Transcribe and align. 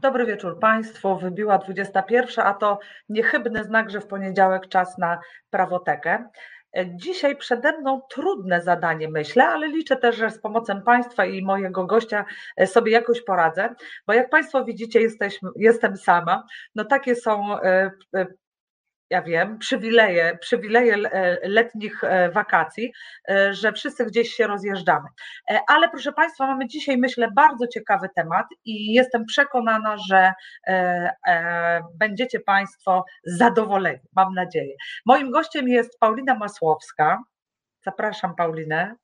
Dobry 0.00 0.26
wieczór 0.26 0.58
Państwu. 0.58 1.16
Wybiła 1.16 1.58
21, 1.58 2.46
a 2.46 2.54
to 2.54 2.78
niechybny 3.08 3.64
znak, 3.64 3.90
że 3.90 4.00
w 4.00 4.06
poniedziałek 4.06 4.68
czas 4.68 4.98
na 4.98 5.20
prawotekę. 5.50 6.28
Dzisiaj 6.86 7.36
przede 7.36 7.78
mną 7.78 8.00
trudne 8.10 8.62
zadanie, 8.62 9.08
myślę, 9.08 9.48
ale 9.48 9.68
liczę 9.68 9.96
też, 9.96 10.16
że 10.16 10.30
z 10.30 10.40
pomocą 10.40 10.82
Państwa 10.82 11.24
i 11.24 11.42
mojego 11.42 11.86
gościa 11.86 12.24
sobie 12.66 12.92
jakoś 12.92 13.22
poradzę, 13.22 13.74
bo 14.06 14.12
jak 14.12 14.30
Państwo 14.30 14.64
widzicie, 14.64 15.00
jestem 15.56 15.96
sama. 15.96 16.46
No 16.74 16.84
takie 16.84 17.14
są 17.14 17.60
e, 17.60 17.90
e, 18.16 18.26
ja 19.10 19.22
wiem, 19.22 19.58
przywileje, 19.58 20.38
przywileje 20.40 20.94
e, 20.94 21.38
letnich 21.48 22.04
e, 22.04 22.30
wakacji, 22.30 22.92
e, 23.28 23.54
że 23.54 23.72
wszyscy 23.72 24.04
gdzieś 24.04 24.32
się 24.32 24.46
rozjeżdżamy. 24.46 25.08
Ale 25.68 25.88
proszę 25.88 26.12
Państwa, 26.12 26.46
mamy 26.46 26.66
dzisiaj, 26.66 26.98
myślę, 26.98 27.28
bardzo 27.36 27.66
ciekawy 27.66 28.08
temat 28.16 28.46
i 28.64 28.92
jestem 28.92 29.24
przekonana, 29.24 29.96
że 30.08 30.32
będziecie 31.94 32.40
Państwo 32.40 33.04
zadowoleni, 33.24 34.00
mam 34.16 34.34
nadzieję. 34.34 34.74
Moim 35.06 35.30
gościem 35.30 35.68
jest 35.68 35.98
Paulina 35.98 36.34
Masłowska. 36.34 37.22
Zapraszam 37.84 38.34
Paulinę. 38.34 38.94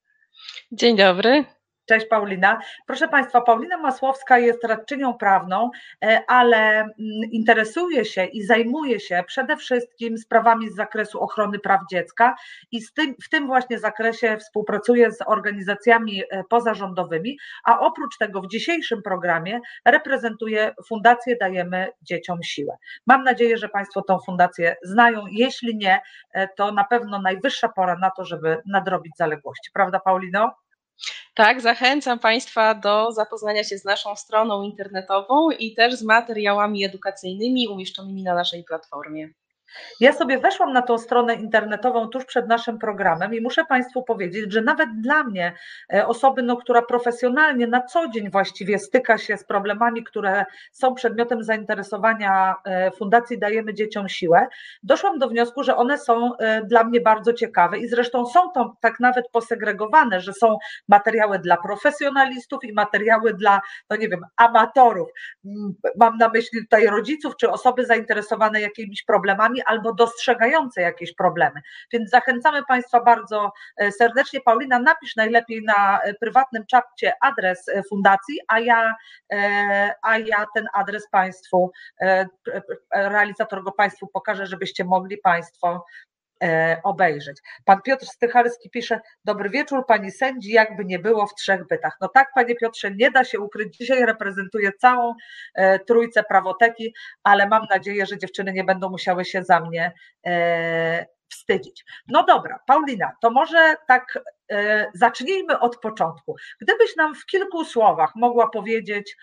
Dzień 0.73 0.97
dobry. 0.97 1.45
Cześć 1.87 2.07
Paulina. 2.07 2.61
Proszę 2.87 3.09
Państwa, 3.09 3.41
Paulina 3.41 3.77
Masłowska 3.79 4.39
jest 4.39 4.65
radczynią 4.65 5.15
prawną, 5.15 5.71
e, 6.05 6.23
ale 6.27 6.81
mm, 6.81 6.95
interesuje 7.33 8.05
się 8.05 8.25
i 8.25 8.43
zajmuje 8.43 9.01
się 9.01 9.25
przede 9.27 9.57
wszystkim 9.57 10.19
sprawami 10.19 10.71
z 10.71 10.75
zakresu 10.75 11.21
ochrony 11.21 11.59
praw 11.59 11.81
dziecka 11.91 12.35
i 12.73 12.81
tym, 12.95 13.15
w 13.25 13.29
tym 13.29 13.47
właśnie 13.47 13.79
zakresie 13.79 14.37
współpracuje 14.37 15.13
z 15.13 15.19
organizacjami 15.27 16.23
e, 16.31 16.45
pozarządowymi, 16.45 17.39
a 17.65 17.81
oprócz 17.81 18.19
tego 18.19 18.41
w 18.41 18.49
dzisiejszym 18.49 19.03
programie 19.03 19.61
reprezentuje 19.85 20.75
Fundację 20.89 21.37
Dajemy 21.37 21.89
Dzieciom 22.03 22.43
Siłę. 22.43 22.77
Mam 23.07 23.25
nadzieję, 23.25 23.59
że 23.59 23.69
Państwo 23.69 24.03
tą 24.03 24.19
fundację 24.19 24.77
znają. 24.83 25.25
Jeśli 25.31 25.77
nie, 25.77 26.01
e, 26.33 26.49
to 26.49 26.73
na 26.73 26.85
pewno 26.85 27.19
najwyższa 27.19 27.69
pora 27.69 27.97
na 27.97 28.11
to, 28.11 28.25
żeby 28.25 28.63
nadrobić 28.67 29.17
zaległości. 29.17 29.71
Prawda, 29.73 30.01
Paulino? 30.01 30.64
Tak, 31.35 31.61
zachęcam 31.61 32.19
Państwa 32.19 32.75
do 32.75 33.13
zapoznania 33.13 33.65
się 33.65 33.79
z 33.79 33.85
naszą 33.85 34.17
stroną 34.17 34.63
internetową 34.63 35.51
i 35.51 35.75
też 35.75 35.95
z 35.95 36.03
materiałami 36.03 36.85
edukacyjnymi 36.85 37.69
umieszczonymi 37.69 38.23
na 38.23 38.35
naszej 38.35 38.65
platformie. 38.65 39.29
Ja 40.01 40.13
sobie 40.13 40.39
weszłam 40.39 40.73
na 40.73 40.83
tą 40.83 40.99
stronę 40.99 41.35
internetową 41.35 42.09
tuż 42.09 42.25
przed 42.25 42.49
naszym 42.49 42.79
programem 42.79 43.35
i 43.35 43.41
muszę 43.41 43.65
Państwu 43.65 44.03
powiedzieć, 44.03 44.53
że 44.53 44.61
nawet 44.61 45.01
dla 45.01 45.25
mnie, 45.25 45.53
e, 45.95 46.07
osoby, 46.07 46.43
no, 46.43 46.57
która 46.57 46.83
profesjonalnie 46.83 47.67
na 47.67 47.83
co 47.83 48.09
dzień 48.09 48.31
właściwie 48.31 48.79
styka 48.79 49.19
się 49.19 49.37
z 49.37 49.45
problemami, 49.45 50.05
które 50.05 50.45
są 50.73 50.95
przedmiotem 50.95 51.45
zainteresowania 51.45 52.55
e, 52.65 52.91
Fundacji 52.91 53.39
Dajemy 53.39 53.75
Dzieciom 53.75 54.09
Siłę, 54.09 54.47
doszłam 54.83 55.19
do 55.19 55.29
wniosku, 55.29 55.63
że 55.63 55.77
one 55.77 55.99
są 55.99 56.37
e, 56.37 56.63
dla 56.63 56.85
mnie 56.85 57.01
bardzo 57.01 57.33
ciekawe 57.33 57.79
i 57.79 57.89
zresztą 57.89 58.27
są 58.27 58.51
to 58.51 58.77
tak 58.81 59.01
nawet 59.01 59.29
posegregowane, 59.33 60.21
że 60.21 60.33
są 60.33 60.59
materiały 60.89 61.39
dla 61.39 61.57
profesjonalistów 61.57 62.65
i 62.65 62.73
materiały 62.73 63.35
dla, 63.35 63.61
no 63.91 63.97
nie 63.97 64.09
wiem, 64.09 64.21
amatorów. 64.37 65.09
Mam 65.97 66.17
na 66.19 66.29
myśli 66.29 66.61
tutaj 66.61 66.87
rodziców 66.87 67.37
czy 67.37 67.51
osoby 67.51 67.87
zainteresowane 67.87 68.61
jakimiś 68.61 69.03
problemami, 69.03 69.61
albo 69.67 69.95
dostrzegające 69.95 70.81
jakieś 70.81 71.15
problemy. 71.15 71.61
Więc 71.93 72.11
zachęcamy 72.11 72.63
Państwa 72.69 73.01
bardzo 73.03 73.53
e, 73.77 73.93
serdecznie. 73.93 74.41
Paulina, 74.41 74.79
napisz 74.79 75.17
najlepiej 75.17 75.63
na 75.63 76.01
e, 76.01 76.15
prywatnym 76.15 76.67
czacie 76.67 77.13
adres 77.21 77.69
e, 77.69 77.83
fundacji, 77.83 78.39
a 78.49 78.61
ja, 78.61 78.95
a 80.03 80.19
ja 80.19 80.47
ten 80.55 80.67
adres 80.73 81.09
Państwu, 81.11 81.73
realizator 82.95 83.65
go 83.65 83.73
Państwu 83.73 84.07
pokażę, 84.07 84.47
żebyście 84.47 84.85
mogli 84.85 85.19
Państwo 85.19 85.85
obejrzeć. 86.83 87.39
Pan 87.65 87.83
Piotr 87.83 88.07
Stycharski 88.07 88.71
pisze, 88.71 89.01
dobry 89.25 89.51
wieczór 89.51 89.87
pani 89.87 90.11
sędzi, 90.11 90.53
jakby 90.53 90.85
nie 90.85 90.99
było 90.99 91.27
w 91.27 91.35
trzech 91.35 91.67
bytach. 91.67 91.97
No 92.01 92.09
tak 92.09 92.29
panie 92.35 92.55
Piotrze, 92.55 92.91
nie 92.91 93.11
da 93.11 93.25
się 93.25 93.41
ukryć, 93.41 93.77
dzisiaj 93.77 94.07
reprezentuję 94.07 94.73
całą 94.73 95.15
e, 95.55 95.79
trójcę 95.79 96.25
prawoteki, 96.29 96.95
ale 97.23 97.49
mam 97.49 97.67
nadzieję, 97.71 98.07
że 98.07 98.19
dziewczyny 98.19 98.53
nie 98.53 98.65
będą 98.65 98.91
musiały 98.91 99.25
się 99.25 99.43
za 99.43 99.61
mnie 99.61 99.93
e, 100.27 101.07
wstydzić. 101.29 101.85
No 102.09 102.25
dobra, 102.25 102.59
Paulina, 102.67 103.13
to 103.21 103.31
może 103.31 103.77
tak 103.89 104.19
e, 104.51 104.91
zacznijmy 104.95 105.59
od 105.61 105.77
początku. 105.77 106.37
Gdybyś 106.61 106.97
nam 106.97 107.15
w 107.15 107.27
kilku 107.27 107.65
słowach 107.65 108.13
mogła 108.17 108.51
powiedzieć, 108.51 109.17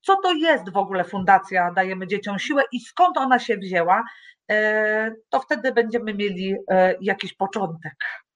co 0.00 0.16
to 0.16 0.32
jest 0.32 0.70
w 0.70 0.76
ogóle 0.76 1.04
Fundacja 1.04 1.72
Dajemy 1.72 2.06
Dzieciom 2.06 2.38
Siłę 2.38 2.62
i 2.72 2.80
skąd 2.80 3.16
ona 3.16 3.38
się 3.38 3.56
wzięła, 3.56 4.04
E, 4.50 5.14
to 5.28 5.40
wtedy 5.40 5.72
będziemy 5.72 6.14
mieli 6.14 6.54
e, 6.70 6.94
jakiś 7.00 7.34
początek. 7.34 7.94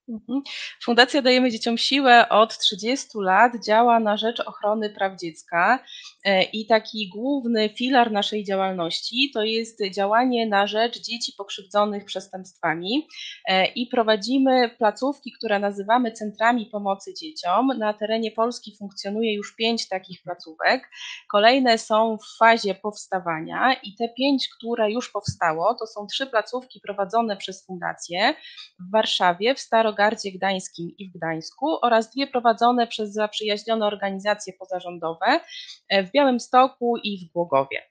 Mhm. 0.09 0.43
Fundacja 0.83 1.23
Dajemy 1.23 1.51
Dzieciom 1.51 1.79
Siłę 1.79 2.29
od 2.29 2.59
30 2.59 3.09
lat 3.15 3.53
działa 3.67 4.01
na 4.01 4.17
rzecz 4.17 4.41
ochrony 4.41 4.91
praw 4.91 5.21
dziecka 5.21 5.79
e, 6.25 6.43
i 6.43 6.67
taki 6.67 7.09
główny 7.09 7.69
filar 7.69 8.13
naszej 8.13 8.45
działalności 8.45 9.31
to 9.35 9.43
jest 9.43 9.79
działanie 9.95 10.47
na 10.47 10.67
rzecz 10.67 11.01
dzieci 11.01 11.33
pokrzywdzonych 11.39 12.05
przestępstwami 12.05 13.09
e, 13.49 13.67
i 13.67 13.87
prowadzimy 13.87 14.71
placówki, 14.79 15.33
które 15.33 15.59
nazywamy 15.59 16.13
centrami 16.13 16.67
pomocy 16.67 17.15
dzieciom. 17.15 17.67
Na 17.79 17.93
terenie 17.93 18.31
Polski 18.31 18.77
funkcjonuje 18.79 19.35
już 19.35 19.57
pięć 19.57 19.89
takich 19.89 20.23
placówek. 20.23 20.91
Kolejne 21.31 21.79
są 21.79 22.17
w 22.19 22.39
fazie 22.39 22.75
powstawania 22.75 23.75
i 23.83 23.97
te 23.97 24.09
pięć, 24.09 24.49
które 24.49 24.93
już 24.93 25.11
powstało, 25.11 25.75
to 25.75 25.87
są 25.87 26.07
trzy 26.07 26.27
placówki 26.27 26.81
prowadzone 26.81 27.37
przez 27.37 27.67
Fundację 27.67 28.35
w 28.81 28.93
Warszawie, 28.93 29.55
w 29.55 29.61
Staro 29.61 29.94
Starogardzie 29.94 30.32
Gdańskim 30.32 30.91
i 30.99 31.10
w 31.10 31.12
Gdańsku 31.12 31.78
oraz 31.82 32.10
dwie 32.10 32.27
prowadzone 32.27 32.87
przez 32.87 33.12
zaprzyjaźnione 33.12 33.87
organizacje 33.87 34.53
pozarządowe 34.53 35.41
e, 35.88 36.05
w 36.05 36.12
Białymstoku 36.12 36.97
i 36.97 37.19
w 37.19 37.32
Głogowie. 37.32 37.82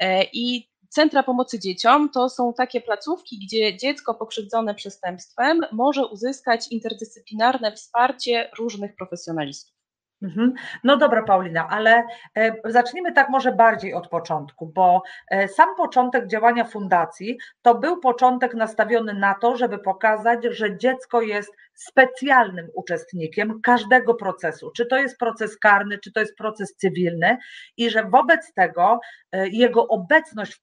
E, 0.00 0.24
I 0.32 0.68
Centra 0.90 1.22
pomocy 1.22 1.58
dzieciom 1.60 2.10
to 2.10 2.28
są 2.28 2.52
takie 2.56 2.80
placówki, 2.80 3.38
gdzie 3.46 3.76
dziecko 3.76 4.14
pokrzywdzone 4.14 4.74
przestępstwem 4.74 5.60
może 5.72 6.06
uzyskać 6.06 6.68
interdyscyplinarne 6.70 7.72
wsparcie 7.72 8.50
różnych 8.58 8.96
profesjonalistów. 8.96 9.77
Mhm. 10.22 10.54
No 10.84 10.96
dobra, 10.96 11.22
Paulina, 11.22 11.68
ale 11.68 12.04
e, 12.36 12.54
zacznijmy 12.64 13.12
tak 13.12 13.28
może 13.28 13.52
bardziej 13.52 13.94
od 13.94 14.08
początku, 14.08 14.66
bo 14.66 15.02
e, 15.30 15.48
sam 15.48 15.76
początek 15.76 16.26
działania 16.26 16.64
fundacji 16.64 17.38
to 17.62 17.74
był 17.74 18.00
początek 18.00 18.54
nastawiony 18.54 19.14
na 19.14 19.34
to, 19.34 19.56
żeby 19.56 19.78
pokazać, 19.78 20.44
że 20.44 20.76
dziecko 20.76 21.20
jest 21.20 21.56
specjalnym 21.78 22.68
uczestnikiem 22.74 23.60
każdego 23.62 24.14
procesu, 24.14 24.70
czy 24.76 24.86
to 24.86 24.96
jest 24.96 25.18
proces 25.18 25.58
karny, 25.58 25.98
czy 25.98 26.12
to 26.12 26.20
jest 26.20 26.36
proces 26.36 26.74
cywilny, 26.76 27.38
i 27.76 27.90
że 27.90 28.04
wobec 28.04 28.52
tego 28.54 29.00
e, 29.32 29.48
jego 29.48 29.88
obecność 29.88 30.54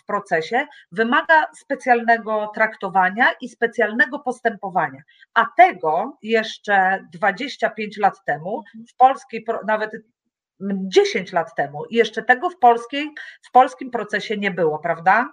w 0.00 0.04
procesie 0.06 0.66
wymaga 0.92 1.46
specjalnego 1.56 2.50
traktowania 2.54 3.26
i 3.40 3.48
specjalnego 3.48 4.18
postępowania. 4.18 5.02
A 5.34 5.46
tego 5.56 6.18
jeszcze 6.22 7.06
25 7.12 7.98
lat 7.98 8.24
temu 8.26 8.62
w 8.88 8.96
polskiej, 8.96 9.44
nawet 9.66 9.90
10 10.60 11.32
lat 11.32 11.54
temu, 11.54 11.84
i 11.84 11.96
jeszcze 11.96 12.22
tego 12.22 12.50
w, 12.50 12.58
polskiej, 12.58 13.10
w 13.42 13.50
polskim 13.52 13.90
procesie 13.90 14.36
nie 14.36 14.50
było, 14.50 14.78
prawda? 14.78 15.30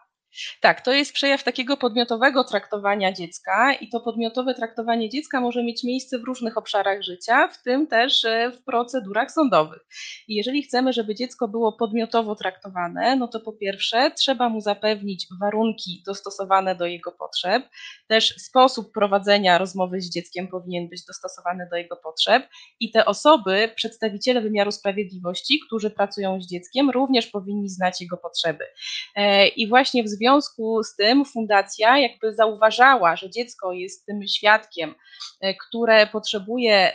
Tak, 0.62 0.82
to 0.82 0.92
jest 0.92 1.14
przejaw 1.14 1.44
takiego 1.44 1.78
podmiotowego 1.78 2.44
traktowania 2.44 3.14
dziecka 3.14 3.74
i 3.74 3.90
to 3.90 4.00
podmiotowe 4.00 4.56
traktowanie 4.56 5.10
dziecka 5.10 5.42
może 5.42 5.64
mieć 5.64 5.84
miejsce 5.84 6.20
w 6.20 6.24
różnych 6.24 6.58
obszarach 6.58 7.02
życia, 7.02 7.48
w 7.48 7.64
tym 7.64 7.88
też 7.88 8.26
e, 8.26 8.52
w 8.52 8.64
procedurach 8.64 9.32
sądowych. 9.32 9.86
I 10.28 10.36
jeżeli 10.36 10.64
chcemy, 10.64 10.94
żeby 10.94 11.16
dziecko 11.16 11.48
było 11.48 11.74
podmiotowo 11.74 12.36
traktowane, 12.36 13.16
no 13.16 13.28
to 13.28 13.40
po 13.40 13.54
pierwsze 13.54 14.12
trzeba 14.12 14.50
mu 14.50 14.62
zapewnić 14.62 15.28
warunki 15.42 16.04
dostosowane 16.06 16.76
do 16.76 16.86
jego 16.86 17.12
potrzeb, 17.12 17.64
też 18.08 18.36
sposób 18.38 18.92
prowadzenia 18.94 19.58
rozmowy 19.58 20.02
z 20.02 20.10
dzieckiem 20.10 20.48
powinien 20.48 20.90
być 20.90 21.06
dostosowany 21.06 21.68
do 21.72 21.78
jego 21.78 21.96
potrzeb 21.96 22.48
i 22.80 22.92
te 22.92 23.06
osoby, 23.06 23.72
przedstawiciele 23.76 24.42
wymiaru 24.42 24.72
sprawiedliwości, 24.72 25.60
którzy 25.68 25.90
pracują 25.90 26.42
z 26.42 26.48
dzieckiem, 26.48 26.90
również 26.90 27.28
powinni 27.28 27.70
znać 27.70 28.02
jego 28.02 28.18
potrzeby. 28.18 28.66
E, 29.16 29.48
I 29.48 29.68
właśnie 29.68 30.04
w 30.04 30.10
związku 30.22 30.84
z 30.84 30.96
tym 30.96 31.26
fundacja 31.26 31.98
jakby 31.98 32.34
zauważała, 32.34 33.16
że 33.16 33.30
dziecko 33.30 33.74
jest 33.74 34.06
tym 34.06 34.28
świadkiem, 34.28 34.96
które 35.68 36.08
potrzebuje 36.08 36.94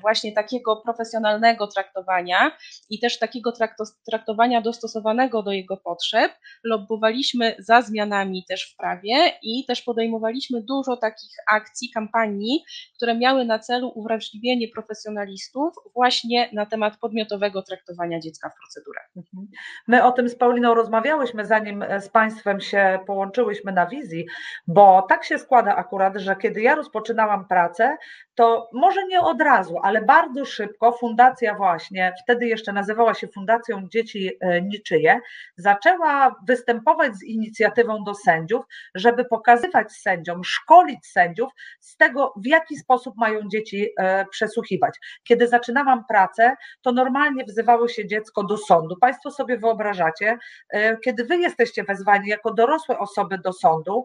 właśnie 0.00 0.32
takiego 0.32 0.76
profesjonalnego 0.76 1.66
traktowania 1.66 2.56
i 2.90 2.98
też 2.98 3.18
takiego 3.18 3.52
traktowania 4.06 4.60
dostosowanego 4.60 5.42
do 5.42 5.52
jego 5.52 5.76
potrzeb, 5.76 6.32
lobbowaliśmy 6.64 7.56
za 7.58 7.82
zmianami 7.82 8.44
też 8.48 8.72
w 8.72 8.76
prawie 8.76 9.32
i 9.42 9.64
też 9.66 9.82
podejmowaliśmy 9.82 10.62
dużo 10.62 10.96
takich 10.96 11.30
akcji, 11.50 11.90
kampanii, 11.94 12.64
które 12.96 13.14
miały 13.14 13.44
na 13.44 13.58
celu 13.58 13.92
uwrażliwienie 13.94 14.68
profesjonalistów 14.68 15.74
właśnie 15.94 16.48
na 16.52 16.66
temat 16.66 16.96
podmiotowego 16.96 17.62
traktowania 17.62 18.20
dziecka 18.20 18.50
w 18.50 18.56
procedurach. 18.56 19.10
Mhm. 19.16 19.48
My 19.88 20.04
o 20.04 20.12
tym 20.12 20.28
z 20.28 20.36
Pauliną 20.36 20.74
rozmawiałyśmy, 20.74 21.46
zanim 21.46 21.84
z 22.00 22.08
Państwem 22.08 22.60
się 22.62 22.98
połączyłyśmy 23.06 23.72
na 23.72 23.86
wizji, 23.86 24.26
bo 24.66 25.02
tak 25.08 25.24
się 25.24 25.38
składa 25.38 25.76
akurat, 25.76 26.16
że 26.16 26.36
kiedy 26.36 26.62
ja 26.62 26.74
rozpoczynałam 26.74 27.48
pracę, 27.48 27.96
to 28.34 28.68
może 28.72 29.06
nie 29.06 29.20
od 29.20 29.40
razu, 29.40 29.78
ale 29.82 30.02
bardzo 30.02 30.44
szybko 30.44 30.92
fundacja 30.92 31.54
właśnie, 31.54 32.14
wtedy 32.22 32.46
jeszcze 32.46 32.72
nazywała 32.72 33.14
się 33.14 33.28
Fundacją 33.28 33.88
Dzieci 33.88 34.30
e, 34.40 34.62
Niczyje, 34.62 35.20
zaczęła 35.56 36.36
występować 36.48 37.16
z 37.16 37.24
inicjatywą 37.24 38.04
do 38.04 38.14
sędziów, 38.14 38.64
żeby 38.94 39.24
pokazywać 39.24 39.92
sędziom, 39.92 40.44
szkolić 40.44 41.06
sędziów 41.06 41.52
z 41.80 41.96
tego, 41.96 42.34
w 42.36 42.46
jaki 42.46 42.76
sposób 42.76 43.14
mają 43.16 43.48
dzieci 43.48 43.88
e, 43.98 44.26
przesłuchiwać. 44.26 44.98
Kiedy 45.24 45.48
zaczynałam 45.48 46.04
pracę, 46.08 46.56
to 46.82 46.92
normalnie 46.92 47.44
wzywało 47.44 47.88
się 47.88 48.06
dziecko 48.06 48.44
do 48.44 48.56
sądu. 48.56 48.96
Państwo 48.96 49.30
sobie 49.30 49.58
wyobrażacie, 49.58 50.38
e, 50.70 50.96
kiedy 50.96 51.24
wy 51.24 51.36
jesteście 51.36 51.84
wezwani 51.84 52.28
jako 52.28 52.51
dorosłe 52.52 52.98
osoby 52.98 53.38
do 53.38 53.52
sądu, 53.52 54.04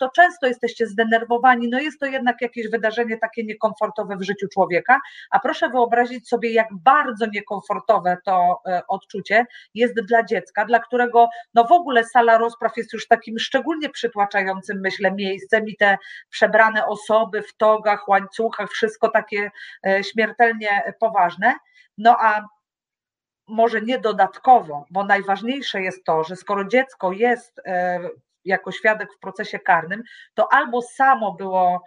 to 0.00 0.08
często 0.08 0.46
jesteście 0.46 0.86
zdenerwowani, 0.86 1.68
no 1.68 1.80
jest 1.80 2.00
to 2.00 2.06
jednak 2.06 2.40
jakieś 2.40 2.70
wydarzenie 2.70 3.18
takie 3.18 3.44
niekomfortowe, 3.44 3.84
komfortowe 3.94 4.16
w 4.16 4.22
życiu 4.22 4.48
człowieka, 4.48 5.00
a 5.30 5.40
proszę 5.40 5.68
wyobrazić 5.68 6.28
sobie, 6.28 6.52
jak 6.52 6.68
bardzo 6.72 7.26
niekomfortowe 7.26 8.16
to 8.24 8.60
e, 8.66 8.82
odczucie 8.88 9.46
jest 9.74 9.94
dla 9.94 10.24
dziecka, 10.24 10.64
dla 10.64 10.78
którego 10.78 11.28
no 11.54 11.64
w 11.64 11.72
ogóle 11.72 12.04
sala 12.04 12.38
rozpraw 12.38 12.76
jest 12.76 12.92
już 12.92 13.08
takim 13.08 13.38
szczególnie 13.38 13.88
przytłaczającym, 13.90 14.80
myślę, 14.80 15.12
miejscem 15.12 15.68
i 15.68 15.76
te 15.76 15.98
przebrane 16.30 16.86
osoby 16.86 17.42
w 17.42 17.56
togach, 17.56 18.08
łańcuchach, 18.08 18.70
wszystko 18.70 19.08
takie 19.08 19.50
e, 19.86 20.04
śmiertelnie 20.04 20.94
poważne. 21.00 21.54
No 21.98 22.16
a 22.20 22.42
może 23.46 23.80
nie 23.80 23.98
dodatkowo, 23.98 24.84
bo 24.90 25.04
najważniejsze 25.04 25.82
jest 25.82 26.04
to, 26.04 26.24
że 26.24 26.36
skoro 26.36 26.64
dziecko 26.64 27.12
jest 27.12 27.60
e, 27.66 28.00
jako 28.44 28.72
świadek 28.72 29.14
w 29.14 29.18
procesie 29.18 29.58
karnym, 29.58 30.02
to 30.34 30.52
albo 30.52 30.82
samo 30.82 31.32
było 31.32 31.82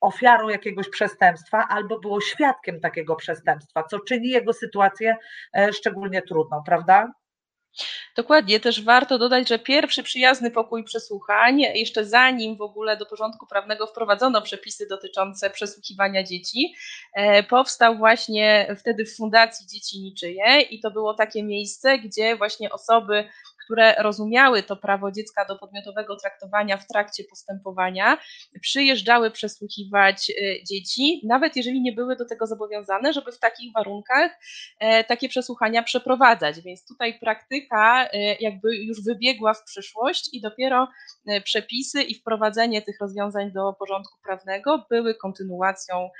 ofiarą 0.00 0.48
jakiegoś 0.48 0.88
przestępstwa 0.88 1.68
albo 1.68 1.98
było 1.98 2.20
świadkiem 2.20 2.80
takiego 2.80 3.16
przestępstwa, 3.16 3.82
co 3.82 4.00
czyni 4.00 4.28
jego 4.28 4.52
sytuację 4.52 5.16
e, 5.56 5.72
szczególnie 5.72 6.22
trudną, 6.22 6.62
prawda? 6.66 7.12
Dokładnie, 8.16 8.60
też 8.60 8.82
warto 8.82 9.18
dodać, 9.18 9.48
że 9.48 9.58
pierwszy 9.58 10.02
przyjazny 10.02 10.50
pokój 10.50 10.84
przesłuchań, 10.84 11.60
jeszcze 11.60 12.04
zanim 12.04 12.56
w 12.56 12.62
ogóle 12.62 12.96
do 12.96 13.06
porządku 13.06 13.46
prawnego 13.46 13.86
wprowadzono 13.86 14.42
przepisy 14.42 14.86
dotyczące 14.88 15.50
przesłuchiwania 15.50 16.22
dzieci, 16.22 16.74
e, 17.14 17.42
powstał 17.42 17.96
właśnie 17.96 18.76
wtedy 18.80 19.04
w 19.04 19.16
Fundacji 19.16 19.66
Dzieci 19.66 20.00
Niczyje 20.00 20.60
i 20.60 20.80
to 20.80 20.90
było 20.90 21.14
takie 21.14 21.42
miejsce, 21.42 21.98
gdzie 21.98 22.36
właśnie 22.36 22.70
osoby 22.70 23.28
które 23.64 23.94
rozumiały 23.98 24.62
to 24.62 24.76
prawo 24.76 25.10
dziecka 25.10 25.44
do 25.44 25.58
podmiotowego 25.58 26.16
traktowania 26.16 26.76
w 26.76 26.86
trakcie 26.86 27.24
postępowania, 27.24 28.18
przyjeżdżały 28.60 29.30
przesłuchiwać 29.30 30.30
e, 30.30 30.64
dzieci, 30.64 31.20
nawet 31.24 31.56
jeżeli 31.56 31.82
nie 31.82 31.92
były 31.92 32.16
do 32.16 32.24
tego 32.24 32.46
zobowiązane, 32.46 33.12
żeby 33.12 33.32
w 33.32 33.38
takich 33.38 33.72
warunkach 33.72 34.30
e, 34.78 35.04
takie 35.04 35.28
przesłuchania 35.28 35.82
przeprowadzać. 35.82 36.60
Więc 36.60 36.86
tutaj 36.86 37.18
praktyka 37.18 38.08
e, 38.12 38.34
jakby 38.34 38.76
już 38.76 39.04
wybiegła 39.04 39.54
w 39.54 39.64
przyszłość 39.64 40.34
i 40.34 40.40
dopiero 40.40 40.88
przepisy 41.44 42.02
i 42.02 42.14
wprowadzenie 42.14 42.82
tych 42.82 42.96
rozwiązań 43.00 43.52
do 43.52 43.72
porządku 43.72 44.18
prawnego 44.24 44.86
były 44.90 45.14
kontynuacją 45.14 46.10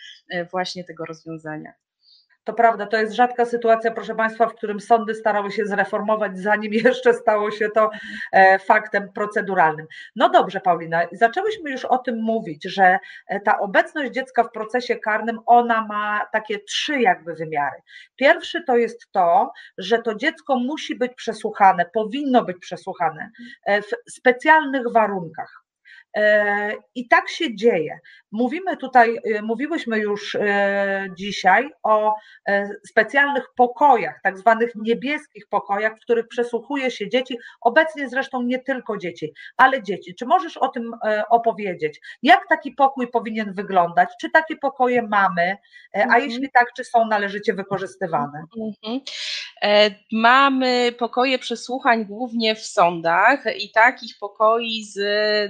właśnie 0.51 0.85
tego 0.85 1.05
rozwiązania. 1.05 1.73
To 2.45 2.53
prawda, 2.53 2.87
to 2.87 2.97
jest 2.97 3.15
rzadka 3.15 3.45
sytuacja, 3.45 3.91
proszę 3.91 4.15
Państwa, 4.15 4.47
w 4.47 4.55
którym 4.55 4.81
sądy 4.81 5.15
starały 5.15 5.51
się 5.51 5.67
zreformować, 5.67 6.39
zanim 6.39 6.73
jeszcze 6.85 7.15
stało 7.15 7.51
się 7.51 7.69
to 7.75 7.91
e, 8.33 8.59
faktem 8.59 9.13
proceduralnym. 9.13 9.87
No 10.17 10.29
dobrze, 10.29 10.61
Paulina, 10.61 11.03
zaczęłyśmy 11.13 11.71
już 11.71 11.85
o 11.85 11.99
tym 11.99 12.23
mówić, 12.23 12.65
że 12.65 12.99
e, 13.29 13.41
ta 13.41 13.59
obecność 13.59 14.13
dziecka 14.13 14.45
w 14.45 14.51
procesie 14.51 14.97
karnym, 14.97 15.39
ona 15.47 15.87
ma 15.87 16.27
takie 16.33 16.59
trzy 16.59 17.01
jakby 17.01 17.35
wymiary. 17.35 17.77
Pierwszy 18.17 18.65
to 18.65 18.77
jest 18.77 19.13
to, 19.13 19.53
że 19.79 19.99
to 19.99 20.15
dziecko 20.15 20.59
musi 20.59 20.95
być 20.95 21.15
przesłuchane, 21.15 21.87
powinno 21.95 22.45
być 22.45 22.59
przesłuchane 22.59 23.31
e, 23.67 23.83
w 23.83 23.91
specjalnych 24.09 24.93
warunkach. 24.93 25.64
E, 26.17 26.73
I 26.95 27.09
tak 27.09 27.29
się 27.29 27.55
dzieje. 27.55 27.99
Mówimy 28.33 28.77
tutaj, 28.77 29.19
e, 29.35 29.43
mówiłyśmy 29.43 29.99
już 29.99 30.35
e, 30.35 31.07
dzisiaj 31.19 31.71
o 31.83 32.15
specjalnych 32.87 33.47
pokojach, 33.57 34.21
tak 34.23 34.39
zwanych 34.39 34.73
niebieskich 34.75 35.49
pokojach, 35.49 35.97
w 35.97 36.01
których 36.01 36.29
przesłuchuje 36.29 36.91
się 36.91 37.09
dzieci, 37.09 37.39
obecnie 37.61 38.09
zresztą 38.09 38.43
nie 38.43 38.59
tylko 38.59 38.97
dzieci, 38.97 39.33
ale 39.57 39.83
dzieci. 39.83 40.15
Czy 40.15 40.27
możesz 40.27 40.57
o 40.57 40.69
tym 40.69 40.93
opowiedzieć? 41.31 42.01
Jak 42.23 42.49
taki 42.49 42.73
pokój 42.73 43.09
powinien 43.09 43.53
wyglądać? 43.53 44.09
Czy 44.21 44.31
takie 44.31 44.57
pokoje 44.57 45.03
mamy? 45.03 45.57
A 45.95 45.99
mhm. 45.99 46.23
jeśli 46.23 46.51
tak, 46.51 46.73
czy 46.77 46.85
są 46.85 47.07
należycie 47.07 47.55
wykorzystywane? 47.55 48.45
Mhm. 48.57 49.01
Mamy 50.13 50.93
pokoje 50.99 51.39
przesłuchań 51.39 52.05
głównie 52.07 52.55
w 52.55 52.67
sądach 52.67 53.45
i 53.59 53.71
takich 53.71 54.19
pokoi 54.21 54.85
z 54.85 54.99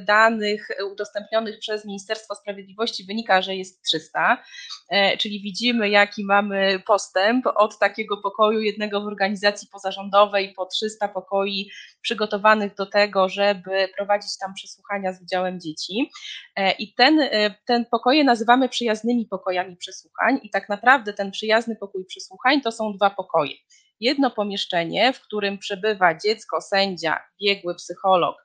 danych 0.05 0.54
danych 0.55 0.93
udostępnionych 0.93 1.59
przez 1.59 1.85
Ministerstwo 1.85 2.35
Sprawiedliwości 2.35 3.05
wynika, 3.05 3.43
że 3.43 3.57
jest 3.57 3.83
300, 3.83 4.43
e, 4.91 5.17
czyli 5.17 5.43
widzimy, 5.43 5.89
jaki 5.89 6.25
mamy 6.25 6.83
postęp 6.87 7.47
od 7.55 7.79
takiego 7.79 8.17
pokoju 8.17 8.61
jednego 8.61 9.01
w 9.01 9.07
organizacji 9.07 9.69
pozarządowej 9.73 10.53
po 10.57 10.67
300 10.67 11.09
pokoi 11.09 11.71
przygotowanych 12.03 12.75
do 12.75 12.87
tego, 12.87 13.29
żeby 13.29 13.89
prowadzić 13.97 14.39
tam 14.39 14.55
przesłuchania 14.55 15.13
z 15.13 15.23
udziałem 15.23 15.61
dzieci. 15.61 16.11
E, 16.57 16.73
I 16.73 16.95
ten, 16.95 17.21
e, 17.21 17.55
ten 17.67 17.85
pokoje 17.91 18.25
nazywamy 18.25 18.69
przyjaznymi 18.69 19.27
pokojami 19.27 19.77
przesłuchań, 19.77 20.41
i 20.43 20.51
tak 20.51 20.69
naprawdę 20.69 21.13
ten 21.13 21.31
przyjazny 21.31 21.77
pokój 21.77 22.05
przesłuchań 22.05 22.61
to 22.61 22.73
są 22.73 22.93
dwa 22.93 23.11
pokoje. 23.11 23.55
Jedno 24.01 24.31
pomieszczenie, 24.31 25.13
w 25.13 25.21
którym 25.21 25.59
przebywa 25.59 26.15
dziecko, 26.15 26.61
sędzia, 26.61 27.21
biegły 27.43 27.75
psycholog 27.75 28.44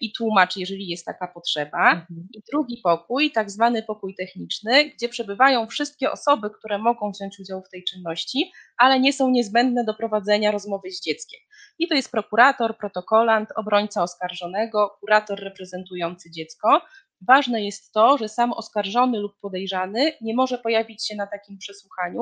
i 0.00 0.12
tłumacz, 0.12 0.56
jeżeli 0.56 0.88
jest 0.88 1.04
taka 1.04 1.28
potrzeba. 1.28 1.90
Mhm. 1.90 2.28
I 2.34 2.42
drugi 2.52 2.80
pokój, 2.84 3.30
tak 3.32 3.50
zwany 3.50 3.82
pokój 3.82 4.14
techniczny, 4.14 4.90
gdzie 4.90 5.08
przebywają 5.08 5.66
wszystkie 5.66 6.12
osoby, 6.12 6.50
które 6.50 6.78
mogą 6.78 7.12
wziąć 7.12 7.40
udział 7.40 7.62
w 7.62 7.68
tej 7.68 7.84
czynności, 7.84 8.52
ale 8.78 9.00
nie 9.00 9.12
są 9.12 9.30
niezbędne 9.30 9.84
do 9.84 9.94
prowadzenia 9.94 10.50
rozmowy 10.50 10.90
z 10.90 11.00
dzieckiem. 11.00 11.40
I 11.78 11.88
to 11.88 11.94
jest 11.94 12.10
prokurator, 12.10 12.78
protokolant, 12.78 13.48
obrońca 13.56 14.02
oskarżonego, 14.02 14.96
kurator 15.00 15.40
reprezentujący 15.40 16.30
dziecko. 16.30 16.80
Ważne 17.20 17.64
jest 17.64 17.92
to, 17.92 18.18
że 18.18 18.28
sam 18.28 18.52
oskarżony 18.52 19.18
lub 19.18 19.32
podejrzany 19.40 20.12
nie 20.20 20.34
może 20.34 20.58
pojawić 20.58 21.08
się 21.08 21.16
na 21.16 21.26
takim 21.26 21.58
przesłuchaniu 21.58 22.20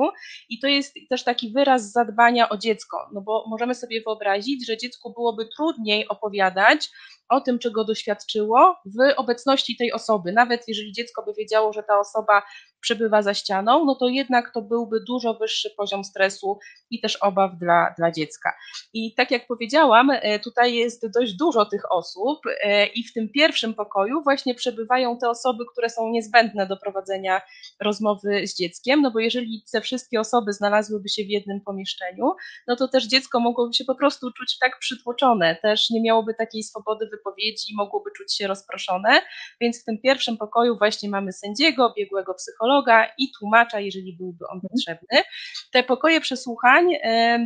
i 0.49 0.59
to 0.59 0.67
jest 0.67 0.95
też 1.09 1.23
taki 1.23 1.51
wyraz 1.51 1.91
zadbania 1.91 2.49
o 2.49 2.57
dziecko, 2.57 3.09
no 3.13 3.21
bo 3.21 3.45
możemy 3.47 3.75
sobie 3.75 4.01
wyobrazić, 4.01 4.67
że 4.67 4.77
dziecku 4.77 5.13
byłoby 5.13 5.47
trudniej 5.55 6.07
opowiadać 6.07 6.89
o 7.29 7.41
tym, 7.41 7.59
czego 7.59 7.85
doświadczyło 7.85 8.75
w 8.85 9.13
obecności 9.17 9.77
tej 9.77 9.91
osoby. 9.93 10.31
Nawet 10.31 10.67
jeżeli 10.67 10.93
dziecko 10.93 11.23
by 11.23 11.33
wiedziało, 11.33 11.73
że 11.73 11.83
ta 11.83 11.99
osoba 11.99 12.41
przebywa 12.85 13.21
za 13.21 13.33
ścianą, 13.33 13.85
no 13.85 13.95
to 13.95 14.07
jednak 14.07 14.51
to 14.53 14.61
byłby 14.61 14.99
dużo 15.07 15.33
wyższy 15.33 15.69
poziom 15.77 16.03
stresu 16.03 16.59
i 16.89 17.01
też 17.01 17.15
obaw 17.15 17.51
dla, 17.59 17.93
dla 17.97 18.11
dziecka. 18.11 18.53
I 18.93 19.13
tak 19.13 19.31
jak 19.31 19.47
powiedziałam, 19.47 20.09
e, 20.11 20.39
tutaj 20.39 20.73
jest 20.73 21.11
dość 21.11 21.33
dużo 21.33 21.65
tych 21.65 21.91
osób 21.91 22.39
e, 22.63 22.85
i 22.85 23.03
w 23.03 23.13
tym 23.13 23.29
pierwszym 23.29 23.73
pokoju 23.73 24.23
właśnie 24.23 24.55
przebywają 24.55 25.17
te 25.17 25.29
osoby, 25.29 25.63
które 25.71 25.89
są 25.89 26.09
niezbędne 26.09 26.67
do 26.67 26.77
prowadzenia 26.77 27.41
rozmowy 27.81 28.47
z 28.47 28.57
dzieckiem, 28.57 29.01
no 29.01 29.11
bo 29.11 29.19
jeżeli 29.19 29.63
te 29.71 29.81
wszystkie 29.81 30.19
osoby 30.19 30.53
znalazłyby 30.53 31.09
się 31.09 31.23
w 31.23 31.29
jednym 31.29 31.61
pomieszczeniu, 31.61 32.31
no 32.67 32.75
to 32.75 32.87
też 32.87 33.07
dziecko 33.07 33.39
mogłoby 33.39 33.73
się 33.73 33.85
po 33.85 33.95
prostu 33.95 34.31
czuć 34.31 34.57
tak 34.59 34.79
przytłoczone, 34.79 35.55
też 35.61 35.89
nie 35.89 36.01
miałoby 36.01 36.33
takiej 36.33 36.63
swobody 36.63 37.07
wypowiedzi, 37.11 37.75
mogłoby 37.75 38.09
czuć 38.17 38.37
się 38.37 38.47
rozproszone, 38.47 39.21
więc 39.61 39.81
w 39.81 39.85
tym 39.85 39.97
pierwszym 40.01 40.37
pokoju 40.37 40.77
właśnie 40.77 41.09
mamy 41.09 41.33
sędziego, 41.33 41.93
biegłego 41.97 42.33
psychologa, 42.33 42.74
psychologa 42.75 43.07
i 43.17 43.31
tłumacza, 43.31 43.79
jeżeli 43.79 44.17
byłby 44.17 44.47
on 44.47 44.61
potrzebny. 44.61 45.23
Te 45.71 45.83
pokoje 45.83 46.21
przesłuchań 46.21 46.87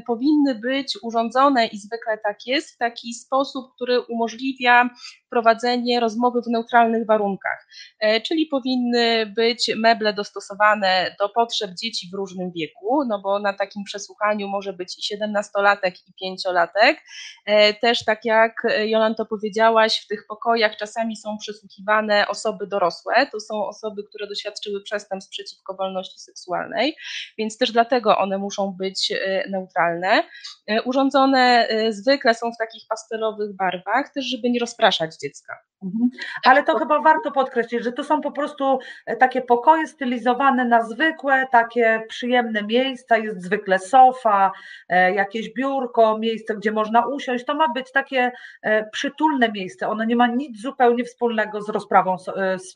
powinny 0.08 0.56
być 0.56 0.98
urządzone 1.04 1.68
i 1.68 1.78
zwykle 1.78 2.18
tak 2.18 2.46
jest, 2.46 2.76
w 2.76 2.78
taki 2.78 3.14
sposób, 3.14 3.76
który 3.76 4.02
umożliwia 4.02 4.90
prowadzenie 5.30 6.00
rozmowy 6.00 6.42
w 6.42 6.48
neutralnych 6.48 7.06
warunkach, 7.06 7.68
e, 8.00 8.22
czyli 8.22 8.46
powinny 8.46 9.26
być 9.26 9.72
meble 9.78 10.14
dostosowane 10.14 11.16
do 11.20 11.30
potrzeb 11.30 11.72
dzieci 11.72 12.10
w 12.12 12.14
różnym 12.14 12.52
wieku, 12.52 13.04
no 13.08 13.22
bo 13.22 13.40
na 13.40 13.54
takim 13.54 13.84
przesłuchaniu 13.84 14.48
może 14.48 14.74
być 14.74 15.00
i 15.00 15.04
siedemnastolatek, 15.04 15.96
i 16.08 16.14
pięciolatek. 16.22 17.02
E, 17.46 17.74
też 17.74 18.06
tak 18.06 18.26
jak 18.26 18.64
Jolanto 18.86 19.26
powiedziałaś, 19.26 20.02
w 20.04 20.08
tych 20.08 20.28
pokojach 20.28 20.78
czasami 20.78 21.18
są 21.18 21.38
przesłuchiwane 21.38 22.28
osoby 22.28 22.68
dorosłe, 22.68 23.28
to 23.32 23.40
są 23.40 23.68
osoby, 23.68 24.04
które 24.04 24.28
doświadczyły 24.28 24.82
przestępstw 24.82 25.19
przeciwko 25.28 25.74
wolności 25.74 26.20
seksualnej, 26.20 26.96
więc 27.38 27.58
też 27.58 27.72
dlatego 27.72 28.18
one 28.18 28.38
muszą 28.38 28.76
być 28.80 29.12
e, 29.12 29.50
neutralne. 29.50 30.24
Urządzone 30.86 31.68
zwykle 31.90 32.36
są 32.36 32.52
w 32.52 32.58
takich 32.58 32.84
pastelowych 32.90 33.56
barwach, 33.56 34.14
też 34.14 34.26
żeby 34.26 34.50
nie 34.50 34.60
rozpraszać 34.60 35.12
dziecka. 35.24 35.54
Mhm. 35.84 36.10
Ale 36.44 36.64
to 36.64 36.80
chyba 36.80 37.02
warto 37.02 37.32
podkreślić, 37.32 37.84
że 37.84 37.92
to 37.92 38.04
są 38.04 38.22
po 38.22 38.32
prostu 38.32 38.80
e, 39.06 39.16
takie 39.16 39.42
pokoje 39.42 39.88
stylizowane 39.88 40.66
na 40.66 40.84
zwykłe, 40.84 41.48
takie 41.52 42.04
przyjemne 42.10 42.64
miejsca, 42.64 43.18
jest 43.18 43.42
zwykle 43.42 43.80
sofa, 43.80 44.52
e, 44.90 45.14
jakieś 45.14 45.54
biurko, 45.54 46.18
miejsce, 46.18 46.56
gdzie 46.56 46.72
można 46.72 47.08
usiąść. 47.08 47.46
To 47.46 47.56
ma 47.56 47.74
być 47.74 47.92
takie 47.92 48.32
e, 48.62 48.90
przytulne 48.90 49.52
miejsce. 49.52 49.90
Ono 49.90 50.04
nie 50.04 50.16
ma 50.16 50.28
nic 50.28 50.62
zupełnie 50.62 51.04
wspólnego 51.04 51.62
z 51.62 51.70
rozprawą, 51.70 52.18
z 52.18 52.74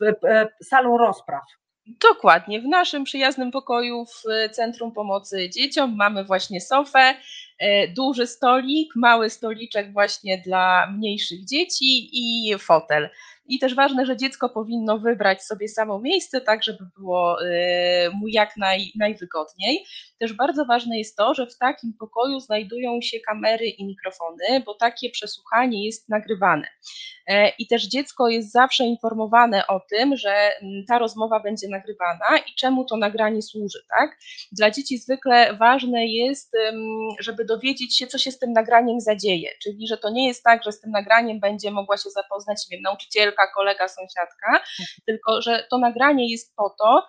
salą 0.62 0.98
rozpraw. 0.98 1.42
Dokładnie. 1.86 2.60
W 2.60 2.64
naszym 2.64 3.04
przyjaznym 3.04 3.50
pokoju 3.50 4.04
w 4.06 4.22
Centrum 4.52 4.92
Pomocy 4.92 5.50
Dzieciom 5.50 5.96
mamy 5.96 6.24
właśnie 6.24 6.60
sofę, 6.60 7.14
E, 7.58 7.88
duży 7.88 8.26
stolik, 8.26 8.96
mały 8.96 9.30
stoliczek 9.30 9.92
właśnie 9.92 10.38
dla 10.38 10.86
mniejszych 10.90 11.44
dzieci 11.44 12.08
i 12.12 12.58
fotel. 12.58 13.10
I 13.46 13.58
też 13.58 13.74
ważne, 13.74 14.06
że 14.06 14.16
dziecko 14.16 14.48
powinno 14.48 14.98
wybrać 14.98 15.42
sobie 15.42 15.68
samo 15.68 16.00
miejsce, 16.00 16.40
tak 16.40 16.62
żeby 16.62 16.84
było 16.96 17.46
e, 17.46 18.10
mu 18.10 18.28
jak 18.28 18.56
naj, 18.56 18.92
najwygodniej. 18.96 19.84
Też 20.18 20.32
bardzo 20.32 20.64
ważne 20.64 20.98
jest 20.98 21.16
to, 21.16 21.34
że 21.34 21.46
w 21.46 21.58
takim 21.58 21.92
pokoju 21.98 22.40
znajdują 22.40 22.98
się 23.02 23.20
kamery 23.20 23.66
i 23.66 23.86
mikrofony, 23.86 24.62
bo 24.66 24.74
takie 24.74 25.10
przesłuchanie 25.10 25.86
jest 25.86 26.08
nagrywane. 26.08 26.66
E, 27.26 27.48
I 27.58 27.66
też 27.66 27.88
dziecko 27.88 28.28
jest 28.28 28.52
zawsze 28.52 28.84
informowane 28.84 29.66
o 29.66 29.80
tym, 29.90 30.16
że 30.16 30.50
ta 30.88 30.98
rozmowa 30.98 31.40
będzie 31.40 31.68
nagrywana 31.68 32.38
i 32.38 32.54
czemu 32.54 32.84
to 32.84 32.96
nagranie 32.96 33.42
służy. 33.42 33.78
Tak? 33.98 34.18
Dla 34.52 34.70
dzieci 34.70 34.98
zwykle 34.98 35.56
ważne 35.56 36.06
jest, 36.06 36.52
żeby 37.20 37.44
dowiedzieć 37.44 37.98
się, 37.98 38.06
co 38.06 38.18
się 38.18 38.30
z 38.30 38.38
tym 38.38 38.52
nagraniem 38.52 39.00
zadzieje. 39.00 39.50
Czyli, 39.62 39.86
że 39.86 39.96
to 39.96 40.10
nie 40.10 40.28
jest 40.28 40.42
tak, 40.44 40.64
że 40.64 40.72
z 40.72 40.80
tym 40.80 40.90
nagraniem 40.90 41.40
będzie 41.40 41.70
mogła 41.70 41.96
się 41.96 42.10
zapoznać, 42.10 42.66
nie 42.70 42.76
wiem, 42.76 42.86
kolega, 43.54 43.88
sąsiadka, 43.88 44.64
tylko 45.06 45.42
że 45.42 45.66
to 45.70 45.78
nagranie 45.78 46.30
jest 46.32 46.56
po 46.56 46.70
to, 46.78 47.06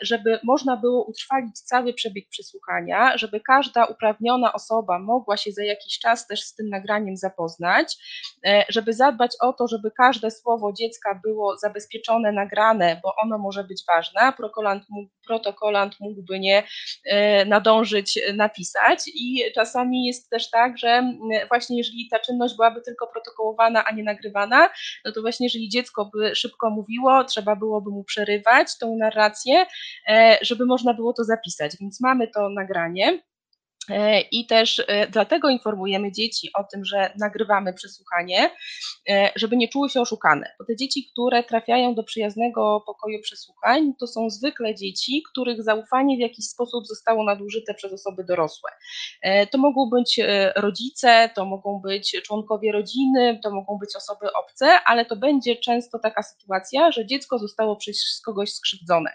żeby 0.00 0.40
można 0.44 0.76
było 0.76 1.04
utrwalić 1.04 1.60
cały 1.60 1.94
przebieg 1.94 2.28
przesłuchania, 2.28 3.18
żeby 3.18 3.40
każda 3.40 3.84
uprawniona 3.84 4.52
osoba 4.52 4.98
mogła 4.98 5.36
się 5.36 5.52
za 5.52 5.64
jakiś 5.64 5.98
czas 5.98 6.26
też 6.26 6.42
z 6.42 6.54
tym 6.54 6.68
nagraniem 6.68 7.16
zapoznać, 7.16 7.96
e, 8.46 8.64
żeby 8.68 8.92
zadbać 8.92 9.32
o 9.40 9.52
to, 9.52 9.68
żeby 9.68 9.90
każde 9.90 10.30
słowo 10.30 10.72
dziecka 10.72 11.20
było 11.24 11.56
zabezpieczone, 11.58 12.32
nagrane, 12.32 13.00
bo 13.02 13.14
ono 13.22 13.38
może 13.38 13.64
być 13.64 13.82
ważne, 13.88 14.32
protokolant 15.26 16.00
mógłby 16.00 16.38
nie 16.40 16.62
e, 17.04 17.44
nadążyć 17.44 18.18
napisać. 18.34 18.98
I 19.14 19.42
czasami 19.54 20.06
jest 20.06 20.30
też 20.30 20.50
tak, 20.50 20.78
że 20.78 21.12
właśnie 21.48 21.78
jeżeli 21.78 22.08
ta 22.10 22.18
czynność 22.18 22.56
byłaby 22.56 22.80
tylko 22.80 23.06
protokołowana, 23.06 23.84
a 23.84 23.92
nie 23.92 24.02
nagrywana, 24.02 24.70
no 25.04 25.12
to 25.12 25.20
właśnie 25.20 25.46
jeżeli 25.46 25.68
dziecko 25.68 26.10
by 26.14 26.34
szybko 26.36 26.70
mówiło, 26.70 27.24
trzeba 27.24 27.56
byłoby 27.56 27.90
mu 27.90 28.04
przerywać 28.04 28.78
tą 28.78 28.96
narrację, 28.96 29.43
e, 30.08 30.38
żeby 30.42 30.66
można 30.66 30.94
było 30.94 31.12
to 31.12 31.24
zapisać. 31.24 31.76
Więc 31.80 32.00
mamy 32.00 32.28
to 32.28 32.48
nagranie. 32.48 33.22
E, 33.90 34.20
I 34.20 34.46
też 34.46 34.82
e, 34.88 35.06
dlatego 35.08 35.48
informujemy 35.48 36.12
dzieci 36.12 36.48
o 36.54 36.64
tym, 36.64 36.84
że 36.84 37.12
nagrywamy 37.18 37.74
przesłuchanie, 37.74 38.50
e, 39.08 39.30
żeby 39.36 39.56
nie 39.56 39.68
czuły 39.68 39.90
się 39.90 40.00
oszukane. 40.00 40.54
Bo 40.58 40.64
te 40.64 40.76
dzieci, 40.76 41.08
które 41.12 41.42
trafiają 41.42 41.94
do 41.94 42.02
przyjaznego 42.02 42.82
pokoju 42.86 43.22
przesłuchań, 43.22 43.92
to 44.00 44.06
są 44.06 44.30
zwykle 44.30 44.74
dzieci, 44.74 45.22
których 45.32 45.62
zaufanie 45.62 46.16
w 46.16 46.20
jakiś 46.20 46.46
sposób 46.46 46.86
zostało 46.86 47.24
nadużyte 47.24 47.74
przez 47.74 47.92
osoby 47.92 48.24
dorosłe. 48.24 48.70
To 49.50 49.58
mogą 49.58 49.90
być 49.90 50.20
rodzice, 50.56 51.30
to 51.34 51.44
mogą 51.44 51.80
być 51.80 52.16
członkowie 52.24 52.72
rodziny, 52.72 53.40
to 53.42 53.50
mogą 53.50 53.78
być 53.78 53.96
osoby 53.96 54.32
obce, 54.32 54.78
ale 54.86 55.04
to 55.04 55.16
będzie 55.16 55.56
często 55.56 55.98
taka 55.98 56.22
sytuacja, 56.22 56.92
że 56.92 57.06
dziecko 57.06 57.38
zostało 57.38 57.76
przez 57.76 58.20
kogoś 58.24 58.52
skrzywdzone. 58.52 59.10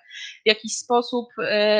W 0.46 0.48
jakiś 0.48 0.74
sposób 0.78 1.28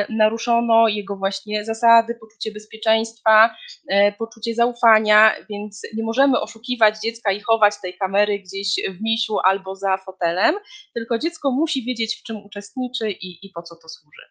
naruszono 0.10 0.88
jego 0.88 1.16
właśnie 1.16 1.66
zasady, 1.66 2.16
poczucie 2.16 2.52
bezpieczeństwa, 2.52 2.79
bezpieczeństwa, 2.80 3.56
e, 3.88 4.12
poczucie 4.12 4.56
zaufania, 4.56 5.32
więc 5.50 5.82
nie 5.96 6.04
możemy 6.04 6.40
oszukiwać 6.40 6.96
dziecka 7.04 7.32
i 7.32 7.42
chować 7.42 7.82
tej 7.82 7.98
kamery 7.98 8.40
gdzieś 8.40 8.76
w 8.90 9.02
misiu 9.02 9.40
albo 9.44 9.76
za 9.76 9.98
fotelem, 9.98 10.56
tylko 10.94 11.18
dziecko 11.18 11.52
musi 11.52 11.86
wiedzieć, 11.86 12.20
w 12.20 12.24
czym 12.24 12.38
uczestniczy 12.46 13.12
i, 13.12 13.46
i 13.46 13.50
po 13.50 13.62
co 13.62 13.76
to 13.76 13.90
służy. 13.90 14.22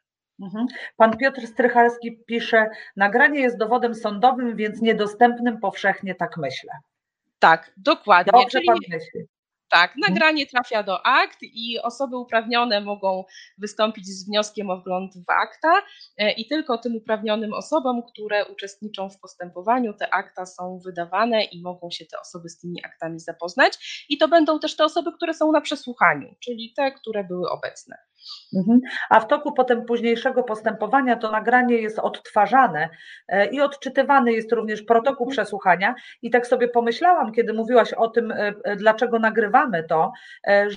Mhm. 0.42 0.66
Pan 0.96 1.16
Piotr 1.16 1.46
Strychalski 1.46 2.18
pisze, 2.26 2.70
nagranie 2.96 3.40
jest 3.40 3.58
dowodem 3.58 3.94
sądowym, 3.94 4.56
więc 4.56 4.80
niedostępnym 4.80 5.60
powszechnie, 5.60 6.14
tak 6.14 6.36
myślę. 6.36 6.72
Tak, 7.38 7.72
dokładnie. 7.76 8.32
Dobrze 8.32 8.58
Czyli... 8.58 8.66
pan 8.66 8.78
myśli. 8.88 9.37
Tak, 9.70 9.96
mhm. 9.96 10.14
nagranie 10.14 10.46
trafia 10.46 10.82
do 10.82 11.06
akt 11.06 11.38
i 11.42 11.78
osoby 11.82 12.16
uprawnione 12.16 12.80
mogą 12.80 13.24
wystąpić 13.58 14.06
z 14.06 14.26
wnioskiem 14.26 14.70
o 14.70 14.76
wgląd 14.76 15.12
w 15.14 15.30
akta 15.30 15.82
e, 16.18 16.32
i 16.32 16.46
tylko 16.46 16.78
tym 16.78 16.96
uprawnionym 16.96 17.52
osobom, 17.54 18.02
które 18.12 18.46
uczestniczą 18.46 19.10
w 19.10 19.20
postępowaniu, 19.20 19.94
te 19.94 20.14
akta 20.14 20.46
są 20.46 20.78
wydawane 20.84 21.44
i 21.44 21.62
mogą 21.62 21.90
się 21.90 22.06
te 22.06 22.20
osoby 22.20 22.48
z 22.48 22.58
tymi 22.58 22.84
aktami 22.84 23.20
zapoznać. 23.20 24.04
I 24.08 24.18
to 24.18 24.28
będą 24.28 24.58
też 24.58 24.76
te 24.76 24.84
osoby, 24.84 25.12
które 25.12 25.34
są 25.34 25.52
na 25.52 25.60
przesłuchaniu, 25.60 26.34
czyli 26.40 26.72
te, 26.76 26.92
które 26.92 27.24
były 27.24 27.50
obecne. 27.50 27.96
Mhm. 28.56 28.80
A 29.10 29.20
w 29.20 29.26
toku 29.26 29.52
potem 29.52 29.84
późniejszego 29.84 30.42
postępowania 30.42 31.16
to 31.16 31.30
nagranie 31.30 31.74
jest 31.74 31.98
odtwarzane 31.98 32.88
e, 33.28 33.46
i 33.46 33.60
odczytywany 33.60 34.32
jest 34.32 34.52
również 34.52 34.82
protokół 34.82 35.26
mhm. 35.26 35.30
przesłuchania. 35.30 35.94
I 36.22 36.30
tak 36.30 36.46
sobie 36.46 36.68
pomyślałam, 36.68 37.32
kiedy 37.32 37.52
mówiłaś 37.52 37.92
o 37.92 38.08
tym, 38.08 38.30
e, 38.30 38.54
e, 38.64 38.76
nagrywamy 39.58 39.84
to, 39.88 40.12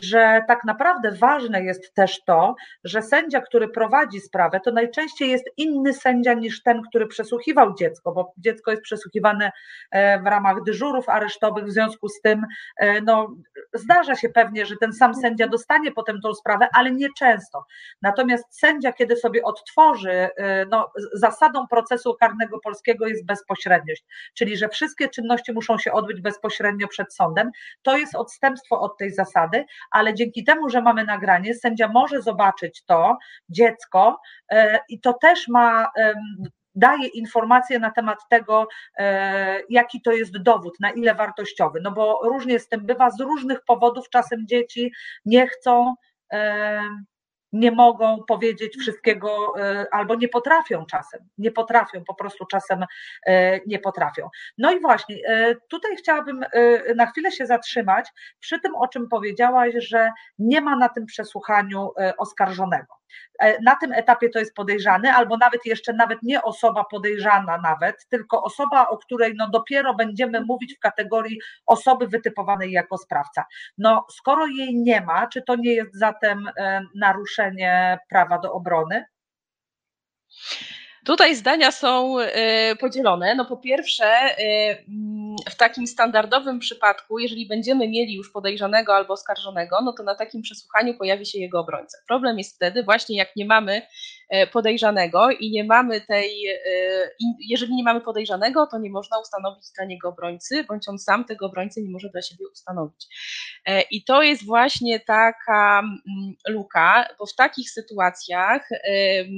że 0.01 0.41
tak 0.47 0.63
naprawdę 0.63 1.11
ważne 1.11 1.63
jest 1.63 1.93
też 1.93 2.23
to, 2.23 2.55
że 2.83 3.01
sędzia, 3.01 3.41
który 3.41 3.67
prowadzi 3.67 4.19
sprawę, 4.19 4.59
to 4.59 4.71
najczęściej 4.71 5.29
jest 5.29 5.45
inny 5.57 5.93
sędzia 5.93 6.33
niż 6.33 6.63
ten, 6.63 6.81
który 6.81 7.07
przesłuchiwał 7.07 7.75
dziecko, 7.75 8.11
bo 8.11 8.33
dziecko 8.37 8.71
jest 8.71 8.83
przesłuchiwane 8.83 9.51
w 10.23 10.25
ramach 10.25 10.63
dyżurów 10.63 11.09
aresztowych, 11.09 11.65
w 11.65 11.71
związku 11.71 12.09
z 12.09 12.21
tym 12.21 12.45
no, 13.03 13.35
zdarza 13.73 14.15
się 14.15 14.29
pewnie, 14.29 14.65
że 14.65 14.75
ten 14.81 14.93
sam 14.93 15.15
sędzia 15.15 15.47
dostanie 15.47 15.91
potem 15.91 16.21
tą 16.21 16.33
sprawę, 16.33 16.67
ale 16.73 16.91
nie 16.91 17.07
często 17.19 17.31
często. 17.31 17.65
Natomiast 18.01 18.59
sędzia, 18.59 18.93
kiedy 18.93 19.15
sobie 19.15 19.43
odtworzy, 19.43 20.29
no, 20.69 20.91
zasadą 21.13 21.67
procesu 21.67 22.15
karnego 22.19 22.59
polskiego 22.59 23.07
jest 23.07 23.25
bezpośredniość, 23.25 24.05
czyli 24.33 24.57
że 24.57 24.69
wszystkie 24.69 25.09
czynności 25.09 25.53
muszą 25.53 25.77
się 25.77 25.91
odbyć 25.91 26.21
bezpośrednio 26.21 26.87
przed 26.87 27.13
sądem. 27.13 27.51
To 27.81 27.97
jest 27.97 28.15
odstępstwo 28.15 28.70
od 28.79 28.97
tej 28.97 29.13
zasady, 29.13 29.65
ale 29.91 30.13
dzięki 30.13 30.43
temu, 30.43 30.69
że 30.69 30.81
mamy 30.81 31.05
nagranie, 31.05 31.53
sędzia 31.53 31.87
może 31.87 32.21
zobaczyć 32.21 32.83
to 32.85 33.17
dziecko 33.49 34.19
y, 34.53 34.55
i 34.89 34.99
to 34.99 35.13
też 35.13 35.47
ma 35.47 35.87
daje 36.75 37.07
informacje 37.07 37.79
na 37.79 37.91
temat 37.91 38.19
tego, 38.29 38.67
e, 38.97 39.61
jaki 39.69 40.01
to 40.01 40.11
jest 40.11 40.37
dowód, 40.37 40.79
na 40.79 40.91
ile 40.91 41.15
wartościowy. 41.15 41.79
No 41.83 41.91
bo 41.91 42.19
różnie 42.23 42.59
z 42.59 42.67
tym 42.67 42.85
bywa, 42.85 43.11
z 43.11 43.19
różnych 43.19 43.61
powodów 43.63 44.09
czasem 44.09 44.47
dzieci 44.47 44.91
nie 45.25 45.47
chcą 45.47 45.95
nie 47.53 47.71
mogą 47.71 48.23
powiedzieć 48.27 48.77
wszystkiego 48.77 49.53
e, 49.59 49.85
albo 49.91 50.15
nie 50.15 50.27
potrafią 50.27 50.85
czasem, 50.85 51.29
nie 51.37 51.51
potrafią, 51.51 52.03
po 52.03 52.15
prostu 52.15 52.45
czasem 52.45 52.85
e, 53.25 53.59
nie 53.65 53.79
potrafią. 53.79 54.29
No 54.57 54.71
i 54.71 54.79
właśnie, 54.79 55.15
e, 55.27 55.55
tutaj 55.69 55.95
chciałabym 55.95 56.45
na 56.95 57.05
chwilę 57.05 57.31
się 57.31 57.45
zatrzymać 57.45 58.09
przy 58.39 58.59
tym, 58.59 58.75
o 58.75 58.87
czym 58.87 59.09
powiedziałaś, 59.09 59.73
że 59.77 60.11
nie 60.39 60.61
ma 60.61 60.75
na 60.75 60.89
tym 60.89 61.05
przesłuchaniu 61.05 61.91
oskarżonego. 62.17 62.93
na 63.65 63.75
tym 63.75 63.93
etapie 63.93 64.29
to 64.29 64.39
jest 64.39 64.53
podejrzany, 64.53 65.13
albo 65.13 65.37
nawet 65.37 65.65
jeszcze 65.65 65.93
nawet 65.93 66.23
nie 66.23 66.41
osoba 66.41 66.83
podejrzana 66.83 67.57
nawet, 67.57 68.07
tylko 68.09 68.43
osoba, 68.43 68.87
o 68.87 68.97
której 68.97 69.33
no 69.35 69.49
dopiero 69.49 69.93
będziemy 69.93 70.41
mówić 70.41 70.75
w 70.75 70.79
kategorii 70.79 71.39
osoby 71.65 72.07
wytypowanej 72.07 72.71
jako 72.71 72.97
sprawca. 72.97 73.45
No 73.77 74.05
skoro 74.09 74.45
jej 74.47 74.75
nie 74.75 75.01
ma, 75.01 75.27
czy 75.27 75.41
to 75.41 75.55
nie 75.55 75.73
jest 75.73 75.99
zatem 75.99 76.49
e, 76.57 76.81
naruszenie 77.41 77.97
prawa 78.09 78.39
do 78.39 78.53
obrony? 78.53 79.05
Tutaj 81.05 81.35
zdania 81.35 81.71
są 81.71 82.19
e, 82.19 82.75
podzielone. 82.75 83.35
No 83.35 83.45
po 83.45 83.57
pierwsze, 83.57 84.05
e, 84.05 84.37
mm, 84.87 85.35
w 85.49 85.55
takim 85.55 85.87
standardowym 85.87 86.59
przypadku, 86.59 87.19
jeżeli 87.19 87.47
będziemy 87.47 87.89
mieli 87.89 88.15
już 88.15 88.31
podejrzanego 88.31 88.95
albo 88.95 89.13
oskarżonego, 89.13 89.77
no 89.85 89.93
to 89.93 90.03
na 90.03 90.15
takim 90.15 90.41
przesłuchaniu 90.41 90.93
pojawi 90.93 91.25
się 91.25 91.39
jego 91.39 91.59
obrońca. 91.59 91.97
Problem 92.07 92.37
jest 92.37 92.55
wtedy 92.55 92.83
właśnie, 92.83 93.17
jak 93.17 93.35
nie 93.35 93.45
mamy 93.45 93.81
E, 94.31 94.47
podejrzanego 94.47 95.31
i 95.31 95.51
nie 95.51 95.63
mamy 95.63 96.01
tej, 96.01 96.43
jeżeli 97.49 97.75
nie 97.75 97.83
mamy 97.83 98.01
podejrzanego, 98.01 98.67
to 98.67 98.79
nie 98.79 98.89
można 98.89 99.19
ustanowić 99.19 99.63
dla 99.75 99.85
niego 99.85 100.09
obrońcy, 100.09 100.63
bądź 100.63 100.89
on 100.89 100.99
sam 100.99 101.25
tego 101.25 101.45
obrońcy 101.45 101.81
nie 101.81 101.89
może 101.89 102.09
dla 102.09 102.21
siebie 102.21 102.45
ustanowić. 102.53 103.07
E, 103.65 103.81
I 103.81 104.03
to 104.03 104.21
jest 104.21 104.45
właśnie 104.45 104.99
taka 104.99 105.79
mm, 105.79 106.33
luka, 106.47 107.07
bo 107.19 107.25
w 107.25 107.35
takich 107.35 107.69
sytuacjach 107.69 108.69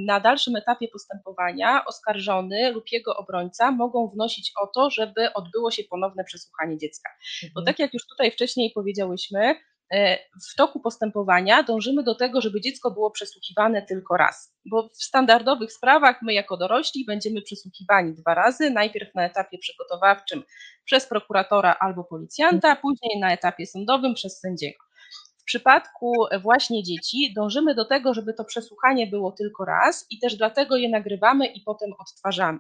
na 0.08 0.20
dalszym 0.20 0.56
etapie 0.56 0.88
postępowania 0.88 1.53
oskarżony 1.86 2.72
lub 2.72 2.84
jego 2.92 3.16
obrońca 3.16 3.72
mogą 3.72 4.08
wnosić 4.08 4.52
o 4.62 4.68
to, 4.68 4.90
żeby 4.90 5.34
odbyło 5.34 5.72
się 5.72 5.84
ponowne 5.84 6.24
przesłuchanie 6.24 6.78
dziecka. 6.78 7.10
Bo 7.42 7.62
mhm. 7.62 7.66
tak 7.66 7.80
jak 7.80 7.94
już 7.94 8.08
tutaj 8.08 8.32
wcześniej 8.32 8.72
powiedziałyśmy, 8.76 9.56
E, 9.94 10.18
w 10.52 10.56
toku 10.56 10.80
postępowania 10.80 11.64
dążymy 11.64 12.04
do 12.04 12.16
tego, 12.16 12.42
żeby 12.42 12.62
dziecko 12.62 12.92
było 12.92 13.12
przesłuchiwane 13.12 13.82
tylko 13.82 14.18
raz, 14.18 14.56
bo 14.66 14.90
w 14.90 15.04
standardowych 15.04 15.74
sprawach 15.74 16.22
my 16.22 16.34
jako 16.34 16.58
dorośli 16.58 17.06
będziemy 17.06 17.42
przesłuchiwani 17.42 18.14
dwa 18.14 18.34
razy, 18.34 18.70
najpierw 18.70 19.16
na 19.16 19.26
etapie 19.26 19.58
przygotowawczym 19.58 20.44
przez 20.86 21.08
prokuratora 21.08 21.76
albo 21.80 22.04
policjanta, 22.04 22.76
później 22.76 23.20
na 23.20 23.34
etapie 23.34 23.66
sądowym 23.66 24.14
przez 24.14 24.40
sędziego. 24.40 24.84
W 25.44 25.46
przypadku 25.46 26.14
właśnie 26.42 26.84
dzieci 26.84 27.34
dążymy 27.36 27.76
do 27.76 27.86
tego, 27.86 28.14
żeby 28.14 28.34
to 28.34 28.46
przesłuchanie 28.46 29.08
było 29.08 29.32
tylko 29.32 29.66
raz 29.66 30.06
i 30.10 30.20
też 30.20 30.36
dlatego 30.36 30.76
je 30.76 30.90
nagrywamy 30.90 31.46
i 31.46 31.62
potem 31.62 31.90
odtwarzamy. 32.00 32.60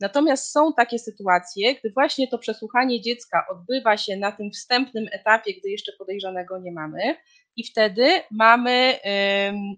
Natomiast 0.00 0.52
są 0.52 0.72
takie 0.72 0.98
sytuacje, 0.98 1.74
gdy 1.74 1.90
właśnie 1.90 2.28
to 2.28 2.38
przesłuchanie 2.38 3.00
dziecka 3.00 3.46
odbywa 3.50 3.96
się 3.96 4.16
na 4.16 4.32
tym 4.32 4.50
wstępnym 4.50 5.06
etapie, 5.12 5.54
gdy 5.60 5.70
jeszcze 5.70 5.92
podejrzanego 5.98 6.58
nie 6.58 6.72
mamy, 6.72 7.16
i 7.56 7.64
wtedy 7.64 8.22
mamy 8.30 8.98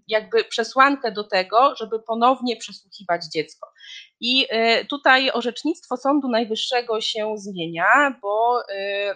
jakby 0.07 0.43
przesłankę 0.43 1.11
do 1.11 1.23
tego, 1.23 1.75
żeby 1.75 1.99
ponownie 1.99 2.57
przesłuchiwać 2.57 3.25
dziecko. 3.33 3.67
I 4.21 4.45
y, 4.81 4.85
tutaj 4.85 5.31
orzecznictwo 5.31 5.97
Sądu 5.97 6.29
Najwyższego 6.29 7.01
się 7.01 7.33
zmienia, 7.37 8.19
bo 8.21 8.61
y, 8.61 8.65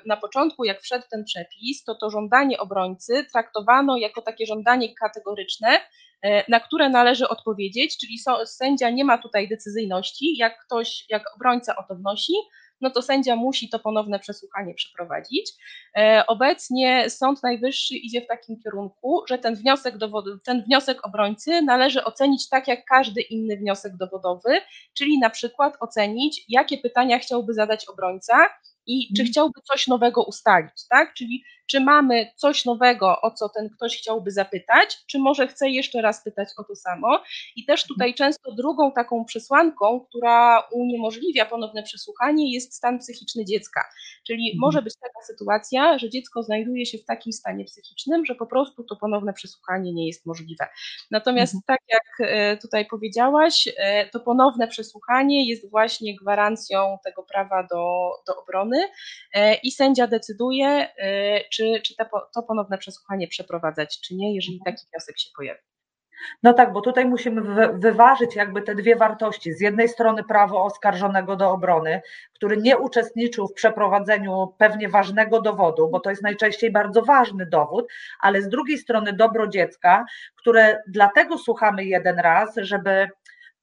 na 0.06 0.18
początku, 0.18 0.64
jak 0.64 0.82
wszedł 0.82 1.06
ten 1.12 1.24
przepis, 1.24 1.84
to 1.84 1.96
to 1.96 2.10
żądanie 2.10 2.60
obrońcy 2.60 3.26
traktowano 3.32 3.98
jako 3.98 4.22
takie 4.22 4.46
żądanie 4.46 4.96
kategoryczne, 4.96 5.78
y, 5.78 6.30
na 6.50 6.60
które 6.60 6.90
należy 6.90 7.30
odpowiedzieć, 7.30 7.98
czyli 7.98 8.18
sędzia 8.46 8.90
nie 8.90 9.06
ma 9.06 9.18
tutaj 9.18 9.50
decyzyjności, 9.50 10.38
jak 10.38 10.66
ktoś, 10.66 11.06
jak 11.10 11.36
obrońca 11.36 11.76
o 11.76 11.84
to 11.84 11.96
wnosi, 11.96 12.34
no 12.82 12.90
to 12.90 13.02
sędzia 13.02 13.36
musi 13.36 13.70
to 13.70 13.80
ponowne 13.80 14.20
przesłuchanie 14.20 14.74
przeprowadzić. 14.74 15.52
E, 15.98 16.24
obecnie 16.28 17.10
Sąd 17.10 17.44
Najwyższy 17.44 17.96
idzie 17.96 18.22
w 18.22 18.28
takim 18.28 18.60
kierunku, 18.64 19.24
że 19.28 19.38
ten 19.38 19.56
wniosek, 19.56 19.98
dowodu, 19.98 20.40
ten 20.40 20.64
wniosek 20.64 21.06
obrońcy 21.08 21.62
należy 21.62 22.04
ocenić 22.04 22.50
tak 22.50 22.68
jak 22.68 22.86
każdy 22.86 23.22
inny 23.22 23.58
wniosek 23.58 23.98
dowodowy, 23.98 24.62
czyli 24.94 25.20
na 25.20 25.30
przykład 25.30 25.78
ocenić, 25.80 26.46
jakie 26.50 26.78
pytania 26.78 27.20
chciałby 27.20 27.54
zadać 27.54 27.86
obrońca 27.86 28.50
i 28.86 29.08
czy 29.16 29.22
mhm. 29.22 29.32
chciałby 29.32 29.62
coś 29.62 29.88
nowego 29.88 30.24
ustalić, 30.24 30.88
tak? 30.90 31.14
Czyli 31.14 31.44
czy 31.68 31.80
mamy 31.80 32.32
coś 32.36 32.66
nowego, 32.66 33.22
o 33.22 33.32
co 33.32 33.50
ten 33.50 33.70
ktoś 33.70 33.98
chciałby 33.98 34.32
zapytać, 34.32 34.98
czy 35.08 35.20
może 35.20 35.48
chce 35.48 35.70
jeszcze 35.70 36.02
raz 36.02 36.24
pytać 36.24 36.50
o 36.58 36.64
to 36.64 36.76
samo. 36.76 37.24
I 37.56 37.66
też 37.66 37.84
tutaj 37.84 38.10
mhm. 38.10 38.18
często 38.18 38.52
drugą 38.52 38.92
taką 38.92 39.26
przesłanką, 39.26 40.06
która 40.10 40.64
uniemożliwia 40.72 41.46
ponowne 41.46 41.84
przesłuchanie, 41.84 42.54
jest 42.54 42.74
stan 42.74 43.00
psychiczny 43.00 43.46
dziecka. 43.46 43.82
Czyli 44.28 44.52
mhm. 44.52 44.60
może 44.60 44.82
być 44.82 44.94
taka 45.02 45.26
sytuacja, 45.28 45.98
że 45.98 46.10
dziecko 46.10 46.44
znajduje 46.44 46.86
się 46.86 46.98
w 46.98 47.06
takim 47.06 47.34
stanie 47.34 47.66
psychicznym, 47.66 48.26
że 48.26 48.36
po 48.36 48.46
prostu 48.46 48.84
to 48.84 48.96
ponowne 48.96 49.34
przesłuchanie 49.34 49.94
nie 49.94 50.08
jest 50.08 50.26
możliwe. 50.26 50.68
Natomiast 51.12 51.56
mhm. 51.56 51.64
tak 51.68 51.80
jak 51.90 52.30
e, 52.30 52.58
tutaj 52.58 52.86
powiedziałaś, 52.86 53.70
e, 53.78 54.10
to 54.10 54.20
ponowne 54.20 54.68
przesłuchanie 54.68 55.50
jest 55.50 55.70
właśnie 55.70 56.16
gwarancją 56.16 56.98
tego 57.06 57.24
prawa 57.24 57.64
do, 57.64 58.12
do 58.28 58.42
obrony 58.42 58.78
e, 59.34 59.56
i 59.56 59.72
sędzia 59.72 60.08
decyduje, 60.08 60.88
czy 61.52 61.61
czy, 61.62 61.82
czy 61.82 61.96
te, 61.96 62.06
to 62.34 62.44
ponowne 62.44 62.78
przesłuchanie 62.78 63.28
przeprowadzać, 63.28 64.02
czy 64.02 64.16
nie, 64.16 64.36
jeżeli 64.36 64.58
mhm. 64.58 64.76
taki 64.76 64.88
wniosek 64.92 65.20
się 65.20 65.30
pojawi. 65.38 65.60
No 66.44 66.54
tak, 66.54 66.74
bo 66.74 66.82
tutaj 66.82 67.06
musimy 67.06 67.42
wyważyć 67.74 68.36
jakby 68.36 68.62
te 68.62 68.76
dwie 68.76 68.96
wartości. 68.96 69.54
Z 69.54 69.62
jednej 69.62 69.90
strony 69.90 70.24
prawo 70.24 70.64
oskarżonego 70.66 71.36
do 71.36 71.52
obrony, 71.52 72.02
który 72.34 72.58
nie 72.58 72.78
uczestniczył 72.78 73.48
w 73.48 73.54
przeprowadzeniu 73.54 74.56
pewnie 74.58 74.90
ważnego 74.90 75.42
dowodu, 75.42 75.90
bo 75.90 76.00
to 76.00 76.10
jest 76.10 76.24
najczęściej 76.24 76.72
bardzo 76.72 77.02
ważny 77.02 77.46
dowód, 77.46 77.88
ale 78.20 78.42
z 78.42 78.50
drugiej 78.50 78.78
strony 78.78 79.14
dobro 79.14 79.48
dziecka, 79.48 80.06
które 80.36 80.80
dlatego 80.88 81.38
słuchamy 81.38 81.86
jeden 81.86 82.20
raz, 82.20 82.56
żeby 82.58 83.10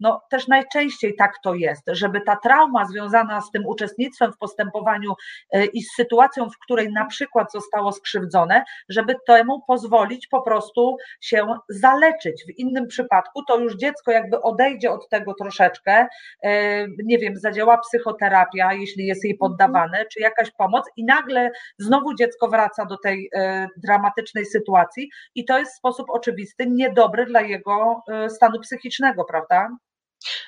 no 0.00 0.22
też 0.30 0.48
najczęściej 0.48 1.16
tak 1.16 1.32
to 1.42 1.54
jest, 1.54 1.82
żeby 1.92 2.20
ta 2.20 2.36
trauma 2.36 2.84
związana 2.84 3.40
z 3.40 3.50
tym 3.50 3.66
uczestnictwem 3.66 4.32
w 4.32 4.38
postępowaniu 4.38 5.14
e, 5.52 5.64
i 5.64 5.82
z 5.82 5.94
sytuacją, 5.94 6.50
w 6.50 6.58
której 6.58 6.92
na 6.92 7.06
przykład 7.06 7.52
zostało 7.52 7.92
skrzywdzone, 7.92 8.64
żeby 8.88 9.14
temu 9.26 9.62
pozwolić 9.66 10.26
po 10.26 10.42
prostu 10.42 10.96
się 11.20 11.46
zaleczyć. 11.68 12.44
W 12.44 12.58
innym 12.58 12.86
przypadku 12.86 13.42
to 13.44 13.58
już 13.58 13.76
dziecko 13.76 14.12
jakby 14.12 14.42
odejdzie 14.42 14.90
od 14.90 15.08
tego 15.08 15.34
troszeczkę, 15.34 16.06
e, 16.42 16.86
nie 17.04 17.18
wiem, 17.18 17.36
zadziała 17.36 17.78
psychoterapia, 17.78 18.72
jeśli 18.72 19.06
jest 19.06 19.24
jej 19.24 19.36
poddawane, 19.36 20.04
czy 20.12 20.20
jakaś 20.20 20.50
pomoc 20.50 20.84
i 20.96 21.04
nagle 21.04 21.50
znowu 21.78 22.14
dziecko 22.14 22.48
wraca 22.48 22.84
do 22.84 22.96
tej 22.96 23.30
e, 23.34 23.68
dramatycznej 23.76 24.46
sytuacji 24.46 25.10
i 25.34 25.44
to 25.44 25.58
jest 25.58 25.72
w 25.72 25.76
sposób 25.76 26.10
oczywisty 26.10 26.66
niedobry 26.66 27.26
dla 27.26 27.40
jego 27.40 28.02
stanu 28.28 28.60
psychicznego, 28.60 29.24
prawda? 29.24 29.68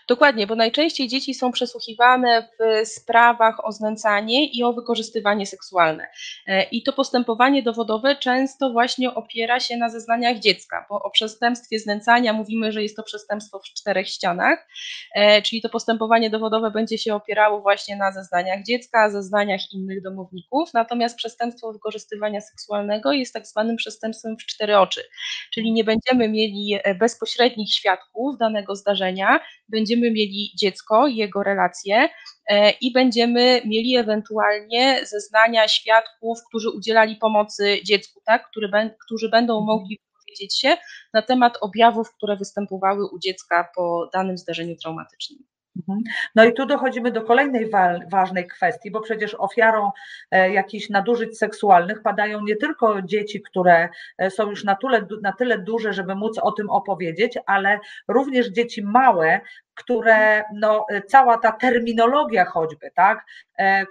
Dokładnie, 0.09 0.47
bo 0.47 0.55
najczęściej 0.55 1.09
dzieci 1.09 1.35
są 1.35 1.53
przesłuchiwane 1.53 2.49
w 2.59 2.89
sprawach 2.89 3.65
o 3.65 3.73
znęcanie 3.73 4.47
i 4.47 4.63
o 4.63 4.73
wykorzystywanie 4.73 5.47
seksualne. 5.47 6.07
E, 6.47 6.63
I 6.63 6.83
to 6.83 6.93
postępowanie 6.93 7.63
dowodowe 7.63 8.17
często 8.17 8.71
właśnie 8.73 9.15
opiera 9.15 9.61
się 9.61 9.77
na 9.77 9.89
zeznaniach 9.89 10.39
dziecka, 10.39 10.87
bo 10.91 11.03
o 11.03 11.11
przestępstwie 11.11 11.79
znęcania 11.79 12.33
mówimy, 12.33 12.73
że 12.73 12.83
jest 12.83 12.97
to 12.97 13.03
przestępstwo 13.03 13.59
w 13.59 13.65
czterech 13.65 14.09
ścianach, 14.09 14.69
e, 15.15 15.43
czyli 15.43 15.63
to 15.63 15.69
postępowanie 15.69 16.31
dowodowe 16.31 16.71
będzie 16.71 16.99
się 16.99 17.15
opierało 17.15 17.61
właśnie 17.61 17.97
na 17.97 18.13
zeznaniach 18.13 18.63
dziecka, 18.63 19.11
zeznaniach 19.11 19.61
innych 19.73 20.03
domowników, 20.03 20.75
natomiast 20.75 21.17
przestępstwo 21.17 21.73
wykorzystywania 21.73 22.41
seksualnego 22.41 23.13
jest 23.13 23.35
tak 23.35 23.47
zwanym 23.47 23.77
przestępstwem 23.77 24.37
w 24.37 24.47
cztery 24.47 24.79
oczy, 24.79 25.03
czyli 25.55 25.73
nie 25.73 25.85
będziemy 25.85 26.29
mieli 26.29 26.79
e, 26.85 26.95
bezpośrednich 26.95 27.75
świadków 27.75 28.39
danego 28.39 28.77
zdarzenia, 28.77 29.41
będziemy 29.71 30.11
mieli 30.11 30.53
dziecko, 30.61 31.07
jego 31.07 31.43
relacje 31.43 32.09
e, 32.51 32.71
i 32.71 32.93
będziemy 32.93 33.63
mieli 33.65 33.97
ewentualnie 33.97 35.07
zeznania 35.07 35.69
świadków, 35.69 36.39
którzy 36.49 36.71
udzielali 36.71 37.17
pomocy 37.17 37.81
dziecku, 37.85 38.21
tak, 38.27 38.51
który, 38.51 38.71
którzy 39.07 39.29
będą 39.29 39.59
mhm. 39.59 39.67
mogli 39.67 39.99
wypowiedzieć 39.99 40.61
się 40.61 40.77
na 41.15 41.23
temat 41.23 41.59
objawów, 41.61 42.13
które 42.17 42.37
występowały 42.37 43.11
u 43.11 43.19
dziecka 43.19 43.69
po 43.77 44.11
danym 44.13 44.39
zdarzeniu 44.39 44.77
traumatycznym. 44.77 45.50
Mhm. 45.77 46.03
No 46.35 46.45
i 46.45 46.53
tu 46.55 46.67
dochodzimy 46.67 47.13
do 47.13 47.23
kolejnej 47.23 47.71
wa 47.71 47.99
ważnej 48.11 48.47
kwestii, 48.47 48.91
bo 48.91 49.01
przecież 49.01 49.35
ofiarą 49.35 49.91
e, 50.31 50.53
jakichś 50.53 50.89
nadużyć 50.89 51.39
seksualnych 51.39 52.03
padają 52.03 52.41
nie 52.45 52.57
tylko 52.57 53.03
dzieci, 53.03 53.43
które 53.43 53.89
e, 54.19 54.31
są 54.31 54.51
już 54.51 54.65
na 54.65 54.77
tyle, 54.77 55.07
na 55.23 55.33
tyle 55.33 55.59
duże, 55.59 55.93
żeby 55.93 56.15
móc 56.15 56.39
o 56.39 56.53
tym 56.53 56.71
opowiedzieć, 56.71 57.39
ale 57.47 57.81
również 58.09 58.49
dzieci 58.49 58.83
małe, 58.83 59.41
które 59.81 60.45
no, 60.55 60.87
cała 61.09 61.39
ta 61.39 61.53
terminologia 61.53 62.45
choćby, 62.45 62.91
tak, 62.95 63.25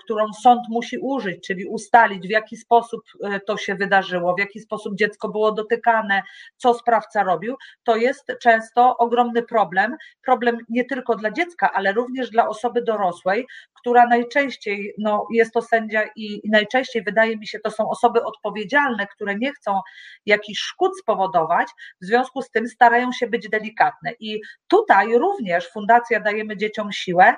którą 0.03 0.33
sąd 0.33 0.61
musi 0.69 0.97
użyć, 0.97 1.47
czyli 1.47 1.65
ustalić, 1.65 2.27
w 2.27 2.29
jaki 2.29 2.57
sposób 2.57 3.01
to 3.47 3.57
się 3.57 3.75
wydarzyło, 3.75 4.35
w 4.35 4.39
jaki 4.39 4.59
sposób 4.59 4.95
dziecko 4.95 5.29
było 5.29 5.51
dotykane, 5.51 6.21
co 6.57 6.73
sprawca 6.73 7.23
robił, 7.23 7.55
to 7.83 7.95
jest 7.95 8.31
często 8.41 8.97
ogromny 8.97 9.43
problem. 9.43 9.97
Problem 10.25 10.57
nie 10.69 10.85
tylko 10.85 11.15
dla 11.15 11.31
dziecka, 11.31 11.71
ale 11.73 11.93
również 11.93 12.29
dla 12.29 12.47
osoby 12.47 12.81
dorosłej, 12.81 13.47
która 13.79 14.07
najczęściej 14.07 14.93
no, 14.97 15.27
jest 15.31 15.53
to 15.53 15.61
sędzia 15.61 16.03
i, 16.15 16.47
i 16.47 16.49
najczęściej 16.49 17.03
wydaje 17.03 17.37
mi 17.37 17.47
się, 17.47 17.59
to 17.59 17.71
są 17.71 17.89
osoby 17.89 18.23
odpowiedzialne, 18.23 19.07
które 19.07 19.35
nie 19.35 19.53
chcą 19.53 19.79
jakichś 20.25 20.59
szkód 20.59 20.91
spowodować, 20.99 21.67
w 22.01 22.05
związku 22.05 22.41
z 22.41 22.51
tym 22.51 22.67
starają 22.67 23.11
się 23.11 23.27
być 23.27 23.49
delikatne. 23.49 24.11
I 24.19 24.41
tutaj 24.67 25.17
również 25.17 25.69
Fundacja 25.69 26.19
Dajemy 26.19 26.57
Dzieciom 26.57 26.91
Siłę 26.91 27.35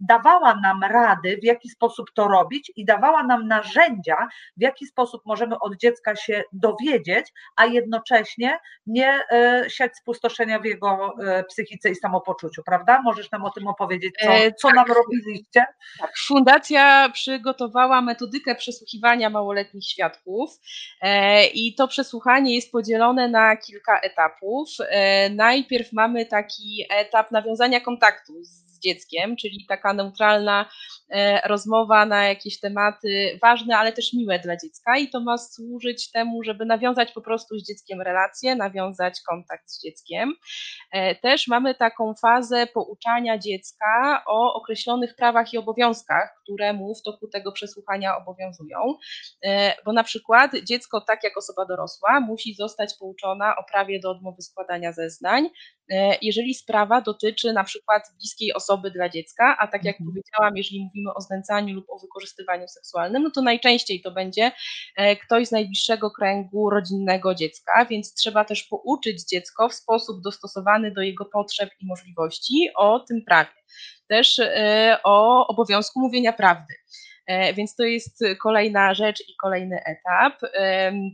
dawała 0.00 0.54
nam 0.54 0.82
rady, 0.82 1.38
w 1.42 1.44
jaki 1.44 1.68
sposób 1.68 2.06
to 2.14 2.28
robić 2.28 2.72
i 2.76 2.84
dawała 2.84 3.22
nam 3.22 3.48
narzędzia, 3.48 4.28
w 4.56 4.62
jaki 4.62 4.86
sposób 4.86 5.22
możemy 5.26 5.58
od 5.58 5.76
dziecka 5.76 6.16
się 6.16 6.42
dowiedzieć, 6.52 7.32
a 7.56 7.66
jednocześnie 7.66 8.58
nie 8.86 9.20
e, 9.30 9.64
siać 9.68 9.96
spustoszenia 9.96 10.58
w 10.58 10.64
jego 10.64 11.14
e, 11.22 11.44
psychice 11.44 11.90
i 11.90 11.94
samopoczuciu, 11.94 12.62
prawda? 12.62 13.02
Możesz 13.02 13.30
nam 13.30 13.44
o 13.44 13.50
tym 13.50 13.66
opowiedzieć, 13.66 14.14
co, 14.22 14.28
co 14.58 14.68
tak. 14.68 14.76
nam 14.76 14.86
robiliście? 14.96 15.64
Tak, 16.00 16.12
fundacja 16.26 17.08
przygotowała 17.12 18.00
metodykę 18.02 18.54
przesłuchiwania 18.54 19.30
małoletnich 19.30 19.84
świadków 19.84 20.50
i 21.54 21.74
to 21.74 21.88
przesłuchanie 21.88 22.54
jest 22.54 22.72
podzielone 22.72 23.28
na 23.28 23.56
kilka 23.56 24.00
etapów. 24.00 24.68
Najpierw 25.30 25.92
mamy 25.92 26.26
taki 26.26 26.84
etap 26.90 27.30
nawiązania 27.30 27.80
kontaktu 27.80 28.44
z 28.44 28.67
z 28.78 28.82
dzieckiem, 28.82 29.36
czyli 29.36 29.66
taka 29.68 29.92
neutralna 29.92 30.70
rozmowa 31.44 32.06
na 32.06 32.24
jakieś 32.24 32.60
tematy 32.60 33.38
ważne, 33.42 33.76
ale 33.76 33.92
też 33.92 34.12
miłe 34.12 34.38
dla 34.38 34.56
dziecka 34.56 34.98
i 34.98 35.08
to 35.08 35.20
ma 35.20 35.38
służyć 35.38 36.10
temu, 36.10 36.42
żeby 36.42 36.66
nawiązać 36.66 37.12
po 37.12 37.20
prostu 37.20 37.58
z 37.58 37.66
dzieckiem 37.66 38.02
relację, 38.02 38.54
nawiązać 38.56 39.20
kontakt 39.28 39.70
z 39.70 39.82
dzieckiem. 39.82 40.32
E, 40.92 41.14
też 41.14 41.48
mamy 41.48 41.74
taką 41.74 42.14
fazę 42.14 42.66
pouczania 42.66 43.38
dziecka 43.38 44.22
o 44.26 44.54
określonych 44.54 45.16
prawach 45.16 45.52
i 45.52 45.58
obowiązkach, 45.58 46.40
które 46.42 46.72
mu 46.72 46.94
w 46.94 47.02
toku 47.02 47.28
tego 47.28 47.52
przesłuchania 47.52 48.16
obowiązują, 48.16 48.78
e, 49.44 49.74
bo 49.84 49.92
na 49.92 50.04
przykład 50.04 50.52
dziecko, 50.64 51.00
tak 51.00 51.24
jak 51.24 51.36
osoba 51.36 51.66
dorosła, 51.66 52.20
musi 52.20 52.54
zostać 52.54 52.94
pouczona 52.98 53.56
o 53.56 53.64
prawie 53.72 54.00
do 54.00 54.10
odmowy 54.10 54.42
składania 54.42 54.92
zeznań, 54.92 55.48
jeżeli 56.22 56.54
sprawa 56.54 57.00
dotyczy 57.00 57.52
na 57.52 57.64
przykład 57.64 58.02
bliskiej 58.18 58.54
osoby, 58.54 58.68
osoby 58.68 58.90
dla 58.90 59.08
dziecka, 59.08 59.56
a 59.58 59.66
tak 59.66 59.84
jak 59.84 60.00
mhm. 60.00 60.10
powiedziałam, 60.10 60.56
jeżeli 60.56 60.84
mówimy 60.84 60.97
o 61.14 61.20
znęcaniu 61.20 61.74
lub 61.74 61.90
o 61.90 61.98
wykorzystywaniu 61.98 62.68
seksualnym, 62.68 63.22
no 63.22 63.30
to 63.30 63.42
najczęściej 63.42 64.00
to 64.02 64.10
będzie 64.10 64.52
e, 64.96 65.16
ktoś 65.16 65.48
z 65.48 65.52
najbliższego 65.52 66.10
kręgu 66.10 66.70
rodzinnego 66.70 67.34
dziecka, 67.34 67.86
więc 67.90 68.14
trzeba 68.14 68.44
też 68.44 68.64
pouczyć 68.64 69.28
dziecko 69.28 69.68
w 69.68 69.74
sposób 69.74 70.22
dostosowany 70.22 70.90
do 70.90 71.02
jego 71.02 71.24
potrzeb 71.24 71.70
i 71.80 71.86
możliwości 71.86 72.68
o 72.76 73.00
tym 73.00 73.24
prawie. 73.26 73.50
Też 74.08 74.38
e, 74.38 74.98
o 75.04 75.46
obowiązku 75.46 76.00
mówienia 76.00 76.32
prawdy. 76.32 76.74
E, 77.28 77.54
więc 77.54 77.76
to 77.76 77.82
jest 77.82 78.24
kolejna 78.42 78.94
rzecz 78.94 79.20
i 79.28 79.36
kolejny 79.42 79.80
etap. 79.84 80.40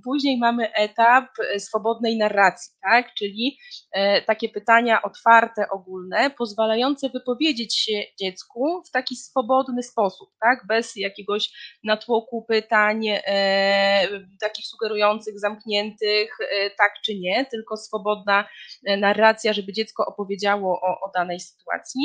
Później 0.05 0.39
mamy 0.39 0.73
etap 0.73 1.25
swobodnej 1.59 2.19
narracji, 2.19 2.73
tak? 2.83 3.15
czyli 3.15 3.59
e, 3.93 4.23
takie 4.23 4.49
pytania 4.49 5.03
otwarte, 5.03 5.69
ogólne, 5.71 6.31
pozwalające 6.31 7.09
wypowiedzieć 7.09 7.79
się 7.79 8.03
dziecku 8.21 8.83
w 8.89 8.91
taki 8.91 9.17
swobodny 9.17 9.83
sposób, 9.83 10.29
tak? 10.41 10.67
bez 10.69 10.97
jakiegoś 10.97 11.51
natłoku 11.85 12.45
pytań, 12.49 13.07
e, 13.09 14.09
takich 14.41 14.67
sugerujących, 14.67 15.41
zamkniętych, 15.41 16.39
tak 16.79 16.93
czy 17.05 17.15
nie, 17.15 17.47
tylko 17.51 17.77
swobodna 17.77 18.49
narracja, 18.99 19.53
żeby 19.53 19.73
dziecko 19.73 20.07
opowiedziało 20.07 20.81
o, 20.81 21.09
o 21.09 21.11
danej 21.15 21.41
sytuacji. 21.41 22.03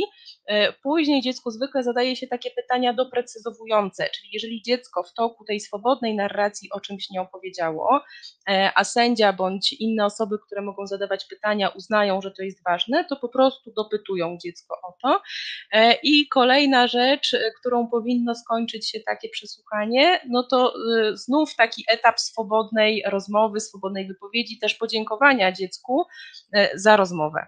Później 0.83 1.21
dziecko 1.21 1.51
zwykle 1.51 1.83
zadaje 1.83 2.15
się 2.15 2.27
takie 2.27 2.51
pytania 2.51 2.93
doprecyzowujące, 2.93 3.98
czyli 4.05 4.29
jeżeli 4.33 4.61
dziecko 4.61 5.03
w 5.03 5.13
toku 5.13 5.45
tej 5.45 5.59
swobodnej 5.59 6.15
narracji 6.15 6.69
o 6.71 6.79
czymś 6.79 7.09
nie 7.09 7.21
opowiedziało, 7.21 8.01
e, 8.49 8.71
a 8.75 8.83
sędzia 8.83 9.33
bądź 9.33 9.73
inne 9.73 10.05
osoby, 10.05 10.39
które 10.45 10.61
mogą 10.61 10.87
zadawać 10.87 11.25
pytania, 11.25 11.69
uznają, 11.69 12.21
że 12.21 12.31
to 12.31 12.43
jest 12.43 12.63
ważne, 12.63 13.05
to 13.05 13.15
po 13.15 13.29
prostu 13.29 13.71
dopytują 13.71 14.37
dziecko 14.43 14.75
o 14.83 14.93
to. 15.01 15.21
E, 15.71 15.93
I 16.03 16.27
kolejna 16.27 16.87
rzecz, 16.87 17.33
e, 17.33 17.51
którą 17.59 17.87
powinno 17.87 18.35
skończyć 18.35 18.89
się 18.89 18.99
takie 18.99 19.29
przesłuchanie, 19.29 20.21
no 20.29 20.43
to 20.43 20.73
znów 21.13 21.55
taki 21.55 21.83
etap 21.89 22.19
swobodnej 22.19 23.03
rozmowy, 23.05 23.59
swobodnej 23.59 24.07
wypowiedzi, 24.07 24.59
też 24.59 24.75
podziękowania 24.75 25.51
dziecku 25.51 26.05
za 26.75 26.97
rozmowę. 26.97 27.47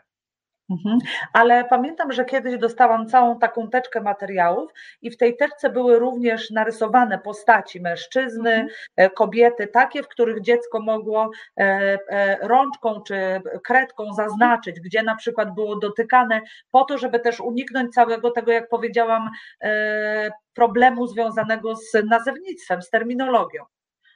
Mhm. 0.71 0.99
Ale 1.33 1.65
pamiętam, 1.65 2.11
że 2.11 2.25
kiedyś 2.25 2.57
dostałam 2.57 3.07
całą 3.07 3.39
taką 3.39 3.69
teczkę 3.69 4.01
materiałów 4.01 4.71
i 5.01 5.11
w 5.11 5.17
tej 5.17 5.37
teczce 5.37 5.69
były 5.69 5.99
również 5.99 6.49
narysowane 6.49 7.19
postaci 7.19 7.81
mężczyzny, 7.81 8.51
mhm. 8.51 8.69
E, 8.95 9.09
kobiety, 9.09 9.67
takie, 9.67 10.03
w 10.03 10.07
których 10.07 10.41
dziecko 10.41 10.79
mogło 10.79 11.31
e, 11.57 11.63
e, 12.09 12.37
rączką 12.47 13.01
czy 13.01 13.41
kredką 13.63 14.13
zaznaczyć, 14.13 14.79
gdzie 14.79 15.03
na 15.03 15.15
przykład 15.15 15.53
było 15.53 15.75
dotykane, 15.75 16.41
po 16.71 16.83
to, 16.85 16.97
żeby 16.97 17.19
też 17.19 17.39
uniknąć 17.39 17.93
całego 17.93 18.31
tego, 18.31 18.51
jak 18.51 18.69
powiedziałam, 18.69 19.29
problemu 20.53 21.07
związanego 21.07 21.75
z 21.75 21.93
nazewnictwem, 22.05 22.81
z 22.81 22.89
terminologią. 22.89 23.63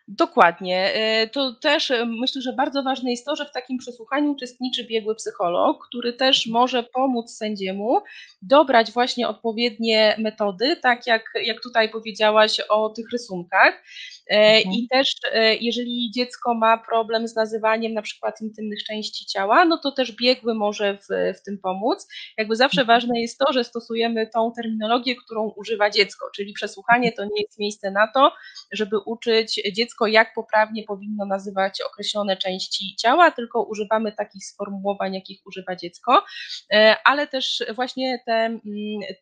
Dokładnie. 0.08 0.94
E, 0.94 1.28
to 1.28 1.54
też 1.54 1.91
e, 1.91 2.06
myślę, 2.06 2.41
że 2.41 2.54
bardzo 2.54 2.84
ważne 2.84 3.12
jest 3.12 3.26
to, 3.26 3.36
że 3.36 3.46
w 3.46 3.52
takim 3.52 3.78
przesłuchaniu 3.78 4.32
uczestniczy 4.32 4.84
biegły 4.84 5.15
psycholog, 5.15 5.88
który 5.88 6.13
też 6.13 6.48
może 6.48 6.84
pomóc 6.84 7.32
sędziemu 7.32 8.02
dobrać 8.41 8.91
właśnie 8.91 9.28
odpowiednie 9.28 10.15
metody, 10.20 10.76
tak 10.76 11.08
jak, 11.08 11.24
jak 11.44 11.62
tutaj 11.62 11.89
powiedziałaś 11.89 12.60
o 12.70 12.89
tych 12.89 13.12
rysunkach. 13.12 13.84
E, 14.30 14.58
mhm. 14.58 14.74
I 14.76 14.88
też 14.88 15.16
jeżeli 15.62 16.12
dziecko 16.12 16.54
ma 16.54 16.78
problem 16.78 17.28
z 17.28 17.36
nazywaniem 17.36 17.94
na 17.94 18.02
przykład 18.02 18.42
intymnych 18.42 18.84
części 18.84 19.26
ciała, 19.26 19.66
no 19.66 19.78
to 19.78 19.92
też 19.92 20.12
biegły 20.12 20.56
może 20.56 20.98
w, 20.98 21.38
w 21.40 21.44
tym 21.44 21.58
pomóc. 21.58 22.08
Jakby 22.38 22.56
zawsze 22.56 22.82
mhm. 22.82 22.96
ważne 22.98 23.22
jest 23.22 23.38
to, 23.38 23.54
że 23.54 23.64
stosujemy 23.64 24.28
tą 24.28 24.52
terminologię, 24.56 25.16
którą 25.16 25.50
używa 25.56 25.90
dziecko, 25.90 26.26
czyli 26.36 26.54
przesłuchanie 26.54 27.12
to 27.12 27.24
nie 27.24 27.42
jest 27.42 27.60
miejsce 27.60 27.92
na 27.92 28.08
to, 28.08 28.32
żeby 28.72 29.00
uczyć 29.00 29.62
dziecko 29.74 30.08
jak 30.08 30.34
poprawnie 30.34 30.84
powinno 30.84 31.26
nazywać 31.26 31.82
określone 31.82 32.38
części 32.38 32.96
ciała, 32.96 33.32
tylko 33.32 33.64
używamy 33.64 34.12
takich 34.12 34.46
sformułowań, 34.46 35.14
jakich 35.14 35.42
używa 35.46 35.76
dziecko, 35.76 36.24
e, 36.74 36.96
ale 37.04 37.28
też 37.28 37.64
właśnie 37.76 38.20
te 38.26 38.34
mm, 38.34 38.62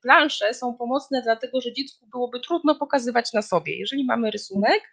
plansze 0.02 0.54
są 0.54 0.74
pomocne, 0.74 1.22
dlatego 1.22 1.62
że 1.62 1.74
dziecku 1.74 2.08
byłoby 2.12 2.40
trudno 2.40 2.76
pokazywać 2.76 3.34
na 3.34 3.42
sobie. 3.42 3.78
Jeżeli 3.78 4.06
mamy 4.06 4.32
rysunek, 4.32 4.82
e, 4.82 4.93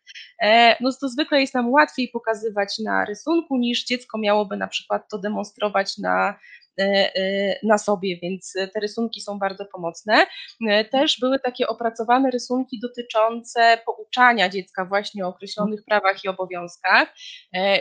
no 0.81 0.91
to 1.01 1.09
zwykle 1.09 1.41
jest 1.41 1.55
nam 1.55 1.71
łatwiej 1.71 2.09
pokazywać 2.09 2.79
na 2.79 3.05
rysunku, 3.05 3.57
niż 3.57 3.85
dziecko 3.85 4.19
miałoby 4.19 4.57
na 4.57 4.69
przykład 4.69 5.09
to 5.11 5.19
demonstrować 5.19 5.99
na 5.99 6.35
E, 6.81 7.15
e, 7.17 7.59
na 7.63 7.79
sobie, 7.79 8.19
więc 8.23 8.53
te 8.53 8.81
rysunki 8.81 9.21
są 9.21 9.39
bardzo 9.39 9.65
pomocne. 9.65 10.27
E, 10.69 10.85
też 10.85 11.21
były 11.21 11.39
takie 11.39 11.69
opracowane 11.69 12.31
rysunki 12.31 12.81
dotyczące 12.81 13.79
pouczania 13.87 14.49
dziecka 14.49 14.85
właśnie 14.85 15.27
o 15.27 15.29
określonych 15.29 15.81
prawach 15.89 16.25
i 16.25 16.29
obowiązkach, 16.29 17.15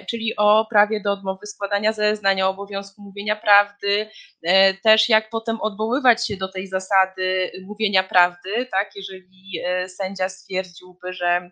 czyli 0.10 0.36
o 0.38 0.66
prawie 0.70 1.02
do 1.02 1.12
odmowy 1.12 1.46
składania 1.46 1.94
zeznań, 1.94 2.42
o 2.42 2.50
obowiązku 2.50 3.02
mówienia 3.02 3.36
prawdy, 3.36 4.10
też 4.84 5.10
jak 5.10 5.30
potem 5.30 5.62
odwoływać 5.62 6.28
się 6.28 6.38
do 6.38 6.52
tej 6.52 6.68
zasady 6.68 7.52
mówienia 7.66 8.04
prawdy, 8.04 8.66
tak, 8.72 8.92
jeżeli 8.96 9.62
sędzia 9.88 10.30
stwierdziłby, 10.30 11.14
że 11.14 11.52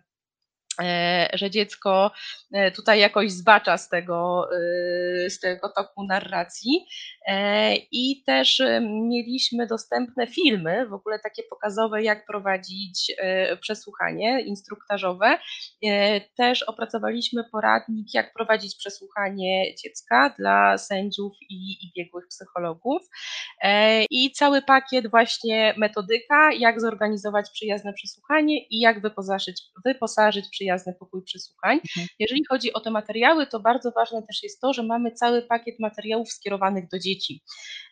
że 1.32 1.50
dziecko 1.50 2.10
e, 2.52 2.70
tutaj 2.70 3.00
jakoś 3.00 3.32
zbacza 3.32 3.78
z 3.78 3.88
tego, 3.88 4.48
e, 4.52 5.30
z 5.30 5.40
tego 5.40 5.68
toku 5.68 6.06
narracji. 6.06 6.86
I 7.92 8.22
też 8.26 8.62
mieliśmy 8.82 9.66
dostępne 9.66 10.26
filmy, 10.26 10.86
w 10.86 10.92
ogóle 10.92 11.18
takie 11.18 11.42
pokazowe, 11.50 12.02
jak 12.02 12.26
prowadzić 12.26 13.12
przesłuchanie 13.60 14.40
instruktażowe. 14.40 15.38
Też 16.36 16.62
opracowaliśmy 16.62 17.44
poradnik, 17.52 18.14
jak 18.14 18.32
prowadzić 18.34 18.76
przesłuchanie 18.76 19.74
dziecka 19.74 20.34
dla 20.38 20.78
sędziów 20.78 21.32
i, 21.50 21.84
i 21.84 21.92
biegłych 21.96 22.28
psychologów. 22.28 23.02
I 24.10 24.32
cały 24.32 24.62
pakiet 24.62 25.10
właśnie 25.10 25.74
metodyka, 25.76 26.52
jak 26.52 26.80
zorganizować 26.80 27.50
przyjazne 27.50 27.92
przesłuchanie 27.92 28.66
i 28.66 28.80
jak 28.80 29.02
wyposażyć, 29.02 29.62
wyposażyć 29.84 30.48
przyjazne 30.50 30.67
przyjazny 30.68 30.94
pokój 31.00 31.22
przesłuchań. 31.22 31.76
Mhm. 31.76 32.06
Jeżeli 32.18 32.44
chodzi 32.48 32.72
o 32.72 32.80
te 32.80 32.90
materiały, 32.90 33.46
to 33.46 33.60
bardzo 33.60 33.90
ważne 33.90 34.22
też 34.22 34.42
jest 34.42 34.60
to, 34.60 34.72
że 34.72 34.82
mamy 34.82 35.12
cały 35.12 35.42
pakiet 35.42 35.80
materiałów 35.80 36.32
skierowanych 36.32 36.88
do 36.88 36.98
dzieci, 36.98 37.42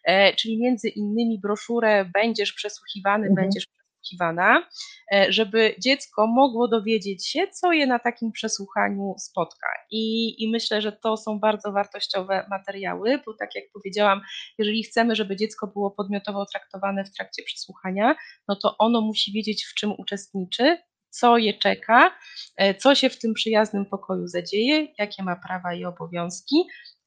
e, 0.04 0.34
czyli 0.34 0.58
między 0.58 0.88
innymi 0.88 1.40
broszurę 1.40 2.10
Będziesz 2.14 2.52
przesłuchiwany, 2.52 3.26
mhm. 3.26 3.34
będziesz 3.34 3.66
poszukiwana, 3.66 4.68
e, 5.12 5.32
żeby 5.32 5.74
dziecko 5.80 6.26
mogło 6.26 6.68
dowiedzieć 6.68 7.28
się, 7.28 7.48
co 7.48 7.72
je 7.72 7.86
na 7.86 7.98
takim 7.98 8.32
przesłuchaniu 8.32 9.14
spotka. 9.18 9.68
I, 9.90 10.34
I 10.44 10.50
myślę, 10.50 10.82
że 10.82 10.92
to 10.92 11.16
są 11.16 11.38
bardzo 11.38 11.72
wartościowe 11.72 12.46
materiały, 12.50 13.20
bo 13.26 13.34
tak 13.34 13.54
jak 13.54 13.64
powiedziałam, 13.72 14.20
jeżeli 14.58 14.82
chcemy, 14.82 15.16
żeby 15.16 15.36
dziecko 15.36 15.66
było 15.66 15.90
podmiotowo 15.90 16.46
traktowane 16.46 17.04
w 17.04 17.10
trakcie 17.10 17.42
przesłuchania, 17.42 18.16
no 18.48 18.56
to 18.56 18.78
ono 18.78 19.00
musi 19.00 19.32
wiedzieć, 19.32 19.64
w 19.64 19.74
czym 19.74 19.92
uczestniczy, 19.98 20.78
co 21.20 21.38
je 21.38 21.55
czeka, 21.55 22.12
e, 22.57 22.74
co 22.74 22.94
się 22.94 23.11
w 23.11 23.18
tym 23.18 23.35
przyjaznym 23.35 23.87
pokoju 23.87 24.26
zadzieje, 24.26 24.88
jakie 24.98 25.22
ma 25.22 25.37
prawa 25.37 25.74
i 25.74 25.85
obowiązki, 25.85 26.57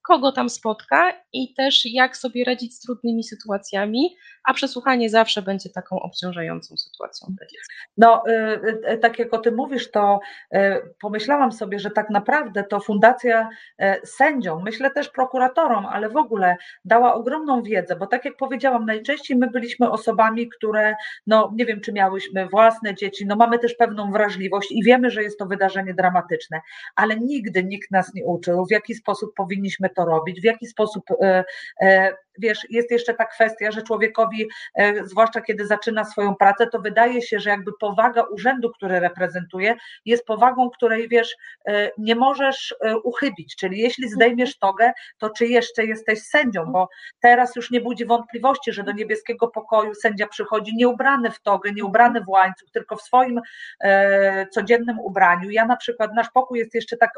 kogo 0.10 0.32
tam 0.32 0.50
spotka 0.50 1.14
i 1.34 1.54
też 1.54 1.86
jak 1.86 2.18
sobie 2.18 2.44
radzić 2.44 2.76
z 2.76 2.80
trudnymi 2.80 3.24
sytuacjami, 3.24 4.16
a 4.44 4.54
przesłuchanie 4.54 5.10
zawsze 5.10 5.42
będzie 5.42 5.70
taką 5.70 6.00
obciążającą 6.00 6.78
sytuacją. 6.78 7.28
No, 7.98 8.24
y, 8.28 8.92
y, 8.94 8.98
tak 8.98 9.20
jak 9.20 9.34
o 9.34 9.38
tym 9.38 9.56
mówisz, 9.56 9.92
to 9.92 10.20
y, 10.56 10.60
pomyślałam 11.02 11.52
sobie, 11.52 11.80
że 11.80 11.92
tak 11.92 12.10
naprawdę 12.10 12.64
to 12.64 12.80
Fundacja 12.80 13.50
sędziom, 14.04 14.64
myślę 14.64 14.92
też 14.92 15.10
prokuratorom, 15.10 15.86
ale 15.86 16.10
w 16.10 16.18
ogóle 16.18 16.58
dała 16.86 17.14
ogromną 17.14 17.64
wiedzę, 17.64 17.96
bo 17.96 18.08
tak 18.08 18.26
jak 18.26 18.38
powiedziałam, 18.38 18.86
najczęściej 18.86 19.38
my 19.38 19.50
byliśmy 19.50 19.92
osobami, 19.92 20.50
które, 20.50 20.96
no 21.28 21.54
nie 21.56 21.66
wiem, 21.66 21.82
czy 21.82 21.94
miałyśmy 21.94 22.48
własne 22.48 22.96
dzieci, 22.96 23.26
no 23.26 23.36
mamy 23.36 23.60
też 23.60 23.76
pewną 23.76 24.12
wrażliwość 24.12 24.72
i 24.72 24.84
wiemy, 24.84 25.12
że 25.12 25.24
jest 25.24 25.40
to 25.40 25.46
wydarzenie 25.46 25.94
dramatyczne, 25.94 26.62
ale 26.96 27.16
nigdy 27.16 27.64
nikt 27.64 27.92
nas 27.92 28.14
nie 28.14 28.26
uczył, 28.26 28.66
w 28.66 28.72
jaki 28.72 28.96
sposób 28.96 29.34
powinniśmy 29.36 29.90
to 29.90 29.99
robić, 30.06 30.42
w 30.42 30.44
jaki 30.44 30.68
sposób 30.68 31.04
wiesz, 32.40 32.68
jest 32.70 32.92
jeszcze 32.92 33.14
ta 33.14 33.26
kwestia, 33.26 33.72
że 33.72 33.82
człowiekowi, 33.82 34.50
e, 34.76 35.06
zwłaszcza 35.06 35.42
kiedy 35.42 35.66
zaczyna 35.66 36.06
swoją 36.06 36.36
pracę, 36.36 36.68
to 36.68 36.80
wydaje 36.80 37.22
się, 37.22 37.40
że 37.40 37.50
jakby 37.50 37.72
powaga 37.80 38.24
urzędu, 38.24 38.72
który 38.72 39.00
reprezentuje, 39.00 39.76
jest 40.06 40.26
powagą, 40.26 40.70
której 40.70 41.10
wiesz, 41.10 41.36
e, 41.68 41.92
nie 41.98 42.16
możesz 42.16 42.76
e, 42.82 42.98
uchybić. 42.98 43.56
Czyli 43.56 43.80
jeśli 43.80 44.10
zdejmiesz 44.10 44.58
togę, 44.58 44.92
to 45.18 45.30
czy 45.30 45.48
jeszcze 45.48 45.86
jesteś 45.86 46.22
sędzią, 46.22 46.66
bo 46.66 46.90
teraz 47.20 47.56
już 47.56 47.72
nie 47.72 47.82
budzi 47.82 48.06
wątpliwości, 48.06 48.74
że 48.74 48.84
do 48.84 48.92
niebieskiego 48.92 49.48
pokoju 49.48 49.96
sędzia 49.96 50.28
przychodzi 50.28 50.76
nieubrany 50.76 51.32
w 51.32 51.42
togę, 51.42 51.72
nieubrany 51.72 52.22
w 52.22 52.30
łańcuch, 52.30 52.72
tylko 52.72 52.96
w 52.96 53.02
swoim 53.02 53.42
codziennym 54.52 55.00
ubraniu. 55.00 55.50
Ja 55.50 55.66
na 55.66 55.76
przykład, 55.76 56.12
nasz 56.16 56.30
pokój 56.30 56.60
jest 56.60 56.76
jeszcze 56.76 56.98
tak 56.98 57.12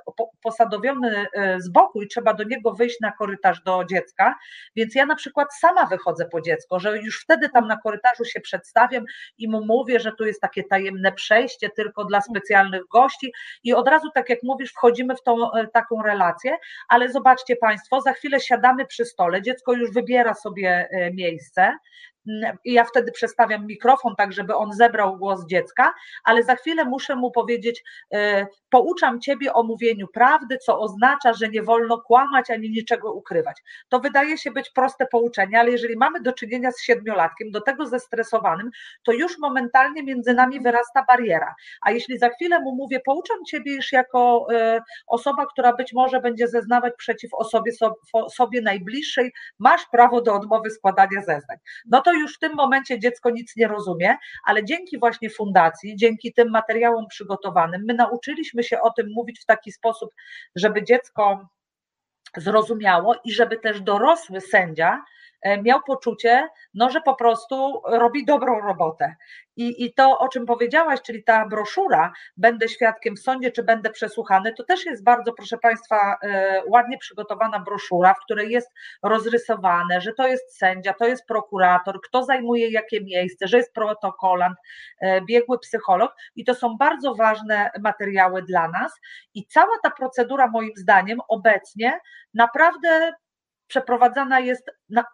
posadowiony 0.44 1.26
z 1.58 1.70
boku 1.70 2.02
i 2.02 2.08
trzeba 2.08 2.34
do 2.34 2.44
niego 2.44 2.74
wyjść 2.74 3.00
na 3.00 3.12
korytarz 3.12 3.64
do 3.64 3.86
dziecka, 3.86 4.36
więc 4.76 4.96
ja 4.96 5.06
na 5.12 5.16
przykład 5.16 5.54
sama 5.54 5.86
wychodzę 5.86 6.26
po 6.26 6.42
dziecko, 6.42 6.80
że 6.80 6.98
już 6.98 7.22
wtedy 7.22 7.50
tam 7.50 7.68
na 7.68 7.78
korytarzu 7.78 8.26
się 8.26 8.40
przedstawiam 8.40 9.06
i 9.38 9.48
mu 9.48 9.66
mówię, 9.66 10.00
że 10.00 10.12
tu 10.12 10.26
jest 10.26 10.42
takie 10.42 10.64
tajemne 10.64 11.12
przejście 11.12 11.70
tylko 11.70 12.06
dla 12.06 12.22
specjalnych 12.22 12.82
gości 12.88 13.34
i 13.64 13.74
od 13.74 13.88
razu, 13.88 14.10
tak 14.14 14.30
jak 14.30 14.44
mówisz, 14.44 14.72
wchodzimy 14.72 15.16
w 15.16 15.24
tą 15.24 15.52
e, 15.54 15.68
taką 15.68 16.02
relację, 16.02 16.58
ale 16.90 17.12
zobaczcie 17.12 17.56
Państwo, 17.56 18.02
za 18.02 18.14
chwilę 18.14 18.40
siadamy 18.40 18.86
przy 18.86 19.06
stole, 19.06 19.42
dziecko 19.42 19.74
już 19.74 19.92
wybiera 19.94 20.34
sobie 20.34 20.90
e, 20.92 21.14
miejsce, 21.14 21.78
ja 22.66 22.84
wtedy 22.84 23.12
przestawiam 23.12 23.68
mikrofon, 23.68 24.16
tak 24.16 24.34
żeby 24.34 24.56
on 24.56 24.74
zebrał 24.74 25.18
głos 25.18 25.46
dziecka, 25.46 25.94
ale 26.24 26.44
za 26.44 26.56
chwilę 26.56 26.86
muszę 26.86 27.16
mu 27.16 27.32
powiedzieć, 27.32 27.84
e, 28.14 28.48
pouczam 28.70 29.22
ciebie 29.22 29.54
o 29.54 29.64
mówieniu 29.64 30.08
prawdy, 30.14 30.58
co 30.58 30.80
oznacza, 30.80 31.34
że 31.34 31.50
nie 31.50 31.64
wolno 31.64 32.02
kłamać 32.02 32.50
ani 32.50 32.70
niczego 32.70 33.14
ukrywać. 33.14 33.62
To 33.90 34.00
wydaje 34.00 34.38
się 34.38 34.52
być 34.52 34.70
proste 34.70 35.06
pouczenie, 35.06 35.60
ale 35.60 35.72
jeżeli 35.72 35.98
mamy 35.98 36.22
do 36.22 36.34
czynienia 36.34 36.72
z 36.72 36.82
siedmiolatkiem, 36.82 37.52
do 37.52 37.62
tego 37.62 37.86
zestresowanym, 37.86 38.70
to 39.04 39.12
już 39.12 39.38
momentalnie 39.38 40.04
między 40.04 40.34
nami 40.34 40.60
wyrasta 40.60 41.06
bariera. 41.08 41.56
A 41.82 41.92
jeśli 41.92 42.20
za 42.20 42.30
chwilę 42.30 42.60
mu 42.60 42.76
mówię, 42.76 43.00
pouczam 43.06 43.46
ciebie 43.46 43.76
już 43.76 43.92
jako 43.92 44.48
e, 44.54 44.82
osoba, 45.08 45.46
która 45.46 45.74
być 45.74 45.94
może 45.94 46.20
będzie 46.20 46.48
zeznawać 46.48 46.94
przeciw 46.98 47.34
osobie 47.34 47.72
sobie 48.32 48.62
najbliższej, 48.62 49.32
masz 49.60 49.86
prawo 49.92 50.22
do 50.22 50.36
odmowy 50.36 50.70
składania 50.70 51.22
zeznań. 51.22 51.58
No 51.86 52.02
to 52.02 52.11
to 52.12 52.18
już 52.18 52.36
w 52.36 52.40
tym 52.40 52.56
momencie 52.56 53.00
dziecko 53.00 53.30
nic 53.30 53.56
nie 53.56 53.68
rozumie, 53.68 54.18
ale 54.46 54.66
dzięki 54.66 55.00
właśnie 55.00 55.30
fundacji, 55.30 55.96
dzięki 55.96 56.34
tym 56.34 56.50
materiałom 56.50 57.08
przygotowanym, 57.08 57.84
my 57.88 57.94
nauczyliśmy 57.94 58.64
się 58.64 58.82
o 58.82 58.92
tym 58.92 59.08
mówić 59.14 59.40
w 59.42 59.46
taki 59.46 59.72
sposób, 59.72 60.10
żeby 60.56 60.84
dziecko 60.84 61.48
zrozumiało 62.38 63.16
i 63.24 63.32
żeby 63.32 63.58
też 63.58 63.82
dorosły 63.82 64.42
sędzia 64.42 65.04
miał 65.64 65.80
poczucie, 65.88 66.48
no, 66.74 66.90
że 66.90 67.02
po 67.02 67.16
prostu 67.16 67.82
robi 67.86 68.26
dobrą 68.26 68.60
robotę. 68.60 69.16
I, 69.56 69.86
I 69.86 69.94
to, 69.94 70.20
o 70.20 70.28
czym 70.28 70.46
powiedziałaś, 70.46 71.02
czyli 71.02 71.24
ta 71.24 71.48
broszura, 71.48 72.14
będę 72.38 72.70
świadkiem 72.70 73.16
w 73.16 73.20
sądzie, 73.20 73.52
czy 73.52 73.64
będę 73.64 73.90
przesłuchany, 73.90 74.54
to 74.54 74.64
też 74.64 74.86
jest 74.86 75.04
bardzo, 75.04 75.34
proszę 75.34 75.58
Państwa, 75.58 76.18
e, 76.24 76.62
ładnie 76.68 76.98
przygotowana 76.98 77.60
broszura, 77.60 78.14
w 78.14 78.20
której 78.20 78.52
jest 78.52 78.72
rozrysowane, 79.04 80.02
że 80.02 80.14
to 80.14 80.28
jest 80.28 80.58
sędzia, 80.58 80.94
to 80.94 81.08
jest 81.08 81.26
prokurator, 81.26 82.02
kto 82.02 82.24
zajmuje 82.24 82.72
jakie 82.72 83.02
miejsce, 83.02 83.48
że 83.48 83.58
jest 83.58 83.74
protokolant, 83.74 84.58
e, 85.02 85.22
biegły 85.22 85.60
psycholog 85.60 86.16
i 86.36 86.46
to 86.46 86.56
są 86.56 86.78
bardzo 86.78 87.16
ważne 87.16 87.72
materiały 87.82 88.42
dla 88.42 88.68
nas. 88.68 88.92
I 89.34 89.46
cała 89.48 89.74
ta 89.84 89.92
procedura, 89.92 90.48
moim 90.48 90.72
zdaniem, 90.76 91.20
obecnie 91.28 92.00
naprawdę 92.34 93.14
przeprowadzana 93.68 94.40
jest 94.40 94.72
na 94.90 95.06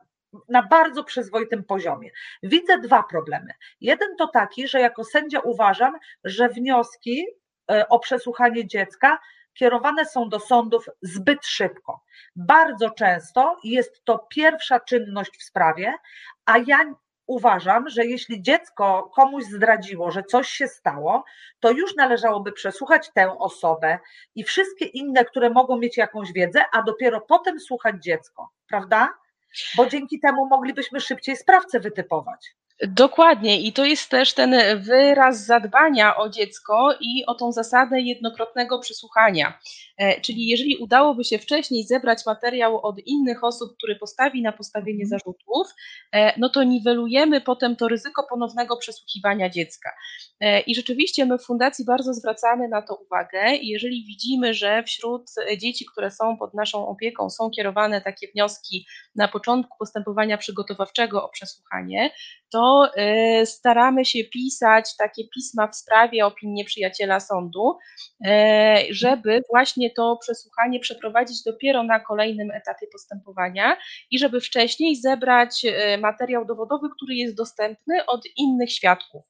na 0.49 0.63
bardzo 0.63 1.03
przyzwoitym 1.03 1.63
poziomie. 1.63 2.11
Widzę 2.43 2.79
dwa 2.79 3.03
problemy. 3.03 3.53
Jeden 3.81 4.15
to 4.15 4.27
taki, 4.27 4.67
że 4.67 4.79
jako 4.79 5.03
sędzia 5.03 5.39
uważam, 5.39 5.93
że 6.23 6.49
wnioski 6.49 7.25
e, 7.71 7.87
o 7.89 7.99
przesłuchanie 7.99 8.67
dziecka 8.67 9.19
kierowane 9.53 10.05
są 10.05 10.29
do 10.29 10.39
sądów 10.39 10.85
zbyt 11.01 11.45
szybko. 11.45 12.03
Bardzo 12.35 12.89
często 12.89 13.57
jest 13.63 14.03
to 14.03 14.27
pierwsza 14.29 14.79
czynność 14.79 15.37
w 15.37 15.43
sprawie, 15.43 15.93
a 16.45 16.57
ja 16.57 16.77
uważam, 17.27 17.89
że 17.89 18.05
jeśli 18.05 18.41
dziecko 18.41 19.11
komuś 19.15 19.43
zdradziło, 19.43 20.11
że 20.11 20.23
coś 20.23 20.49
się 20.49 20.67
stało, 20.67 21.23
to 21.59 21.71
już 21.71 21.95
należałoby 21.95 22.51
przesłuchać 22.51 23.11
tę 23.13 23.37
osobę 23.39 23.99
i 24.35 24.43
wszystkie 24.43 24.85
inne, 24.85 25.25
które 25.25 25.49
mogą 25.49 25.77
mieć 25.77 25.97
jakąś 25.97 26.33
wiedzę, 26.33 26.65
a 26.71 26.83
dopiero 26.83 27.21
potem 27.21 27.59
słuchać 27.59 27.95
dziecko, 28.03 28.49
prawda? 28.67 29.09
Bo 29.77 29.85
dzięki 29.85 30.19
temu 30.19 30.47
moglibyśmy 30.49 30.99
szybciej 30.99 31.37
sprawcę 31.37 31.79
wytypować. 31.79 32.55
Dokładnie 32.81 33.61
i 33.61 33.73
to 33.73 33.85
jest 33.85 34.09
też 34.09 34.33
ten 34.33 34.55
wyraz 34.79 35.45
zadbania 35.45 36.17
o 36.17 36.29
dziecko 36.29 36.95
i 37.01 37.25
o 37.25 37.35
tą 37.35 37.51
zasadę 37.51 38.01
jednokrotnego 38.01 38.79
przesłuchania. 38.79 39.59
E, 39.97 40.21
czyli 40.21 40.47
jeżeli 40.47 40.77
udałoby 40.77 41.23
się 41.23 41.39
wcześniej 41.39 41.83
zebrać 41.83 42.25
materiał 42.25 42.85
od 42.85 42.99
innych 42.99 43.43
osób, 43.43 43.77
który 43.77 43.95
postawi 43.95 44.41
na 44.41 44.51
postawienie 44.51 45.03
mhm. 45.03 45.09
zarzutów, 45.09 45.67
e, 46.11 46.39
no 46.39 46.49
to 46.49 46.63
niwelujemy 46.63 47.41
potem 47.41 47.75
to 47.75 47.87
ryzyko 47.87 48.23
ponownego 48.29 48.77
przesłuchiwania 48.77 49.49
dziecka. 49.49 49.89
E, 50.39 50.59
I 50.59 50.75
rzeczywiście 50.75 51.25
my 51.25 51.37
w 51.37 51.45
fundacji 51.45 51.85
bardzo 51.85 52.13
zwracamy 52.13 52.67
na 52.67 52.81
to 52.81 52.95
uwagę 52.95 53.55
i 53.55 53.67
jeżeli 53.67 54.05
widzimy, 54.05 54.53
że 54.53 54.83
wśród 54.83 55.31
dzieci, 55.57 55.85
które 55.91 56.11
są 56.11 56.37
pod 56.37 56.53
naszą 56.53 56.87
opieką, 56.87 57.29
są 57.29 57.49
kierowane 57.49 58.01
takie 58.01 58.27
wnioski 58.27 58.85
na 59.15 59.27
początku 59.27 59.77
postępowania 59.79 60.37
przygotowawczego 60.37 61.25
o 61.25 61.29
przesłuchanie, 61.29 62.11
to 62.51 62.89
e, 62.95 63.45
staramy 63.45 64.05
się 64.05 64.23
pisać 64.23 64.95
takie 64.97 65.23
pisma 65.35 65.67
w 65.67 65.75
sprawie 65.75 66.25
opinie 66.25 66.65
przyjaciela 66.65 67.19
sądu, 67.19 67.77
e, 68.25 68.83
żeby 68.89 69.41
właśnie 69.49 69.91
to 69.91 70.17
przesłuchanie 70.21 70.79
przeprowadzić 70.79 71.43
dopiero 71.43 71.83
na 71.83 71.99
kolejnym 71.99 72.51
etapie 72.51 72.87
postępowania 72.91 73.77
i 74.11 74.19
żeby 74.19 74.41
wcześniej 74.41 74.95
zebrać 74.95 75.65
e, 75.65 75.97
materiał 75.97 76.45
dowodowy, 76.45 76.87
który 76.95 77.15
jest 77.15 77.35
dostępny 77.35 78.05
od 78.05 78.21
innych 78.37 78.71
świadków. 78.71 79.23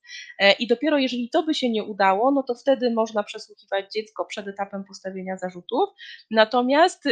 I 0.60 0.68
dopiero 0.68 0.98
jeżeli 0.98 1.30
to 1.30 1.44
by 1.44 1.54
się 1.54 1.70
nie 1.70 1.84
udało, 1.84 2.32
no 2.32 2.44
to 2.44 2.56
wtedy 2.56 2.92
można 2.92 3.24
przesłuchiwać 3.24 3.94
dziecko 3.94 4.26
przed 4.26 4.48
etapem 4.48 4.84
postawienia 4.84 5.38
zarzutów. 5.38 5.90
Natomiast 6.32 7.04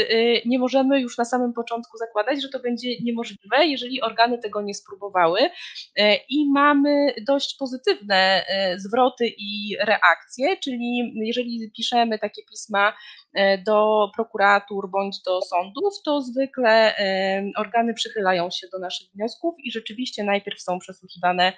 nie 0.46 0.60
możemy 0.60 1.02
już 1.02 1.18
na 1.18 1.26
samym 1.26 1.54
początku 1.54 1.98
zakładać, 1.98 2.42
że 2.42 2.50
to 2.50 2.60
będzie 2.60 2.90
niemożliwe, 3.04 3.66
jeżeli 3.66 4.02
organy 4.02 4.38
tego 4.38 4.62
nie 4.62 4.74
spróbowały. 4.74 5.40
E, 5.98 6.16
i 6.30 6.52
mamy 6.52 7.16
dość 7.28 7.56
pozytywne 7.60 8.46
e, 8.48 8.80
zwroty 8.80 9.28
i 9.38 9.78
reakcje, 9.82 10.58
czyli 10.58 11.14
jeżeli 11.16 11.72
piszemy 11.78 12.20
takie 12.20 12.42
pisma 12.50 12.94
e, 13.34 13.58
do 13.58 14.10
prokuratur 14.16 14.90
bądź 14.90 15.22
do 15.26 15.42
sądów, 15.42 15.94
to 16.06 16.22
zwykle 16.22 16.96
organy 17.58 17.94
przychylają 17.94 18.50
się 18.52 18.68
do 18.72 18.80
naszych 18.80 19.08
wniosków 19.16 19.56
i 19.64 19.72
rzeczywiście 19.72 20.24
najpierw 20.24 20.62
są 20.62 20.80
przesłuchiwane 20.80 21.54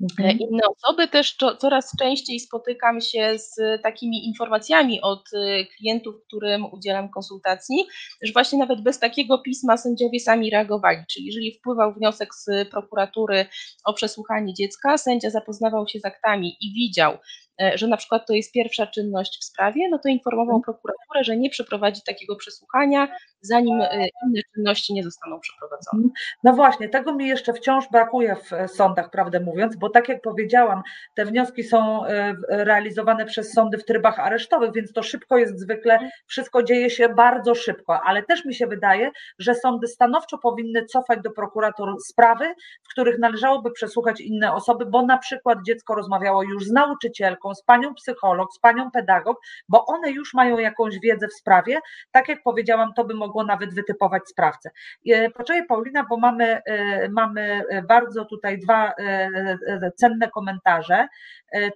Mhm. 0.00 0.38
Inne 0.38 0.62
osoby 0.76 1.08
też 1.08 1.36
coraz 1.58 1.96
częściej 1.98 2.40
spotykam 2.40 3.00
się 3.00 3.38
z 3.38 3.82
takimi 3.82 4.26
informacjami 4.26 5.00
od 5.00 5.30
klientów, 5.76 6.14
którym 6.26 6.66
udzielam 6.72 7.08
konsultacji, 7.08 7.84
że 8.22 8.32
właśnie 8.32 8.58
nawet 8.58 8.82
bez 8.82 8.98
takiego 8.98 9.38
pisma 9.38 9.76
sędziowie 9.76 10.20
sami 10.20 10.50
reagowali. 10.50 10.98
Czyli 11.10 11.26
jeżeli 11.26 11.58
wpływał 11.58 11.94
wniosek 11.94 12.34
z 12.34 12.68
prokuratury 12.68 13.46
o 13.84 13.92
przesłuchanie 13.92 14.54
dziecka, 14.54 14.98
sędzia 14.98 15.30
zapoznawał 15.30 15.88
się 15.88 16.00
z 16.00 16.04
aktami 16.04 16.56
i 16.60 16.72
widział, 16.72 17.18
E, 17.49 17.49
że 17.74 17.86
na 17.86 17.96
przykład 17.96 18.26
to 18.26 18.32
jest 18.32 18.52
pierwsza 18.52 18.86
czynność 18.86 19.38
w 19.40 19.44
sprawie, 19.44 19.88
no 19.90 19.98
to 19.98 20.08
informował 20.08 20.56
mhm. 20.56 20.62
prokuraturę, 20.62 21.24
że 21.24 21.36
nie 21.36 21.50
przeprowadzi 21.50 22.00
takiego 22.06 22.36
przesłuchania, 22.36 23.08
zanim 23.40 23.80
e, 23.80 24.08
inne 24.26 24.40
czynności 24.54 24.94
nie 24.94 25.02
zostaną 25.02 25.40
przeprowadzone. 25.40 26.02
Mhm. 26.02 26.10
No 26.44 26.52
właśnie, 26.52 26.88
tego 26.88 27.14
mi 27.14 27.28
jeszcze 27.28 27.52
wciąż 27.52 27.84
brakuje 27.92 28.36
w 28.36 28.52
e, 28.52 28.68
sądach, 28.68 29.10
prawdę 29.10 29.40
mówiąc, 29.40 29.76
bo 29.76 29.90
tak 29.90 30.08
jak 30.08 30.22
powiedziałam, 30.22 30.82
te 31.14 31.24
wnioski 31.24 31.64
są 31.64 32.02
realizowane 32.48 33.26
przez 33.26 33.52
sądy 33.52 33.78
w 33.78 33.84
trybach 33.84 34.18
aresztowych, 34.18 34.72
więc 34.74 34.92
to 34.92 35.02
szybko 35.02 35.38
jest 35.38 35.60
zwykle, 35.60 35.92
mhm. 35.92 36.10
wszystko 36.26 36.62
dzieje 36.62 36.90
się 36.90 37.08
bardzo 37.08 37.54
szybko, 37.54 38.00
ale 38.04 38.22
też 38.22 38.44
mi 38.44 38.54
się 38.54 38.66
wydaje, 38.66 39.10
że 39.38 39.54
sądy 39.54 39.86
stanowczo 39.86 40.38
powinny 40.38 40.84
cofać 40.84 41.20
do 41.22 41.30
prokuratur 41.30 41.96
sprawy, 42.06 42.54
w 42.82 42.88
których 42.88 43.18
należałoby 43.18 43.70
przesłuchać 43.70 44.20
inne 44.20 44.52
osoby, 44.52 44.86
bo 44.86 45.02
na 45.02 45.18
przykład 45.18 45.58
dziecko 45.66 45.94
rozmawiało 45.94 46.42
już 46.42 46.64
z 46.64 46.72
nauczycielką, 46.72 47.49
z 47.54 47.62
panią 47.62 47.94
psycholog, 47.94 48.54
z 48.54 48.58
panią 48.58 48.90
pedagog, 48.90 49.40
bo 49.68 49.86
one 49.86 50.10
już 50.10 50.34
mają 50.34 50.58
jakąś 50.58 50.98
wiedzę 50.98 51.28
w 51.28 51.34
sprawie. 51.34 51.78
Tak 52.10 52.28
jak 52.28 52.42
powiedziałam, 52.42 52.92
to 52.96 53.04
by 53.04 53.14
mogło 53.14 53.44
nawet 53.44 53.74
wytypować 53.74 54.22
sprawcę. 54.28 54.70
E, 55.08 55.30
poczekaj 55.30 55.66
Paulina, 55.66 56.04
bo 56.10 56.16
mamy, 56.16 56.62
e, 56.64 57.08
mamy 57.08 57.62
bardzo 57.88 58.24
tutaj 58.24 58.58
dwa 58.58 58.92
e, 58.98 59.92
cenne 59.96 60.30
komentarze. 60.30 61.08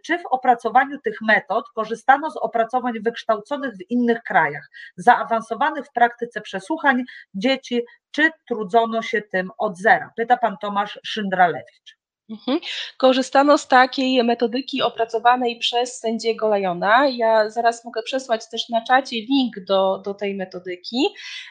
Czy 0.05 0.19
w 0.19 0.27
opracowaniu 0.27 0.99
tych 0.99 1.17
metod 1.21 1.65
korzystano 1.75 2.31
z 2.31 2.37
opracowań 2.37 3.01
wykształconych 3.01 3.75
w 3.75 3.91
innych 3.91 4.23
krajach, 4.23 4.69
zaawansowanych 4.97 5.87
w 5.87 5.93
praktyce 5.93 6.41
przesłuchań 6.41 7.05
dzieci, 7.35 7.83
czy 8.11 8.31
trudzono 8.49 9.03
się 9.03 9.23
tym 9.23 9.51
od 9.59 9.79
zera? 9.79 10.13
Pyta 10.17 10.37
pan 10.37 10.57
Tomasz 10.61 11.01
Szyndralewicz. 11.05 12.04
Mhm. 12.31 12.61
Korzystano 12.99 13.59
z 13.59 13.69
takiej 13.69 14.25
metodyki 14.25 14.83
opracowanej 14.83 15.59
przez 15.59 15.99
sędziego 15.99 16.49
Lajona. 16.49 17.09
Ja 17.09 17.51
zaraz 17.51 17.85
mogę 17.85 18.03
przesłać 18.03 18.49
też 18.51 18.69
na 18.69 18.85
czacie 18.85 19.17
link 19.17 19.65
do, 19.69 19.99
do 19.99 20.15
tej 20.15 20.35
metodyki. 20.35 20.97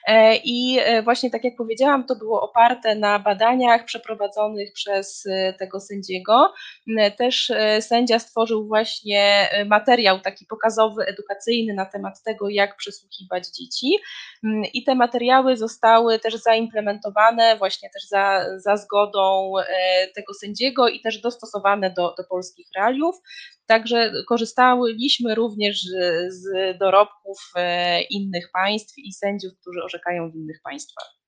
E, 0.07 0.35
I 0.35 0.77
e, 0.79 1.01
właśnie 1.03 1.29
tak 1.31 1.43
jak 1.43 1.55
powiedziałam, 1.55 2.05
to 2.05 2.15
było 2.15 2.41
oparte 2.41 2.95
na 2.95 3.19
badaniach 3.19 3.85
przeprowadzonych 3.85 4.73
przez 4.73 5.25
e, 5.25 5.53
tego 5.53 5.79
sędziego. 5.79 6.53
Też 7.17 7.51
sędzia 7.79 8.19
stworzył 8.19 8.67
właśnie 8.67 9.49
materiał 9.65 10.19
taki 10.19 10.45
pokazowy, 10.45 11.03
edukacyjny 11.05 11.73
na 11.73 11.85
temat 11.85 12.23
tego, 12.23 12.49
jak 12.49 12.77
przesłuchiwać 12.77 13.47
dzieci. 13.47 13.97
Mm, 14.43 14.63
I 14.73 14.83
te 14.83 14.95
materiały 14.95 15.57
zostały 15.57 16.19
też 16.19 16.35
zaimplementowane 16.35 17.57
właśnie 17.57 17.89
też 17.89 18.03
za, 18.03 18.45
za 18.59 18.77
zgodą 18.77 19.53
tego 20.15 20.33
sędziego 20.33 20.62
i 20.93 21.01
też 21.01 21.21
dostosowane 21.21 21.93
do, 21.97 22.13
do 22.17 22.23
polskich 22.29 22.67
realiów. 22.75 23.15
Także 23.65 24.11
korzystaliśmy 24.27 25.35
również 25.35 25.81
z 26.27 26.77
dorobków 26.79 27.37
e, 27.55 28.01
innych 28.01 28.49
państw 28.53 28.97
i 28.97 29.13
sędziów, 29.13 29.53
którzy 29.61 29.83
orzekają 29.83 30.31
w 30.31 30.35
innych 30.35 30.61
państwach. 30.63 31.22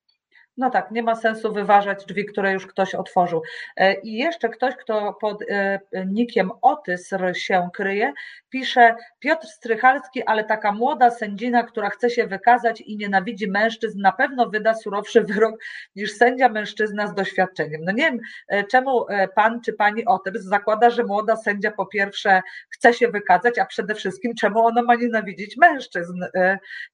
No 0.57 0.69
tak, 0.69 0.91
nie 0.91 1.03
ma 1.03 1.15
sensu 1.15 1.53
wyważać 1.53 2.05
drzwi, 2.05 2.25
które 2.25 2.53
już 2.53 2.67
ktoś 2.67 2.95
otworzył. 2.95 3.41
E, 3.77 3.93
I 3.93 4.13
jeszcze 4.13 4.49
ktoś, 4.49 4.75
kto 4.75 5.13
pod 5.13 5.43
e, 5.49 5.79
nikiem 6.05 6.51
Otysr 6.61 7.37
się 7.37 7.69
kryje, 7.73 8.13
pisze 8.49 8.95
Piotr 9.19 9.47
Strychalski, 9.47 10.23
ale 10.23 10.43
taka 10.43 10.71
młoda 10.71 11.11
sędzina, 11.11 11.63
która 11.63 11.89
chce 11.89 12.09
się 12.09 12.27
wykazać 12.27 12.81
i 12.81 12.97
nienawidzi 12.97 13.49
mężczyzn, 13.49 14.01
na 14.01 14.11
pewno 14.11 14.49
wyda 14.49 14.73
surowszy 14.73 15.21
wyrok 15.21 15.55
niż 15.95 16.11
sędzia 16.11 16.49
mężczyzna 16.49 17.07
z 17.07 17.13
doświadczeniem. 17.13 17.81
No 17.83 17.91
nie 17.91 18.03
wiem, 18.03 18.19
e, 18.47 18.63
czemu 18.63 19.05
pan 19.35 19.61
czy 19.61 19.73
pani 19.73 20.05
Otysr 20.05 20.39
zakłada, 20.39 20.89
że 20.89 21.03
młoda 21.03 21.35
sędzia 21.35 21.71
po 21.71 21.85
pierwsze 21.85 22.41
chce 22.69 22.93
się 22.93 23.07
wykazać, 23.07 23.59
a 23.59 23.65
przede 23.65 23.95
wszystkim 23.95 24.35
czemu 24.35 24.65
ona 24.65 24.81
ma 24.81 24.95
nienawidzić 24.95 25.57
mężczyzn. 25.57 26.25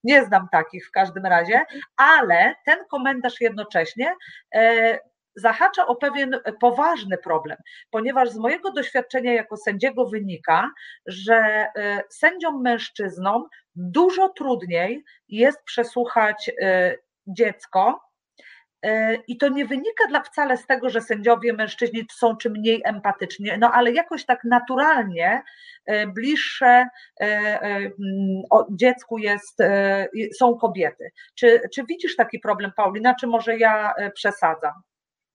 Nie 0.04 0.26
znam 0.26 0.48
takich 0.52 0.88
w 0.88 0.92
każdym 0.92 1.26
razie, 1.26 1.62
ale 1.98 2.56
ten 2.66 2.78
komentarz 2.90 3.42
jednocześnie 3.52 4.16
e, 4.56 5.00
zahacza 5.36 5.88
o 5.88 5.96
pewien 5.96 6.40
poważny 6.60 7.18
problem, 7.18 7.58
ponieważ 7.90 8.30
z 8.30 8.38
mojego 8.38 8.72
doświadczenia 8.72 9.34
jako 9.34 9.58
sędziego 9.58 10.06
wynika, 10.06 10.72
że 11.06 11.36
e, 11.36 12.04
sędziom 12.10 12.62
mężczyznom 12.62 13.46
dużo 13.76 14.30
trudniej 14.30 15.04
jest 15.30 15.64
przesłuchać 15.64 16.52
e, 16.62 16.96
dziecko, 17.28 18.11
I 19.28 19.38
to 19.38 19.50
nie 19.50 19.66
wynika 19.66 20.08
dla 20.10 20.22
wcale 20.24 20.58
z 20.58 20.66
tego, 20.66 20.90
że 20.90 21.02
sędziowie 21.02 21.54
mężczyźni 21.54 22.06
są 22.12 22.38
czy 22.38 22.50
mniej 22.50 22.82
empatyczni, 22.86 23.50
no 23.60 23.72
ale 23.72 23.92
jakoś 23.92 24.26
tak 24.26 24.44
naturalnie 24.44 25.44
e, 25.86 26.08
bliższe 26.08 26.88
e, 27.22 27.92
dziecku 28.72 29.18
jest, 29.18 29.58
są 30.40 30.56
kobiety. 30.56 31.12
Czy, 31.36 31.62
czy 31.74 31.84
widzisz 31.86 32.16
taki 32.16 32.40
problem, 32.40 32.72
Paulina, 32.76 33.16
czy 33.16 33.28
może 33.28 33.58
ja 33.58 33.94
przesadzam? 34.14 34.74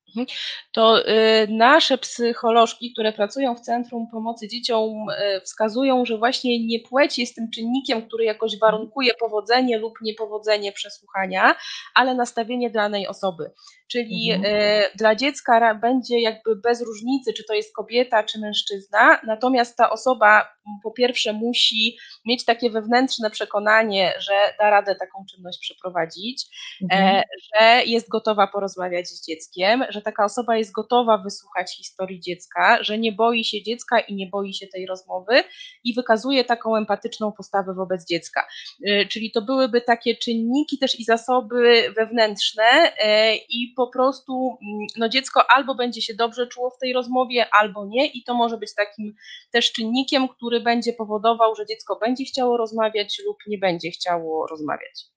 Mhm. 0.09 0.27
to 0.73 1.09
y, 1.09 1.47
nasze 1.51 1.99
psycholożki, 1.99 2.92
które 2.92 3.12
pracują 3.12 3.55
w 3.55 3.61
Centrum 3.61 4.07
Pomocy 4.11 4.49
Dzieciom, 4.49 5.11
y, 5.11 5.40
wskazują, 5.40 6.05
że 6.05 6.19
właśnie 6.19 6.66
nie 6.66 6.81
płeć 6.81 7.19
jest 7.19 7.35
tym 7.35 7.51
czynnikiem, 7.51 8.03
który 8.03 8.25
jakoś 8.25 8.55
mhm. 8.55 8.73
warunkuje 8.73 9.14
powodzenie 9.14 9.79
lub 9.79 9.95
niepowodzenie 10.03 10.73
przesłuchania, 10.73 11.55
ale 11.95 12.14
nastawienie 12.14 12.71
danej 12.71 13.07
osoby. 13.07 13.51
Czyli 13.88 14.33
mhm. 14.33 14.55
Y, 14.55 14.85
dla 14.95 15.14
dziecka 15.14 15.75
będzie 15.75 16.21
jakby 16.21 16.57
bez 16.57 16.83
różnicy, 16.83 17.33
czy 17.33 17.45
to 17.45 17.55
jest 17.55 17.75
kobieta, 17.75 18.25
czy 18.25 18.38
mężczyzna, 18.38 19.21
natomiast 19.27 19.77
ta 19.77 19.90
osoba 19.90 20.57
po 20.83 20.90
pierwsze 20.90 21.33
musi 21.33 21.99
mieć 22.25 22.45
takie 22.45 22.71
wewnętrzne 22.71 23.31
przekonanie, 23.31 24.12
że 24.19 24.55
da 24.59 24.71
radę 24.71 24.95
taką 24.95 25.25
czynność 25.31 25.59
przeprowadzić, 25.61 26.45
mhm. 26.83 27.16
E, 27.16 27.23
że 27.55 27.85
jest 27.85 28.09
gotowa 28.09 28.47
porozmawiać 28.47 29.09
z 29.09 29.27
dzieckiem, 29.27 29.85
że 29.96 30.02
taka 30.02 30.24
osoba 30.24 30.56
jest 30.56 30.72
gotowa 30.72 31.18
wysłuchać 31.18 31.76
historii 31.76 32.20
dziecka, 32.20 32.78
że 32.82 32.98
nie 32.98 33.12
boi 33.12 33.44
się 33.44 33.62
dziecka 33.62 34.00
i 34.00 34.14
nie 34.14 34.26
boi 34.26 34.54
się 34.54 34.66
tej 34.66 34.87
rozmowy 34.87 35.42
i 35.85 35.94
wykazuje 35.94 36.44
taką 36.44 36.76
empatyczną 36.76 37.32
postawę 37.32 37.74
wobec 37.74 38.06
dziecka. 38.09 38.46
E, 38.87 39.06
czyli 39.06 39.30
to 39.32 39.42
byłyby 39.42 39.80
takie 39.80 40.16
czynniki 40.16 40.78
też 40.78 41.00
i 41.00 41.04
zasoby 41.04 41.92
wewnętrzne 41.96 42.92
e, 42.98 43.37
i 43.37 43.72
po 43.76 43.90
prostu 43.90 44.59
mm, 44.62 44.87
no 44.96 45.09
dziecko 45.09 45.50
albo 45.50 45.74
będzie 45.74 46.02
się 46.02 46.14
dobrze 46.14 46.46
czuło 46.46 46.70
w 46.70 46.78
tej 46.78 46.92
rozmowie, 46.92 47.46
albo 47.61 47.87
nie 47.87 48.06
i 48.06 48.24
to 48.24 48.35
może 48.35 48.59
być 48.59 48.74
takim 48.74 49.14
też 49.52 49.72
czynnikiem, 49.72 50.28
który 50.28 50.56
który 50.56 50.61
będzie 50.61 50.92
powodował, 50.92 51.54
że 51.54 51.66
dziecko 51.66 51.96
będzie 51.96 52.24
chciało 52.24 52.56
rozmawiać 52.56 53.22
lub 53.26 53.37
nie 53.46 53.59
będzie 53.59 53.90
chciało 53.90 54.46
rozmawiać. 54.46 55.15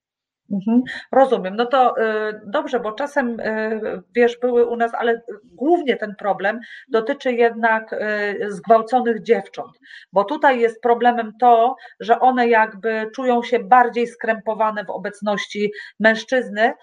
Mhm, 0.52 0.82
rozumiem. 1.12 1.56
No 1.56 1.66
to 1.66 1.98
y, 1.98 2.42
dobrze, 2.46 2.80
bo 2.80 2.92
czasem 2.92 3.40
y, 3.40 4.02
wiesz, 4.16 4.38
były 4.38 4.66
u 4.66 4.76
nas, 4.76 4.92
ale 4.96 5.22
głównie 5.56 5.98
ten 5.98 6.16
problem 6.16 6.60
dotyczy 6.90 7.32
jednak 7.34 7.94
y, 7.94 8.52
zgwałconych 8.52 9.22
dziewcząt, 9.22 9.80
bo 10.14 10.24
tutaj 10.24 10.60
jest 10.60 10.82
problemem 10.82 11.34
to, 11.40 11.76
że 12.00 12.20
one 12.20 12.48
jakby 12.48 13.10
czują 13.16 13.44
się 13.44 13.60
bardziej 13.60 14.08
skrępowane 14.08 14.86
w 14.86 14.90
obecności 14.90 15.72
mężczyzny, 16.00 16.74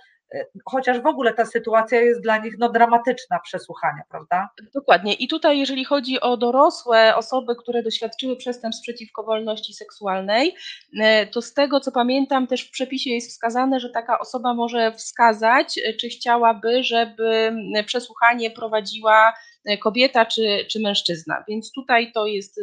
chociaż 0.65 1.01
w 1.01 1.07
ogóle 1.07 1.35
ta 1.35 1.47
sytuacja 1.47 2.01
jest 2.01 2.21
dla 2.21 2.39
nich 2.39 2.55
no, 2.59 2.69
dramatyczna 2.69 3.39
przesłuchania, 3.39 4.03
prawda? 4.11 4.49
Dokładnie. 4.75 5.15
I 5.15 5.29
tutaj, 5.29 5.59
jeżeli 5.59 5.85
chodzi 5.85 6.21
o 6.21 6.37
dorosłe 6.37 7.17
osoby, 7.17 7.57
które 7.57 7.83
doświadczyły 7.83 8.37
przestępstw 8.37 8.83
przeciwko 8.83 9.23
wolności 9.23 9.75
seksualnej, 9.75 10.55
e, 11.01 11.27
to 11.27 11.43
z 11.43 11.55
tego 11.55 11.81
co 11.81 11.93
pamiętam, 11.93 12.47
też 12.47 12.69
w 12.69 12.71
przepisie 12.71 13.11
jest 13.11 13.31
wskazane, 13.31 13.81
że 13.81 13.91
taka 13.91 14.19
osoba 14.19 14.55
może 14.55 14.93
wskazać, 14.93 15.79
e, 15.79 15.95
czy 15.95 16.09
chciałaby, 16.09 16.85
żeby 16.85 17.53
przesłuchanie 17.87 18.51
prowadziła 18.51 19.33
kobieta 19.83 20.27
czy, 20.27 20.67
czy 20.71 20.81
mężczyzna. 20.81 21.45
Więc 21.49 21.73
tutaj 21.73 22.13
to 22.13 22.27
jest, 22.27 22.61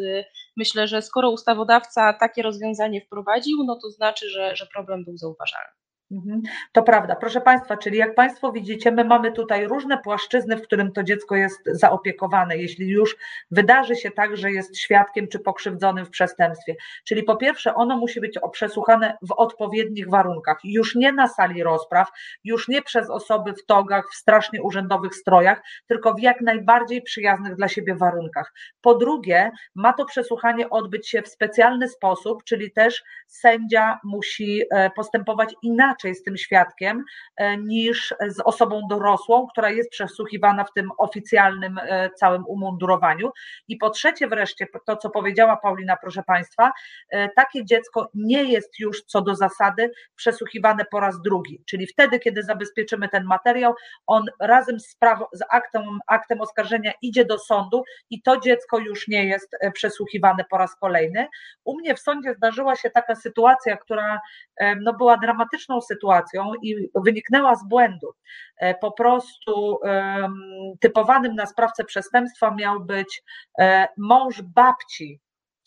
myślę, 0.57 0.87
że 0.87 1.01
skoro 1.01 1.31
ustawodawca 1.31 2.13
takie 2.13 2.41
rozwiązanie 2.41 3.01
wprowadził, 3.01 3.63
no 3.65 3.79
to 3.81 3.91
znaczy, 3.91 4.29
że, 4.29 4.55
że 4.55 4.65
problem 4.73 5.03
był 5.05 5.17
zauważalny. 5.17 5.82
Mhm. 6.11 6.41
To 6.71 6.83
prawda. 6.83 7.15
Proszę 7.15 7.41
Państwa, 7.41 7.77
czyli 7.77 7.97
jak 7.97 8.15
Państwo 8.15 8.51
widzicie, 8.51 8.91
my 8.91 9.03
mamy 9.03 9.31
tutaj 9.31 9.67
różne 9.67 9.97
płaszczyzny, 9.97 10.57
w 10.57 10.61
którym 10.61 10.91
to 10.91 11.03
dziecko 11.03 11.35
jest 11.35 11.59
zaopiekowane, 11.65 12.57
jeśli 12.57 12.87
już 12.87 13.15
wydarzy 13.51 13.95
się 13.95 14.11
tak, 14.11 14.37
że 14.37 14.51
jest 14.51 14.77
świadkiem 14.77 15.27
czy 15.27 15.39
pokrzywdzonym 15.39 16.05
w 16.05 16.09
przestępstwie. 16.09 16.75
Czyli 17.03 17.23
po 17.23 17.35
pierwsze, 17.35 17.75
ono 17.75 17.97
musi 17.97 18.21
być 18.21 18.39
przesłuchane 18.51 19.17
w 19.21 19.31
odpowiednich 19.31 20.09
warunkach, 20.09 20.59
już 20.63 20.95
nie 20.95 21.11
na 21.11 21.27
sali 21.27 21.63
rozpraw, 21.63 22.09
już 22.43 22.67
nie 22.67 22.81
przez 22.81 23.09
osoby 23.09 23.53
w 23.53 23.65
togach, 23.65 24.05
w 24.11 24.15
strasznie 24.15 24.61
urzędowych 24.61 25.15
strojach, 25.15 25.61
tylko 25.87 26.13
w 26.13 26.19
jak 26.19 26.41
najbardziej 26.41 27.01
przyjaznych 27.01 27.55
dla 27.55 27.67
siebie 27.67 27.95
warunkach. 27.95 28.53
Po 28.81 28.95
drugie, 28.95 29.51
ma 29.75 29.93
to 29.93 30.05
przesłuchanie 30.05 30.69
odbyć 30.69 31.09
się 31.09 31.21
w 31.21 31.27
specjalny 31.27 31.87
sposób, 31.87 32.43
czyli 32.43 32.71
też 32.71 33.03
sędzia 33.27 33.99
musi 34.03 34.61
e, 34.71 34.89
postępować 34.89 35.55
inaczej 35.61 35.92
inaczej 35.93 36.15
z 36.15 36.23
tym 36.23 36.37
świadkiem 36.37 37.03
e, 37.37 37.57
niż 37.57 38.13
z 38.27 38.39
osobą 38.39 38.81
dorosłą, 38.89 39.47
która 39.47 39.69
jest 39.69 39.89
przesłuchiwana 39.89 40.63
w 40.63 40.73
tym 40.73 40.89
oficjalnym 40.97 41.77
e, 41.77 42.09
całym 42.09 42.45
umundurowaniu. 42.45 43.31
I 43.67 43.77
po 43.77 43.89
trzecie 43.89 44.27
wreszcie, 44.27 44.67
to 44.85 44.97
co 44.97 45.09
powiedziała 45.09 45.57
Paulina, 45.57 45.97
proszę 46.01 46.23
Państwa, 46.23 46.71
e, 47.09 47.29
takie 47.29 47.65
dziecko 47.65 48.09
nie 48.13 48.43
jest 48.43 48.79
już 48.79 49.03
co 49.03 49.21
do 49.21 49.35
zasady 49.35 49.91
przesłuchiwane 50.15 50.85
po 50.91 50.99
raz 50.99 51.21
drugi, 51.21 51.63
czyli 51.65 51.87
wtedy, 51.87 52.19
kiedy 52.19 52.43
zabezpieczymy 52.43 53.09
ten 53.09 53.23
materiał, 53.23 53.73
on 54.07 54.25
razem 54.39 54.79
z, 54.79 54.95
prawo, 54.95 55.29
z 55.33 55.41
aktem, 55.49 55.83
aktem 56.07 56.41
oskarżenia 56.41 56.91
idzie 57.01 57.25
do 57.25 57.37
sądu 57.37 57.83
i 58.09 58.21
to 58.21 58.39
dziecko 58.39 58.77
już 58.77 59.07
nie 59.07 59.25
jest 59.25 59.55
przesłuchiwane 59.73 60.45
po 60.49 60.57
raz 60.57 60.75
kolejny. 60.75 61.27
U 61.63 61.77
mnie 61.77 61.95
w 61.95 61.99
sądzie 61.99 62.33
zdarzyła 62.33 62.75
się 62.75 62.89
taka 62.89 63.15
sytuacja, 63.15 63.77
która 63.77 64.19
no, 64.81 64.93
była 64.93 65.17
dramatyczną 65.17 65.81
sytuacją 65.83 66.51
i 66.63 66.89
wyniknęła 66.95 67.55
z 67.55 67.67
błędu. 67.67 68.13
E, 68.57 68.75
po 68.75 68.91
prostu 68.91 69.79
typowanym 70.79 71.35
na 71.35 71.45
sprawcę 71.45 71.83
przestępstwa 71.83 72.51
miał 72.51 72.79
być 72.79 73.23
e, 73.59 73.87
mąż 73.97 74.41
babci 74.41 75.19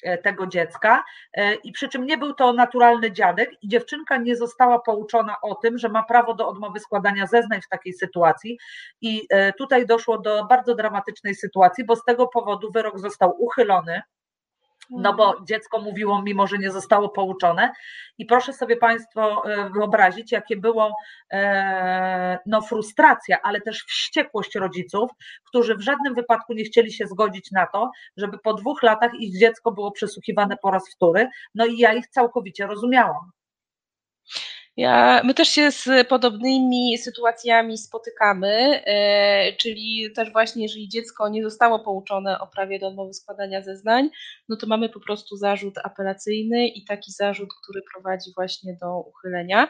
e, 0.03 0.19
tego 0.19 0.47
dziecka 0.47 1.05
i 1.65 1.73
przy 1.73 1.89
czym 1.89 2.07
nie 2.07 2.19
był 2.19 2.35
to 2.35 2.53
naturalny 2.53 3.13
dziadek 3.13 3.51
i 3.63 3.69
dziewczynka 3.69 4.17
nie 4.17 4.37
została 4.37 4.79
pouczona 4.79 5.37
o 5.43 5.55
tym, 5.55 5.79
że 5.79 5.89
ma 5.89 6.03
prawo 6.03 6.35
do 6.35 6.49
odmowy 6.49 6.81
składania 6.81 7.27
zeznań 7.27 7.61
w 7.63 7.69
takiej 7.69 7.93
sytuacji 7.93 8.59
i 9.01 9.29
tutaj 9.59 9.87
doszło 9.87 10.19
do 10.19 10.45
bardzo 10.45 10.75
dramatycznej 10.75 11.35
sytuacji, 11.35 11.85
bo 11.85 11.97
z 11.97 12.05
tego 12.05 12.27
powodu 12.29 12.71
wyrok 12.73 12.99
został 12.99 13.37
uchylony 13.39 14.03
no 14.91 15.15
bo 15.15 15.35
dziecko 15.49 15.81
mówiło, 15.81 16.23
mimo 16.23 16.47
że 16.47 16.59
nie 16.59 16.71
zostało 16.71 17.09
pouczone. 17.09 17.73
I 18.19 18.27
proszę 18.27 18.53
sobie 18.53 18.77
Państwo 18.77 19.43
e, 19.51 19.71
wyobrazić, 19.71 20.33
jakie 20.33 20.57
było 20.57 20.97
e, 21.33 22.39
no, 22.47 22.61
frustracja, 22.63 23.43
ale 23.43 23.61
też 23.61 23.85
wściekłość 23.85 24.55
rodziców, 24.55 25.11
którzy 25.45 25.77
w 25.77 25.81
żadnym 25.81 26.15
wypadku 26.15 26.53
nie 26.53 26.65
chcieli 26.65 26.93
się 26.93 27.07
zgodzić 27.07 27.51
na 27.51 27.67
to, 27.67 27.91
żeby 28.17 28.39
po 28.39 28.55
dwóch 28.55 28.83
latach 28.83 29.11
ich 29.21 29.39
dziecko 29.39 29.73
było 29.73 29.93
przesłuchiwane 29.93 30.57
po 30.63 30.71
raz 30.71 30.91
wtóry. 30.91 31.29
No 31.55 31.67
i 31.67 31.79
ja 31.79 31.95
ich 31.95 32.07
całkowicie 32.09 32.67
rozumiałam. 32.67 33.31
Ja, 34.77 35.23
my 35.25 35.35
też 35.35 35.49
się 35.49 35.71
z 35.71 36.09
podobnymi 36.09 36.99
sytuacjami 36.99 37.79
spotykamy, 37.79 38.83
e, 38.87 39.53
czyli 39.53 40.09
też 40.17 40.33
właśnie, 40.33 40.63
jeżeli 40.63 40.89
dziecko 40.89 41.29
nie 41.29 41.43
zostało 41.43 41.79
pouczone 41.79 42.39
o 42.41 42.47
prawie 42.47 42.79
do 42.79 42.89
odmowy 42.89 43.15
składania 43.15 43.63
zeznań, 43.63 44.11
no 44.49 44.57
to 44.57 44.67
mamy 44.67 44.89
po 44.89 45.01
prostu 45.01 45.37
zarzut 45.37 45.75
apelacyjny 45.85 46.69
i 46.69 46.85
taki 46.85 47.13
zarzut, 47.13 47.49
który 47.63 47.83
prowadzi 47.95 48.31
właśnie 48.35 48.77
do 48.81 49.01
uchylenia. 49.01 49.69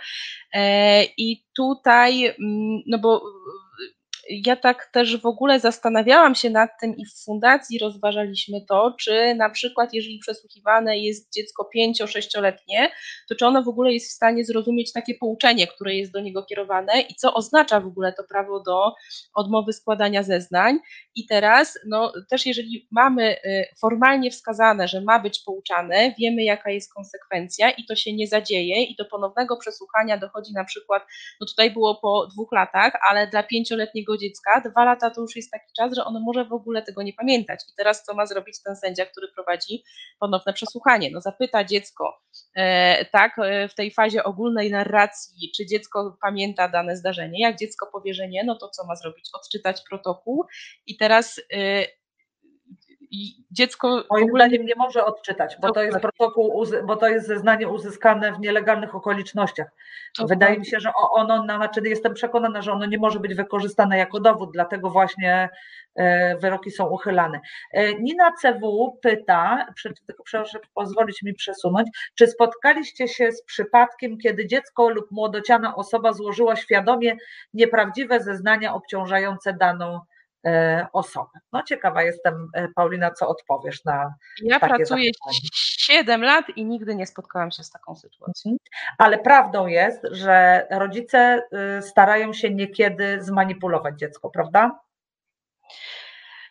E, 0.55 1.05
I 1.05 1.45
tutaj, 1.57 2.25
mm, 2.27 2.83
no 2.87 2.99
bo 2.99 3.23
ja 4.29 4.57
tak 4.57 4.87
też 4.93 5.17
w 5.17 5.27
ogóle 5.27 5.61
zastanawiałam 5.61 6.35
się 6.35 6.51
nad 6.51 6.71
tym 6.81 6.97
i 6.97 7.07
w 7.07 7.25
fundacji 7.25 7.79
rozważaliśmy 7.79 8.61
to, 8.69 8.95
czy 9.01 9.35
na 9.35 9.51
przykład 9.51 9.95
jeżeli 9.95 10.19
przesłuchiwane 10.19 10.99
jest 10.99 11.33
dziecko 11.33 11.71
5-6-letnie, 11.77 12.91
to 13.29 13.35
czy 13.35 13.47
ono 13.47 13.63
w 13.63 13.69
ogóle 13.69 13.93
jest 13.93 14.11
w 14.11 14.15
stanie 14.15 14.45
zrozumieć 14.45 14.93
takie 14.93 15.15
pouczenie, 15.15 15.67
które 15.67 15.95
jest 15.95 16.13
do 16.13 16.21
niego 16.21 16.43
kierowane 16.43 17.01
i 17.01 17.15
co 17.15 17.35
oznacza 17.35 17.81
w 17.81 17.87
ogóle 17.87 18.13
to 18.13 18.25
prawo 18.25 18.61
do 18.61 18.93
odmowy 19.35 19.73
składania 19.73 20.23
zeznań. 20.23 20.79
I 21.15 21.27
teraz, 21.27 21.79
no 21.87 22.13
też 22.31 22.47
jeżeli 22.47 22.89
mamy 22.91 23.37
y, 23.45 23.65
formalnie 23.81 24.31
wskazane, 24.31 24.89
że 24.89 25.01
ma 25.01 25.19
być 25.19 25.43
pouczane, 25.47 26.15
wiemy 26.19 26.45
jaka 26.45 26.71
jest 26.71 26.95
konsekwencja 26.95 27.71
i 27.71 27.85
to 27.85 27.97
się 27.97 28.13
nie 28.13 28.27
zadzieje 28.27 28.85
i 28.85 28.97
do 28.97 29.05
ponownego 29.05 29.57
przesłuchania 29.57 30.19
dochodzi 30.19 30.53
na 30.53 30.65
przykład, 30.65 31.03
no 31.41 31.47
tutaj 31.47 31.71
było 31.71 31.95
po 31.95 32.27
dwóch 32.27 32.53
latach, 32.53 32.93
ale 33.11 33.27
dla 33.27 33.43
pięcioletniego 33.43 34.16
dziecka, 34.17 34.61
dwa 34.61 34.85
lata 34.85 35.11
to 35.11 35.21
już 35.21 35.37
jest 35.37 35.51
taki 35.51 35.73
czas, 35.77 35.95
że 35.95 36.05
ono 36.05 36.21
może 36.21 36.45
w 36.45 36.53
ogóle 36.53 36.83
tego 36.83 37.03
nie 37.03 37.13
pamiętać. 37.13 37.61
I 37.73 37.75
teraz 37.77 38.05
co 38.05 38.15
ma 38.15 38.27
zrobić 38.27 38.63
ten 38.63 38.77
sędzia, 38.77 39.07
który 39.07 39.29
prowadzi 39.29 39.85
ponowne 40.19 40.53
przesłuchanie? 40.53 41.11
No 41.11 41.21
zapyta 41.21 41.65
dziecko, 41.65 42.21
e, 42.57 43.05
tak, 43.05 43.39
e, 43.39 43.69
w 43.69 43.75
tej 43.75 43.91
fazie 43.91 44.25
ogólnej 44.25 44.71
narracji, 44.71 45.53
czy 45.57 45.67
dziecko 45.67 46.19
pamięta 46.23 46.69
dane 46.69 46.97
zdarzenie. 46.97 47.41
Jak 47.41 47.59
dziecko 47.59 47.87
powie, 47.93 48.15
że 48.15 48.29
nie, 48.29 48.45
no 48.45 48.57
to 48.59 48.69
co 48.69 48.87
ma 48.87 48.97
zrobić? 48.97 49.31
Odczytać 49.33 49.83
protokół 49.89 50.45
i 50.87 50.97
teraz 50.97 51.41
e, 51.53 51.87
i 53.11 53.45
dziecko. 53.51 54.05
Moim 54.11 54.29
zdaniem 54.31 54.67
nie 54.67 54.75
może 54.75 55.05
odczytać, 55.05 55.57
bo 55.61 55.73
to 55.73 55.83
jest 55.83 56.01
protokół, 56.01 56.65
bo 56.87 56.97
to 56.97 57.09
jest 57.09 57.27
zeznanie 57.27 57.69
uzyskane 57.69 58.33
w 58.33 58.41
nielegalnych 58.41 58.95
okolicznościach. 58.95 59.67
Wydaje 60.29 60.59
mi 60.59 60.67
się, 60.67 60.81
że 60.81 60.91
ono, 60.95 61.45
znaczy 61.45 61.81
jestem 61.85 62.15
przekonana, 62.15 62.63
że 62.63 62.73
ono 62.73 62.87
nie 62.87 62.99
może 62.99 63.21
być 63.21 63.35
wykorzystane 63.35 63.99
jako 63.99 64.21
dowód, 64.21 64.51
dlatego 64.53 64.91
właśnie 64.91 65.49
e, 65.95 66.37
wyroki 66.37 66.71
są 66.71 66.87
uchylane. 66.87 67.41
E, 67.73 67.95
Nina 67.95 68.33
CW 68.33 68.99
pyta, 69.03 69.67
proszę 70.31 70.59
pozwolić 70.75 71.23
mi 71.23 71.35
przesunąć, 71.35 71.89
czy 72.15 72.27
spotkaliście 72.27 73.09
się 73.09 73.33
z 73.33 73.43
przypadkiem, 73.43 74.19
kiedy 74.19 74.47
dziecko 74.47 74.89
lub 74.89 75.11
młodociana 75.11 75.77
osoba 75.77 76.13
złożyła 76.13 76.57
świadomie 76.57 77.17
nieprawdziwe 77.55 78.21
zeznania 78.21 78.75
obciążające 78.75 79.53
daną 79.53 80.01
E, 80.47 80.87
osobę. 80.93 81.39
No 81.53 81.63
ciekawa 81.63 82.03
jestem, 82.03 82.49
e, 82.55 82.69
Paulina, 82.69 83.11
co 83.11 83.29
odpowiesz 83.29 83.85
na 83.85 84.15
Ja 84.43 84.61
takie 84.61 84.75
pracuję 84.75 85.11
zapytanie. 85.25 85.49
7 85.79 86.25
lat 86.25 86.45
i 86.57 86.65
nigdy 86.65 86.95
nie 86.95 87.07
spotkałam 87.07 87.51
się 87.51 87.65
z 87.65 87.71
taką 87.71 87.97
sytuacją. 87.97 88.51
Mhm. 88.51 88.57
Ale 88.99 89.19
prawdą 89.19 89.67
jest, 89.67 90.01
że 90.11 90.67
rodzice 90.71 91.43
y, 91.79 91.83
starają 91.83 92.33
się 92.33 92.51
niekiedy 92.51 93.19
zmanipulować 93.23 93.99
dziecko, 93.99 94.31
prawda? 94.31 94.81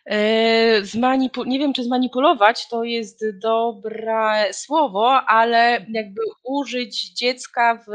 E, 0.06 0.82
zmanipu- 0.82 1.46
nie 1.46 1.58
wiem, 1.58 1.72
czy 1.72 1.84
zmanipulować 1.84 2.68
to 2.68 2.84
jest 2.84 3.24
dobre 3.38 4.52
słowo, 4.52 5.22
ale 5.26 5.86
jakby 5.88 6.20
użyć 6.44 7.12
dziecka 7.12 7.74
w, 7.86 7.90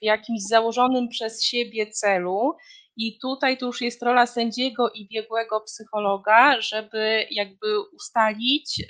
w 0.00 0.04
jakimś 0.04 0.42
założonym 0.42 1.08
przez 1.08 1.44
siebie 1.44 1.86
celu 1.86 2.56
i 2.96 3.18
tutaj 3.18 3.58
to 3.58 3.66
już 3.66 3.80
jest 3.80 4.02
rola 4.02 4.26
sędziego 4.26 4.90
i 4.90 5.08
biegłego 5.08 5.60
psychologa, 5.60 6.60
żeby 6.60 7.26
jakby 7.30 7.80
ustalić, 7.80 8.80
y, 8.80 8.84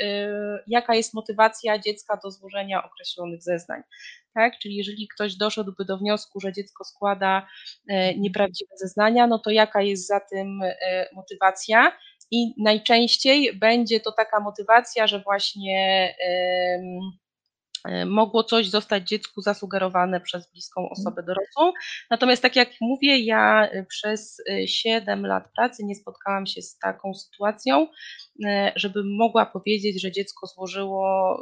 jaka 0.67 0.95
jest 0.95 1.15
motywacja 1.15 1.79
dziecka 1.79 2.19
do 2.25 2.31
złożenia 2.31 2.85
określonych 2.85 3.43
zeznań. 3.43 3.83
Tak? 4.35 4.59
Czyli 4.59 4.77
jeżeli 4.77 5.09
ktoś 5.09 5.37
doszedłby 5.37 5.85
do 5.85 5.99
wniosku, 5.99 6.41
że 6.41 6.53
dziecko 6.53 6.85
składa 6.85 7.47
y, 7.91 7.95
nieprawdziwe 8.19 8.77
zeznania, 8.77 9.27
no 9.27 9.39
to 9.39 9.51
jaka 9.51 9.83
jest 9.83 10.07
za 10.07 10.21
tym 10.21 10.63
y, 10.63 10.75
motywacja? 11.15 11.93
I 12.31 12.55
najczęściej 12.63 13.59
będzie 13.59 14.01
to 14.01 14.13
taka 14.13 14.41
motywacja, 14.41 15.07
że 15.07 15.21
właśnie 15.21 16.15
mogło 18.07 18.45
coś 18.45 18.69
zostać 18.71 19.09
dziecku 19.09 19.41
zasugerowane 19.41 20.21
przez 20.21 20.51
bliską 20.53 20.89
osobę 20.91 21.23
dorosłą. 21.23 21.73
Natomiast 22.11 22.43
tak 22.43 22.57
jak 22.57 22.69
mówię, 22.81 23.19
ja 23.19 23.69
e, 23.69 23.85
przez 23.85 24.43
7 24.67 25.25
e, 25.25 25.29
lat 25.29 25.45
pracy 25.57 25.85
nie 25.85 25.95
spotkałam 25.95 26.47
się 26.47 26.63
z 26.63 26.79
taką 26.79 27.15
sytuacją, 27.15 27.87
żeby 28.77 29.03
mogła 29.05 29.47
powiedzieć, 29.47 30.03
że 30.03 30.13
dziecko 30.13 30.47
złożyło 30.47 31.37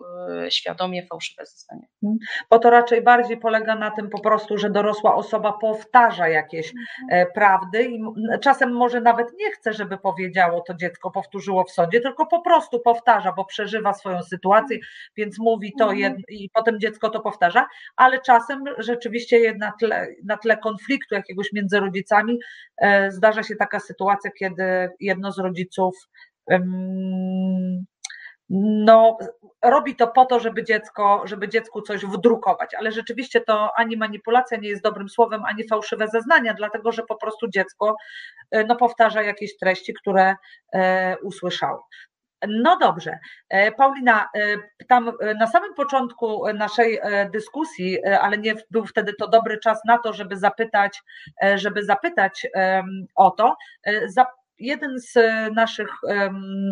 świadomie 0.48 1.06
fałszywe 1.06 1.46
zeznanie. 1.46 1.88
Mhm. 2.02 2.18
Bo 2.50 2.58
to 2.58 2.70
raczej 2.70 3.02
bardziej 3.02 3.36
polega 3.36 3.74
na 3.74 3.90
tym 3.90 4.10
po 4.10 4.20
prostu, 4.20 4.58
że 4.58 4.70
dorosła 4.70 5.14
osoba 5.14 5.52
powtarza 5.52 6.28
jakieś 6.28 6.72
mhm. 7.02 7.26
prawdy 7.34 7.84
i 7.84 8.00
czasem 8.40 8.72
może 8.72 9.00
nawet 9.00 9.26
nie 9.38 9.50
chce, 9.50 9.72
żeby 9.72 9.98
powiedziało 9.98 10.60
to 10.60 10.74
dziecko, 10.74 11.10
powtórzyło 11.10 11.64
w 11.64 11.70
sądzie, 11.70 12.00
tylko 12.00 12.26
po 12.26 12.42
prostu 12.42 12.80
powtarza, 12.80 13.32
bo 13.32 13.44
przeżywa 13.44 13.94
swoją 13.94 14.22
sytuację, 14.22 14.78
więc 15.16 15.38
mówi 15.38 15.72
to 15.78 15.92
i 16.28 16.50
potem 16.54 16.80
dziecko 16.80 17.10
to 17.10 17.20
powtarza, 17.20 17.66
ale 17.96 18.20
czasem 18.20 18.64
rzeczywiście 18.78 19.54
na 19.58 19.72
tle, 19.80 20.06
na 20.24 20.36
tle 20.36 20.56
konfliktu 20.56 21.14
jakiegoś 21.14 21.52
między 21.52 21.80
rodzicami 21.80 22.38
e, 22.78 23.10
zdarza 23.10 23.42
się 23.42 23.56
taka 23.56 23.80
sytuacja, 23.80 24.30
kiedy 24.38 24.90
jedno 25.00 25.32
z 25.32 25.38
rodziców 25.38 25.94
no, 28.50 29.18
robi 29.62 29.96
to 29.96 30.08
po 30.08 30.24
to, 30.24 30.40
żeby 30.40 30.64
dziecko, 30.64 31.22
żeby 31.24 31.48
dziecku 31.48 31.82
coś 31.82 32.04
wdrukować, 32.04 32.74
ale 32.74 32.92
rzeczywiście 32.92 33.40
to 33.40 33.70
ani 33.76 33.96
manipulacja 33.96 34.58
nie 34.58 34.68
jest 34.68 34.82
dobrym 34.82 35.08
słowem, 35.08 35.44
ani 35.44 35.68
fałszywe 35.68 36.08
zeznania, 36.08 36.54
dlatego 36.54 36.92
że 36.92 37.02
po 37.02 37.16
prostu 37.16 37.48
dziecko 37.48 37.96
no, 38.68 38.76
powtarza 38.76 39.22
jakieś 39.22 39.56
treści, 39.56 39.94
które 39.94 40.36
e, 40.74 41.16
usłyszało. 41.22 41.88
No 42.48 42.78
dobrze. 42.78 43.18
E, 43.48 43.72
Paulina, 43.72 44.28
e, 44.36 44.56
tam 44.88 45.12
na 45.40 45.46
samym 45.46 45.74
początku 45.74 46.52
naszej 46.54 47.00
dyskusji, 47.32 48.04
ale 48.04 48.38
nie 48.38 48.54
był 48.70 48.86
wtedy 48.86 49.12
to 49.18 49.28
dobry 49.28 49.58
czas 49.58 49.80
na 49.86 49.98
to, 49.98 50.12
żeby 50.12 50.36
zapytać, 50.36 51.02
żeby 51.54 51.84
zapytać 51.84 52.46
o 53.14 53.30
to 53.30 53.56
jeden 54.58 54.98
z 54.98 55.16
e, 55.16 55.50
naszych 55.50 55.90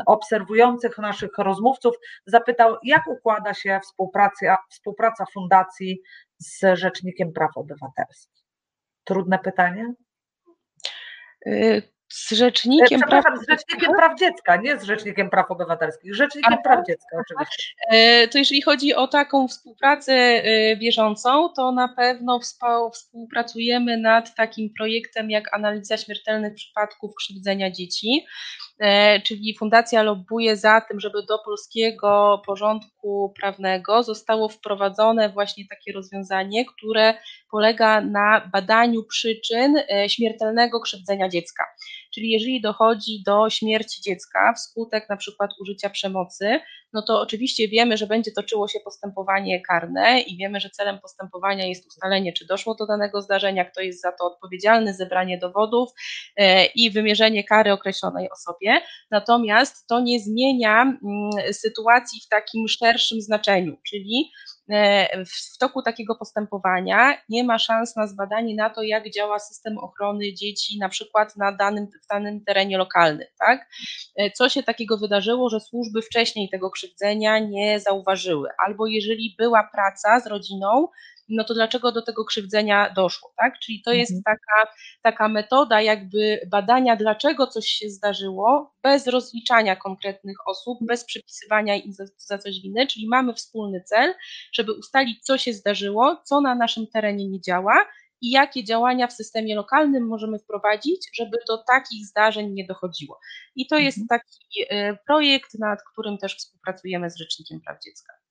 obserwujących, 0.07 0.99
naszych 0.99 1.30
rozmówców 1.39 1.95
zapytał, 2.26 2.76
jak 2.83 3.07
układa 3.07 3.55
się 3.55 3.80
współpraca, 3.83 4.59
współpraca 4.70 5.24
fundacji 5.33 6.03
z 6.39 6.78
Rzecznikiem 6.78 7.33
Praw 7.33 7.57
Obywatelskich. 7.57 8.43
Trudne 9.05 9.39
pytanie? 9.39 9.95
Z 12.12 12.30
rzecznikiem 12.30 13.00
praw... 13.00 13.24
z 13.42 13.48
rzecznikiem 13.50 13.92
praw 13.96 14.18
dziecka, 14.18 14.56
nie 14.56 14.78
z 14.78 14.82
rzecznikiem 14.82 15.30
praw 15.30 15.50
obywatelskich, 15.50 16.14
rzecznikiem 16.14 16.52
Aha. 16.52 16.62
praw 16.64 16.86
dziecka 16.86 17.16
oczywiście. 17.20 17.74
E, 17.90 18.28
to 18.28 18.38
jeżeli 18.38 18.62
chodzi 18.62 18.94
o 18.94 19.08
taką 19.08 19.48
współpracę 19.48 20.12
e, 20.12 20.76
bieżącą, 20.76 21.48
to 21.56 21.72
na 21.72 21.88
pewno 21.88 22.40
współpracujemy 22.92 23.96
nad 23.96 24.34
takim 24.34 24.70
projektem 24.78 25.30
jak 25.30 25.54
analiza 25.54 25.96
śmiertelnych 25.96 26.54
przypadków 26.54 27.14
krzywdzenia 27.14 27.70
dzieci. 27.70 28.26
E, 28.80 29.20
czyli 29.20 29.56
fundacja 29.58 30.02
lobbuje 30.02 30.56
za 30.56 30.80
tym, 30.80 31.00
żeby 31.00 31.22
do 31.22 31.38
polskiego 31.44 32.42
porządku 32.46 33.32
prawnego 33.40 34.02
zostało 34.02 34.48
wprowadzone 34.48 35.28
właśnie 35.28 35.64
takie 35.70 35.92
rozwiązanie, 35.92 36.64
które 36.66 37.14
polega 37.50 38.00
na 38.00 38.48
badaniu 38.52 39.04
przyczyn 39.04 39.74
śmiertelnego 40.08 40.80
krzywdzenia 40.80 41.28
dziecka. 41.28 41.64
Czyli 42.14 42.30
jeżeli 42.30 42.60
dochodzi 42.60 43.22
do 43.26 43.50
śmierci 43.50 44.02
dziecka 44.02 44.54
wskutek 44.56 45.08
na 45.08 45.16
przykład 45.16 45.50
użycia 45.60 45.90
przemocy, 45.90 46.60
no 46.92 47.02
to 47.02 47.20
oczywiście 47.20 47.68
wiemy, 47.68 47.96
że 47.96 48.06
będzie 48.06 48.32
toczyło 48.32 48.68
się 48.68 48.78
postępowanie 48.84 49.60
karne 49.60 50.20
i 50.20 50.36
wiemy, 50.36 50.60
że 50.60 50.70
celem 50.70 50.98
postępowania 50.98 51.66
jest 51.66 51.86
ustalenie, 51.86 52.32
czy 52.32 52.46
doszło 52.46 52.74
do 52.74 52.86
danego 52.86 53.22
zdarzenia, 53.22 53.64
kto 53.64 53.80
jest 53.80 54.00
za 54.02 54.12
to 54.12 54.24
odpowiedzialny, 54.24 54.94
zebranie 54.94 55.38
dowodów 55.38 55.90
e, 56.36 56.66
i 56.66 56.90
wymierzenie 56.90 57.44
kary 57.44 57.72
określonej 57.72 58.28
osobie. 58.30 58.80
Natomiast 59.10 59.86
to 59.86 60.00
nie 60.00 60.20
zmienia 60.20 60.82
mm, 60.82 60.98
sytuacji 61.52 62.20
w 62.20 62.28
takim 62.28 62.68
szerszym 62.68 63.20
znaczeniu, 63.20 63.76
czyli 63.86 64.30
w 65.27 65.59
toku 65.59 65.83
takiego 65.83 66.14
postępowania 66.14 67.18
nie 67.29 67.45
ma 67.45 67.59
szans 67.59 67.97
na 67.97 68.07
zbadanie 68.07 68.55
na 68.55 68.70
to, 68.70 68.83
jak 68.83 69.11
działa 69.11 69.39
system 69.39 69.79
ochrony 69.79 70.35
dzieci, 70.35 70.79
na 70.79 70.89
przykład 70.89 71.37
na 71.37 71.53
danym, 71.53 71.87
w 71.87 72.07
danym 72.11 72.45
terenie 72.45 72.79
lokalnym. 72.79 73.27
Tak? 73.39 73.68
E, 74.16 74.31
co 74.31 74.49
się 74.49 74.62
takiego 74.62 74.99
wydarzyło, 74.99 75.51
że 75.51 75.61
służby 75.61 76.03
wcześniej 76.03 76.49
tego 76.49 76.70
krzywdzenia 76.70 77.39
nie 77.39 77.81
zauważyły, 77.81 78.49
albo 78.66 78.87
jeżeli 78.87 79.35
była 79.39 79.68
praca 79.73 80.20
z 80.20 80.27
rodziną, 80.27 80.89
no 81.33 81.45
to 81.45 81.55
dlaczego 81.55 81.93
do 81.93 82.03
tego 82.03 82.24
krzywdzenia 82.24 82.93
doszło, 82.97 83.33
tak? 83.37 83.59
Czyli 83.59 83.83
to 83.85 83.93
jest 83.93 84.12
mhm. 84.12 84.22
taka, 84.24 84.72
taka 85.03 85.28
metoda 85.28 85.80
jakby 85.80 86.41
badania, 86.51 86.97
dlaczego 86.97 87.47
coś 87.47 87.66
się 87.66 87.91
zdarzyło, 87.91 88.74
bez 88.83 89.07
rozliczania 89.07 89.76
konkretnych 89.76 90.37
osób, 90.47 90.78
bez 90.83 91.05
przypisywania 91.05 91.76
im 91.76 91.93
za, 91.93 92.05
za 92.16 92.39
coś 92.39 92.61
winy, 92.61 92.87
czyli 92.87 93.09
mamy 93.09 93.35
wspólny 93.35 93.83
cel, 93.87 94.14
żeby 94.53 94.72
ustalić, 94.72 95.24
co 95.24 95.39
się 95.39 95.53
zdarzyło, 95.53 96.16
co 96.24 96.41
na 96.41 96.55
naszym 96.55 96.87
terenie 96.87 97.28
nie 97.28 97.41
działa 97.41 97.87
i 98.22 98.30
jakie 98.30 98.64
działania 98.64 99.07
w 99.07 99.12
systemie 99.12 99.57
lokalnym 99.57 100.07
możemy 100.07 100.39
wprowadzić, 100.39 101.11
żeby 101.14 101.39
do 101.49 101.59
takich 101.59 102.07
zdarzeń 102.07 102.53
nie 102.53 102.66
dochodziło. 102.66 103.18
I 103.57 103.66
to 103.66 103.78
jest 103.78 103.99
mhm. 103.99 104.20
taki 104.20 104.66
e, 104.70 104.97
projekt, 105.07 105.59
nad 105.59 105.78
którym 105.93 106.18
też 106.18 106.37
współpracujemy 106.37 107.11
z 107.11 107.16
Rzecznikiem 107.16 107.61
Praw 107.61 107.78
Dziecka. 107.85 108.22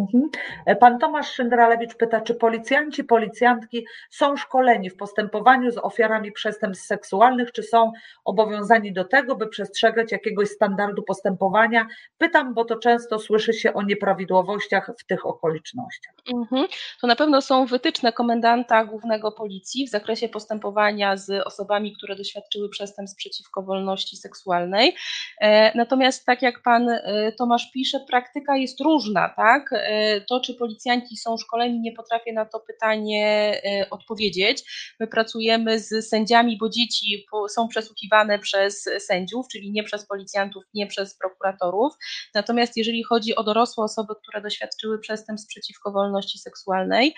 Mhm. 0.00 0.30
E, 0.66 0.76
pan 0.76 0.98
Tomasz 0.98 1.32
Szyndralewicz 1.32 1.94
pyta, 1.94 2.20
czy 2.20 2.34
policjanci, 2.34 3.04
policjantki 3.04 3.86
są 4.10 4.36
szkoleni 4.36 4.90
w 4.90 4.96
postępowaniu 4.96 5.70
z 5.70 5.78
ofiarami 5.78 6.32
przestępstw 6.32 6.86
seksualnych, 6.86 7.52
czy 7.52 7.62
są 7.62 7.92
obowiązani 8.24 8.92
do 8.92 9.04
tego, 9.04 9.36
by 9.36 9.46
przestrzegać 9.46 10.12
jakiegoś 10.12 10.48
standardu 10.48 11.02
postępowania? 11.02 11.86
Pytam, 12.18 12.54
bo 12.54 12.64
to 12.64 12.76
często 12.76 13.18
słyszy 13.18 13.52
się 13.52 13.74
o 13.74 13.82
nieprawidłowościach 13.82 14.90
w 14.98 15.06
tych 15.06 15.26
okolicznościach. 15.26 16.14
Mhm. 16.34 16.66
To 17.00 17.06
na 17.06 17.16
pewno 17.16 17.42
są 17.42 17.66
wytyczne 17.66 18.12
komendanta 18.12 18.84
głównego 18.84 19.32
policji 19.32 19.86
w 19.86 19.90
zakresie 19.90 20.28
postępowania 20.28 21.16
z 21.16 21.46
osobami, 21.46 21.96
które 21.96 22.16
doświadczyły 22.16 22.68
przestępstw 22.68 23.16
przeciwko 23.16 23.62
wolności 23.62 24.16
seksualnej. 24.16 24.96
E, 25.40 25.78
natomiast 25.78 26.26
tak 26.26 26.42
jak 26.42 26.62
pan 26.62 26.88
e, 26.88 27.32
Tomasz 27.38 27.70
pisze, 27.74 28.00
praktyka 28.08 28.56
jest 28.56 28.80
różna, 28.80 29.28
tak? 29.28 29.70
E, 29.90 30.20
to, 30.20 30.40
czy 30.40 30.54
policjanci 30.54 31.16
są 31.16 31.36
szkoleni, 31.36 31.80
nie 31.80 31.92
potrafię 31.92 32.32
na 32.32 32.44
to 32.44 32.60
pytanie 32.60 33.60
e, 33.64 33.90
odpowiedzieć. 33.90 34.62
My 35.00 35.06
pracujemy 35.06 35.80
z 35.80 36.08
sędziami, 36.08 36.58
bo 36.58 36.68
dzieci 36.68 37.26
są 37.48 37.68
przesłuchiwane 37.68 38.38
przez 38.38 38.88
sędziów, 38.98 39.46
czyli 39.52 39.72
nie 39.72 39.84
przez 39.84 40.06
policjantów, 40.06 40.64
nie 40.74 40.86
przez 40.86 41.18
prokuratorów. 41.18 41.92
Natomiast 42.34 42.76
jeżeli 42.76 43.04
chodzi 43.04 43.36
o 43.36 43.42
dorosłe 43.42 43.84
osoby, 43.84 44.14
które 44.22 44.42
doświadczyły 44.42 44.98
przestępstw 44.98 45.48
przeciwko 45.48 45.92
wolności 45.92 46.38
seksualnej, 46.38 47.14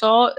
to 0.00 0.34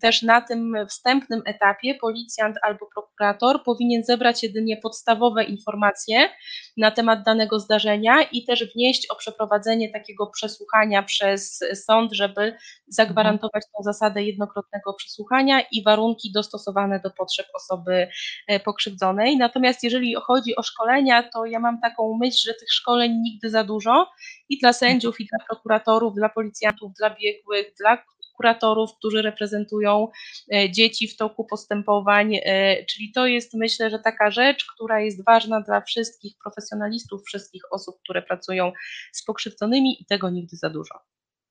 też 0.00 0.22
na 0.22 0.40
tym 0.40 0.74
wstępnym 0.88 1.42
etapie 1.46 1.94
policjant 1.94 2.56
albo 2.62 2.86
prokurator 2.94 3.62
powinien 3.64 4.04
zebrać 4.04 4.42
jedynie 4.42 4.76
podstawowe 4.76 5.44
informacje 5.44 6.28
na 6.76 6.90
temat 6.90 7.22
danego 7.22 7.60
zdarzenia 7.60 8.22
i 8.32 8.44
też 8.44 8.64
wnieść 8.74 9.10
o 9.10 9.16
przeprowadzenie 9.16 9.92
takiego 9.92 10.26
przesłuchania 10.26 10.85
przesłuchania 10.86 11.02
przez 11.02 11.60
sąd, 11.84 12.12
żeby 12.12 12.56
zagwarantować 12.88 13.62
tą 13.76 13.82
zasadę 13.82 14.22
jednokrotnego 14.22 14.94
przesłuchania 14.94 15.60
i 15.72 15.82
warunki 15.82 16.32
dostosowane 16.32 17.00
do 17.00 17.10
potrzeb 17.10 17.46
osoby 17.54 18.08
e, 18.48 18.60
pokrzywdzonej. 18.60 19.36
Natomiast 19.36 19.82
jeżeli 19.82 20.14
chodzi 20.14 20.56
o 20.56 20.62
szkolenia, 20.62 21.22
to 21.22 21.46
ja 21.46 21.60
mam 21.60 21.80
taką 21.80 22.18
myśl, 22.20 22.38
że 22.46 22.54
tych 22.54 22.72
szkoleń 22.72 23.12
nigdy 23.12 23.50
za 23.50 23.64
dużo 23.64 24.10
i 24.48 24.58
dla 24.58 24.72
sędziów, 24.72 25.20
i 25.20 25.26
dla 25.26 25.38
prokuratorów, 25.46 26.14
dla 26.14 26.28
policjantów, 26.28 26.92
dla 26.92 27.10
biegłych, 27.10 27.74
dla 27.78 27.96
kuratorów, 28.36 28.90
którzy 28.98 29.22
reprezentują 29.22 30.08
e, 30.54 30.70
dzieci 30.70 31.08
w 31.08 31.16
toku 31.16 31.44
postępowań, 31.44 32.34
e, 32.34 32.84
czyli 32.84 33.12
to 33.12 33.26
jest 33.26 33.54
myślę, 33.54 33.90
że 33.90 33.98
taka 33.98 34.30
rzecz, 34.30 34.66
która 34.74 35.00
jest 35.00 35.24
ważna 35.24 35.60
dla 35.60 35.80
wszystkich 35.80 36.32
profesjonalistów, 36.42 37.22
wszystkich 37.26 37.62
osób, 37.70 37.96
które 38.04 38.22
pracują 38.22 38.72
z 39.12 39.24
pokrzywdzonymi 39.24 40.02
i 40.02 40.06
tego 40.06 40.30
nigdy 40.30 40.56
za 40.56 40.70
dużo. 40.70 40.94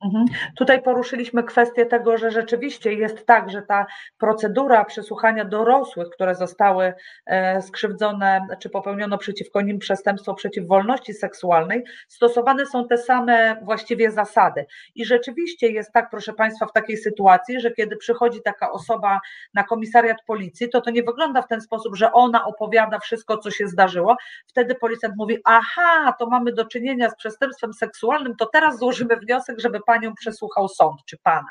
Mhm. 0.06 0.26
Tutaj 0.56 0.82
poruszyliśmy 0.82 1.44
kwestię 1.44 1.86
tego, 1.86 2.18
że 2.18 2.32
rzeczywiście 2.32 2.94
jest 2.94 3.26
tak, 3.26 3.50
że 3.50 3.62
ta 3.62 3.86
procedura 4.18 4.86
przesłuchania 4.86 5.46
dorosłych, 5.46 6.10
które 6.10 6.36
zostały 6.36 6.94
e, 7.26 7.62
skrzywdzone, 7.62 8.48
czy 8.60 8.70
popełniono 8.70 9.18
przeciwko 9.18 9.62
nim 9.62 9.80
przestępstwo 9.80 10.34
przeciw 10.34 10.68
wolności 10.68 11.14
seksualnej, 11.14 11.84
stosowane 12.08 12.66
są 12.66 12.88
te 12.88 12.98
same 12.98 13.56
właściwie 13.62 14.12
zasady. 14.12 14.66
I 14.96 15.06
rzeczywiście 15.06 15.68
jest 15.68 15.92
tak, 15.92 16.10
proszę 16.10 16.34
Państwa, 16.34 16.66
w 16.66 16.74
takiej 16.74 16.98
sytuacji, 16.98 17.60
że 17.60 17.72
kiedy 17.72 17.98
przychodzi 17.98 18.42
taka 18.42 18.72
osoba 18.72 19.20
na 19.54 19.64
komisariat 19.64 20.18
policji, 20.28 20.70
to 20.70 20.82
to 20.82 20.92
nie 20.92 21.04
wygląda 21.04 21.42
w 21.42 21.48
ten 21.48 21.62
sposób, 21.62 21.96
że 21.96 22.12
ona 22.12 22.46
opowiada 22.46 23.00
wszystko, 23.00 23.38
co 23.38 23.52
się 23.52 23.68
zdarzyło. 23.68 24.16
Wtedy 24.48 24.76
policjant 24.76 25.16
mówi: 25.18 25.38
Aha, 25.44 26.14
to 26.20 26.30
mamy 26.30 26.54
do 26.54 26.66
czynienia 26.66 27.10
z 27.10 27.16
przestępstwem 27.16 27.74
seksualnym, 27.74 28.36
to 28.36 28.46
teraz 28.46 28.80
złożymy 28.80 29.16
wniosek, 29.16 29.60
żeby 29.60 29.80
pani 29.86 29.95
panią 29.96 30.16
przesłuchał 30.16 30.68
sąd 30.68 31.02
czy 31.06 31.18
pana. 31.18 31.50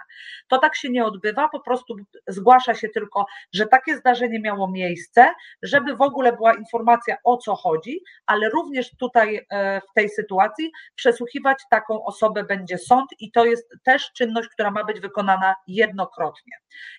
To 0.49 0.59
tak 0.59 0.77
się 0.77 0.91
nie 0.91 1.05
odbywa, 1.05 1.49
po 1.49 1.61
prostu 1.61 1.97
zgłasza 2.29 2.75
się 2.75 2.89
tylko, 2.89 3.27
że 3.53 3.67
takie 3.67 3.97
zdarzenie 3.97 4.41
miało 4.41 4.71
miejsce, 4.71 5.35
żeby 5.63 5.97
w 5.97 6.03
ogóle 6.03 6.33
była 6.33 6.55
informacja 6.55 7.17
o 7.25 7.37
co 7.37 7.55
chodzi, 7.55 8.01
ale 8.27 8.49
również 8.49 8.91
tutaj 8.97 9.47
e, 9.51 9.81
w 9.81 9.93
tej 9.95 10.09
sytuacji 10.09 10.73
przesłuchiwać 10.95 11.59
taką 11.71 12.05
osobę 12.05 12.45
będzie 12.45 12.79
sąd 12.79 13.11
i 13.19 13.33
to 13.33 13.45
jest 13.45 13.75
też 13.85 14.13
czynność, 14.13 14.49
która 14.49 14.71
ma 14.71 14.85
być 14.85 15.01
wykonana 15.01 15.55
jednokrotnie. 15.67 16.53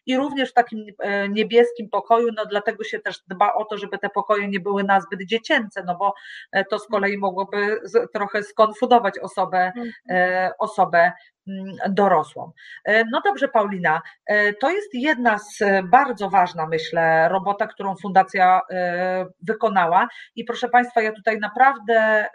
I 0.05 0.17
również 0.17 0.51
w 0.51 0.53
takim 0.53 0.85
e, 0.99 1.29
niebieskim 1.29 1.89
pokoju, 1.89 2.29
no 2.35 2.45
dlatego 2.45 2.83
się 2.83 2.99
też 2.99 3.19
dba 3.27 3.53
o 3.53 3.65
to, 3.65 3.77
żeby 3.77 3.97
te 3.97 4.09
pokoje 4.09 4.47
nie 4.47 4.59
były 4.59 4.83
nazbyt 4.83 5.25
dziecięce, 5.25 5.83
no 5.87 5.95
bo 5.95 6.13
e, 6.51 6.65
to 6.65 6.79
z 6.79 6.87
kolei 6.87 7.17
mogłoby 7.17 7.79
trochę 8.13 8.43
skonfudować 8.43 9.19
osobę, 9.19 9.71
mhm. 9.75 10.51
osobę 10.59 11.11
dorosłą. 11.89 12.51
E, 12.85 13.05
no 13.11 13.21
dobrze, 13.25 13.47
Paulina, 13.47 14.01
e, 14.25 14.53
to 14.53 14.69
jest 14.69 14.93
jedna 14.93 15.37
z 15.37 15.61
e, 15.61 15.83
bardzo 15.83 16.29
ważna, 16.29 16.67
myślę, 16.67 17.29
robota, 17.29 17.67
którą 17.67 17.95
Fundacja 17.95 18.61
wykonała. 19.41 20.07
I 20.35 20.43
proszę 20.43 20.69
Państwa, 20.69 21.01
ja 21.01 21.11
tutaj 21.11 21.39
naprawdę 21.39 22.27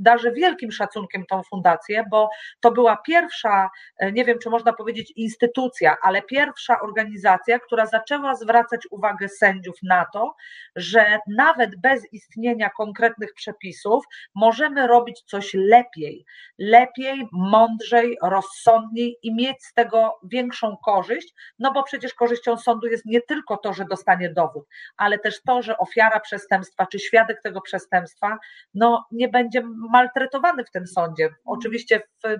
darzę 0.00 0.32
wielkim 0.32 0.72
szacunkiem 0.72 1.26
tą 1.26 1.42
fundację, 1.42 2.04
bo 2.10 2.30
to 2.60 2.72
była 2.72 2.96
pierwsza, 2.96 3.70
nie 4.12 4.24
wiem 4.24 4.38
czy 4.42 4.50
można 4.50 4.72
powiedzieć 4.72 5.12
instytucja, 5.16 5.96
ale 6.02 6.22
pierwsza 6.22 6.80
organizacja, 6.80 7.58
która 7.58 7.86
zaczęła 7.86 8.34
zwracać 8.34 8.80
uwagę 8.90 9.28
sędziów 9.28 9.76
na 9.82 10.06
to, 10.12 10.34
że 10.76 11.18
nawet 11.28 11.80
bez 11.80 12.12
istnienia 12.12 12.70
konkretnych 12.70 13.34
przepisów 13.34 14.04
możemy 14.34 14.86
robić 14.86 15.22
coś 15.26 15.54
lepiej, 15.54 16.24
lepiej, 16.58 17.28
mądrzej, 17.32 18.18
rozsądniej 18.22 19.16
i 19.22 19.34
mieć 19.34 19.64
z 19.64 19.74
tego 19.74 20.18
większą 20.22 20.76
korzyść, 20.84 21.34
no 21.58 21.72
bo 21.72 21.82
przecież 21.82 22.14
korzyścią 22.14 22.56
sądu 22.56 22.86
jest 22.86 23.06
nie 23.06 23.20
tylko 23.20 23.56
to, 23.56 23.72
że 23.72 23.84
dostanie 23.84 24.32
dowód, 24.32 24.66
ale 24.96 25.18
też 25.18 25.42
to, 25.42 25.62
że 25.62 25.78
ofiara 25.78 26.20
przestępstwa 26.20 26.86
czy 26.86 26.98
świadek 26.98 27.42
tego 27.42 27.60
przestępstwa 27.60 28.38
no, 28.74 29.06
nie 29.10 29.28
będzie 29.28 29.62
maltretowany 29.92 30.64
w 30.64 30.70
tym 30.70 30.86
sądzie. 30.86 31.28
Oczywiście 31.44 32.00
w, 32.00 32.36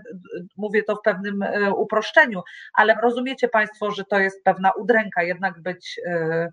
mówię 0.57 0.83
to 0.83 0.97
w 0.97 1.03
pewnym 1.05 1.43
e, 1.43 1.75
uproszczeniu, 1.75 2.43
ale 2.75 2.95
rozumiecie 3.03 3.49
Państwo, 3.49 3.91
że 3.91 4.05
to 4.05 4.19
jest 4.19 4.45
pewna 4.45 4.71
udręka 4.71 5.23
jednak 5.23 5.63
być 5.63 6.01
e, 6.07 6.49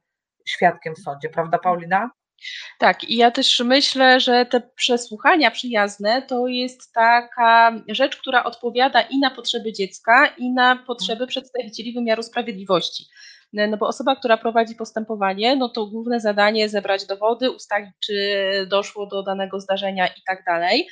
świadkiem 0.45 0.95
w 0.95 0.99
sądzie, 0.99 1.29
prawda 1.29 1.57
Paulina? 1.57 2.09
Tak, 2.79 3.03
i 3.03 3.15
ja 3.15 3.31
też 3.31 3.59
myślę, 3.59 4.19
że 4.19 4.45
te 4.45 4.61
przesłuchania 4.75 5.51
przyjazne 5.51 6.21
to 6.21 6.47
jest 6.47 6.93
taka 6.93 7.81
rzecz, 7.89 8.17
która 8.17 8.43
odpowiada 8.43 9.01
i 9.01 9.19
na 9.19 9.31
potrzeby 9.31 9.73
dziecka, 9.73 10.27
i 10.37 10.53
na 10.53 10.75
potrzeby 10.75 11.27
przedstawicieli 11.27 11.93
wymiaru 11.93 12.23
sprawiedliwości. 12.23 13.05
No 13.53 13.77
bo 13.77 13.87
osoba, 13.87 14.15
która 14.15 14.37
prowadzi 14.37 14.75
postępowanie, 14.75 15.55
no 15.55 15.69
to 15.69 15.85
główne 15.85 16.19
zadanie 16.19 16.69
zebrać 16.69 17.05
dowody, 17.05 17.51
ustalić, 17.51 17.89
czy 18.05 18.13
doszło 18.69 19.05
do 19.05 19.23
danego 19.23 19.59
zdarzenia 19.59 20.07
i 20.07 20.21
tak 20.27 20.43
dalej. 20.45 20.87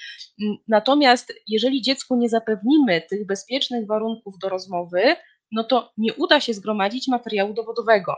Natomiast 0.68 1.34
jeżeli 1.48 1.82
dziecku 1.82 2.16
nie 2.16 2.30
zapewnimy 2.30 3.02
tych 3.02 3.26
bezpiecznych 3.26 3.88
warunków 3.88 4.34
do 4.42 4.50
rozmowy, 4.50 5.16
no 5.52 5.64
to 5.64 5.92
nie 5.98 6.14
uda 6.14 6.40
się 6.40 6.54
zgromadzić 6.54 7.08
materiału 7.08 7.54
dowodowego. 7.54 8.16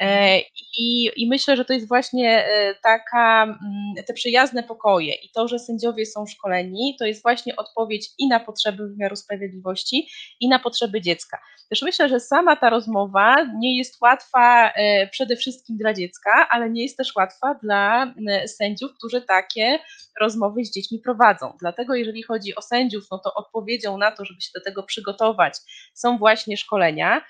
E, 0.00 0.38
I, 0.78 1.10
I, 1.16 1.28
myślę, 1.28 1.56
że 1.56 1.64
to 1.64 1.72
jest 1.72 1.88
właśnie 1.88 2.44
e, 2.46 2.74
taka, 2.82 3.42
mm, 3.42 4.04
te 4.06 4.12
przyjazne 4.12 4.62
pokoje 4.62 5.14
i 5.14 5.30
to, 5.34 5.48
że 5.48 5.58
sędziowie 5.58 6.06
są 6.06 6.26
szkoleni, 6.26 6.96
to 6.98 7.06
jest 7.06 7.22
właśnie 7.22 7.56
odpowiedź 7.56 8.08
i 8.18 8.28
na 8.28 8.40
potrzeby 8.40 8.88
wymiaru 8.88 9.16
sprawiedliwości, 9.16 10.08
i 10.40 10.48
na 10.48 10.58
potrzeby 10.58 11.00
dziecka. 11.00 11.38
Też 11.70 11.82
myślę, 11.82 12.08
że 12.08 12.20
sama 12.20 12.56
ta 12.56 12.70
rozmowa 12.70 13.36
nie 13.58 13.78
jest 13.78 14.00
łatwa 14.00 14.72
e, 14.72 15.06
przede 15.06 15.36
wszystkim 15.36 15.76
dla 15.76 15.94
dziecka, 15.94 16.48
ale 16.50 16.70
nie 16.70 16.82
jest 16.82 16.96
też 16.96 17.16
łatwa 17.16 17.54
dla 17.62 18.14
sędziów, 18.46 18.90
którzy 18.98 19.22
takie 19.22 19.78
rozmowy 20.20 20.64
z 20.64 20.72
dziećmi 20.72 20.98
prowadzą. 20.98 21.52
Dlatego, 21.60 21.94
jeżeli 21.94 22.22
chodzi 22.22 22.54
o 22.54 22.62
sędziów, 22.62 23.04
no 23.10 23.18
to 23.18 23.34
odpowiedzią 23.34 23.98
na 23.98 24.10
to, 24.10 24.24
żeby 24.24 24.40
się 24.40 24.50
do 24.54 24.60
tego 24.60 24.82
przygotować, 24.82 25.54
są 25.94 26.18
właśnie 26.18 26.56
szkolenia, 26.56 27.24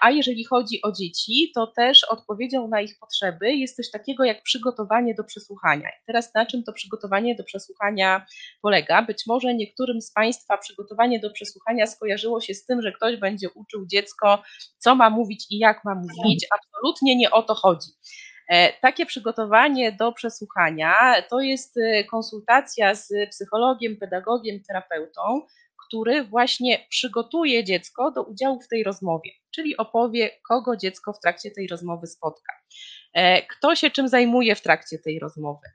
a 0.00 0.10
jeżeli 0.10 0.44
chodzi 0.44 0.82
o 0.82 0.92
dzieci, 0.92 1.52
to 1.54 1.66
też 1.66 1.90
też 1.90 2.04
odpowiedzią 2.04 2.68
na 2.68 2.80
ich 2.80 2.98
potrzeby 2.98 3.52
jest 3.52 3.76
coś 3.76 3.90
takiego 3.90 4.24
jak 4.24 4.42
przygotowanie 4.42 5.14
do 5.14 5.24
przesłuchania. 5.24 5.88
I 5.88 6.04
teraz 6.06 6.34
na 6.34 6.46
czym 6.46 6.62
to 6.62 6.72
przygotowanie 6.72 7.34
do 7.34 7.44
przesłuchania 7.44 8.26
polega? 8.62 9.02
Być 9.02 9.26
może 9.26 9.54
niektórym 9.54 10.00
z 10.00 10.12
Państwa 10.12 10.58
przygotowanie 10.58 11.20
do 11.20 11.30
przesłuchania 11.30 11.86
skojarzyło 11.86 12.40
się 12.40 12.54
z 12.54 12.66
tym, 12.66 12.82
że 12.82 12.92
ktoś 12.92 13.16
będzie 13.16 13.50
uczył 13.50 13.69
dziecko, 13.86 14.42
co 14.78 14.94
ma 14.94 15.10
mówić 15.10 15.46
i 15.50 15.58
jak 15.58 15.84
ma 15.84 15.94
mówić. 15.94 16.46
Absolutnie 16.54 17.16
nie 17.16 17.30
o 17.30 17.42
to 17.42 17.54
chodzi. 17.54 17.90
E, 18.50 18.72
takie 18.72 19.06
przygotowanie 19.06 19.92
do 19.92 20.12
przesłuchania 20.12 20.94
to 21.30 21.40
jest 21.40 21.76
e, 21.76 22.04
konsultacja 22.04 22.94
z 22.94 23.12
psychologiem, 23.30 23.96
pedagogiem, 23.96 24.62
terapeutą, 24.68 25.46
który 25.86 26.24
właśnie 26.24 26.86
przygotuje 26.88 27.64
dziecko 27.64 28.10
do 28.10 28.22
udziału 28.22 28.60
w 28.60 28.68
tej 28.68 28.84
rozmowie, 28.84 29.30
czyli 29.54 29.76
opowie, 29.76 30.30
kogo 30.48 30.76
dziecko 30.76 31.12
w 31.12 31.20
trakcie 31.20 31.50
tej 31.50 31.66
rozmowy 31.66 32.06
spotka, 32.06 32.52
e, 33.14 33.42
kto 33.42 33.76
się 33.76 33.90
czym 33.90 34.08
zajmuje 34.08 34.54
w 34.54 34.62
trakcie 34.62 34.98
tej 34.98 35.18
rozmowy, 35.18 35.68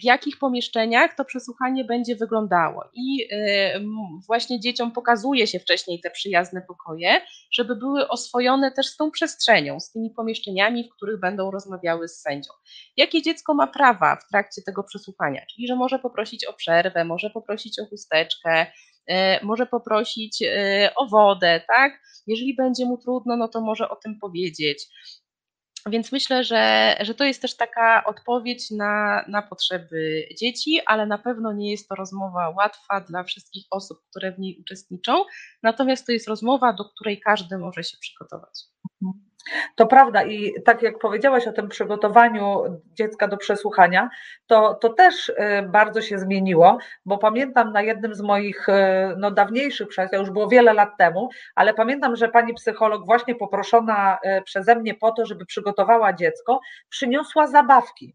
w 0.00 0.04
jakich 0.04 0.38
pomieszczeniach 0.38 1.14
to 1.16 1.24
przesłuchanie 1.24 1.84
będzie 1.84 2.16
wyglądało. 2.16 2.84
I 2.94 3.28
e, 3.32 3.80
właśnie 4.26 4.60
dzieciom 4.60 4.92
pokazuje 4.92 5.46
się 5.46 5.58
wcześniej 5.58 6.00
te 6.00 6.10
przyjazne 6.10 6.62
pokoje, 6.62 7.20
żeby 7.52 7.76
były 7.76 8.08
oswojone 8.08 8.72
też 8.72 8.86
z 8.86 8.96
tą 8.96 9.10
przestrzenią, 9.10 9.80
z 9.80 9.92
tymi 9.92 10.10
pomieszczeniami, 10.10 10.84
w 10.84 10.94
których 10.96 11.20
będą 11.20 11.50
rozmawiały 11.50 12.08
z 12.08 12.20
sędzią. 12.20 12.52
Jakie 12.96 13.22
dziecko 13.22 13.54
ma 13.54 13.66
prawa 13.66 14.16
w 14.16 14.28
trakcie 14.28 14.62
tego 14.62 14.84
przesłuchania? 14.84 15.46
Czyli, 15.54 15.68
że 15.68 15.76
może 15.76 15.98
poprosić 15.98 16.44
o 16.44 16.52
przerwę, 16.52 17.04
może 17.04 17.30
poprosić 17.30 17.78
o 17.80 17.86
chusteczkę, 17.86 18.66
E, 19.06 19.44
może 19.44 19.66
poprosić 19.66 20.42
e, 20.42 20.92
o 20.96 21.06
wodę, 21.06 21.60
tak? 21.68 22.00
Jeżeli 22.26 22.56
będzie 22.56 22.86
mu 22.86 22.98
trudno, 22.98 23.36
no 23.36 23.48
to 23.48 23.60
może 23.60 23.88
o 23.88 23.96
tym 23.96 24.18
powiedzieć. 24.18 24.86
Więc 25.90 26.12
myślę, 26.12 26.44
że, 26.44 26.94
że 27.00 27.14
to 27.14 27.24
jest 27.24 27.42
też 27.42 27.56
taka 27.56 28.04
odpowiedź 28.04 28.70
na, 28.70 29.24
na 29.28 29.42
potrzeby 29.42 30.28
dzieci, 30.40 30.80
ale 30.86 31.06
na 31.06 31.18
pewno 31.18 31.52
nie 31.52 31.70
jest 31.70 31.88
to 31.88 31.94
rozmowa 31.94 32.48
łatwa 32.48 33.00
dla 33.00 33.24
wszystkich 33.24 33.66
osób, 33.70 33.98
które 34.10 34.32
w 34.32 34.38
niej 34.38 34.58
uczestniczą. 34.60 35.24
Natomiast 35.62 36.06
to 36.06 36.12
jest 36.12 36.28
rozmowa, 36.28 36.72
do 36.72 36.84
której 36.84 37.20
każdy 37.20 37.58
może 37.58 37.84
się 37.84 37.98
przygotować. 38.00 38.73
To 39.74 39.86
prawda 39.86 40.24
i 40.24 40.62
tak 40.62 40.82
jak 40.82 40.98
powiedziałaś 40.98 41.46
o 41.46 41.52
tym 41.52 41.68
przygotowaniu 41.68 42.62
dziecka 42.92 43.28
do 43.28 43.36
przesłuchania, 43.36 44.10
to, 44.46 44.74
to 44.74 44.88
też 44.88 45.28
y, 45.28 45.34
bardzo 45.68 46.02
się 46.02 46.18
zmieniło, 46.18 46.78
bo 47.06 47.18
pamiętam 47.18 47.72
na 47.72 47.82
jednym 47.82 48.14
z 48.14 48.20
moich 48.20 48.68
y, 48.68 48.72
no, 49.16 49.30
dawniejszych 49.30 49.88
przesłuchań, 49.88 50.20
już 50.20 50.30
było 50.30 50.48
wiele 50.48 50.72
lat 50.72 50.90
temu, 50.98 51.28
ale 51.54 51.74
pamiętam, 51.74 52.16
że 52.16 52.28
pani 52.28 52.54
psycholog 52.54 53.06
właśnie 53.06 53.34
poproszona 53.34 54.18
y, 54.38 54.42
przeze 54.42 54.76
mnie 54.76 54.94
po 54.94 55.12
to, 55.12 55.26
żeby 55.26 55.46
przygotowała 55.46 56.12
dziecko, 56.12 56.60
przyniosła 56.88 57.46
zabawki. 57.46 58.14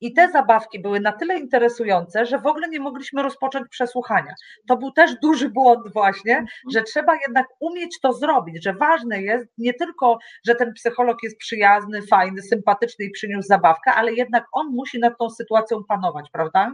I 0.00 0.12
te 0.12 0.30
zabawki 0.30 0.80
były 0.82 1.00
na 1.00 1.12
tyle 1.12 1.38
interesujące, 1.38 2.26
że 2.26 2.38
w 2.38 2.46
ogóle 2.46 2.68
nie 2.68 2.80
mogliśmy 2.80 3.22
rozpocząć 3.22 3.68
przesłuchania. 3.68 4.34
To 4.68 4.76
był 4.76 4.90
też 4.92 5.14
duży 5.22 5.48
błąd, 5.48 5.92
właśnie, 5.92 6.32
mhm. 6.32 6.48
że 6.72 6.82
trzeba 6.82 7.14
jednak 7.14 7.46
umieć 7.60 8.00
to 8.00 8.12
zrobić, 8.12 8.64
że 8.64 8.72
ważne 8.72 9.22
jest 9.22 9.48
nie 9.58 9.74
tylko, 9.74 10.18
że 10.46 10.54
ten 10.54 10.72
psycholog 10.72 11.22
jest 11.22 11.36
przyjazny, 11.36 12.02
fajny, 12.02 12.42
sympatyczny 12.42 13.04
i 13.04 13.10
przyniósł 13.10 13.48
zabawkę, 13.48 13.92
ale 13.92 14.12
jednak 14.12 14.44
on 14.52 14.66
musi 14.66 14.98
nad 14.98 15.18
tą 15.18 15.30
sytuacją 15.30 15.84
panować, 15.84 16.30
prawda? 16.32 16.72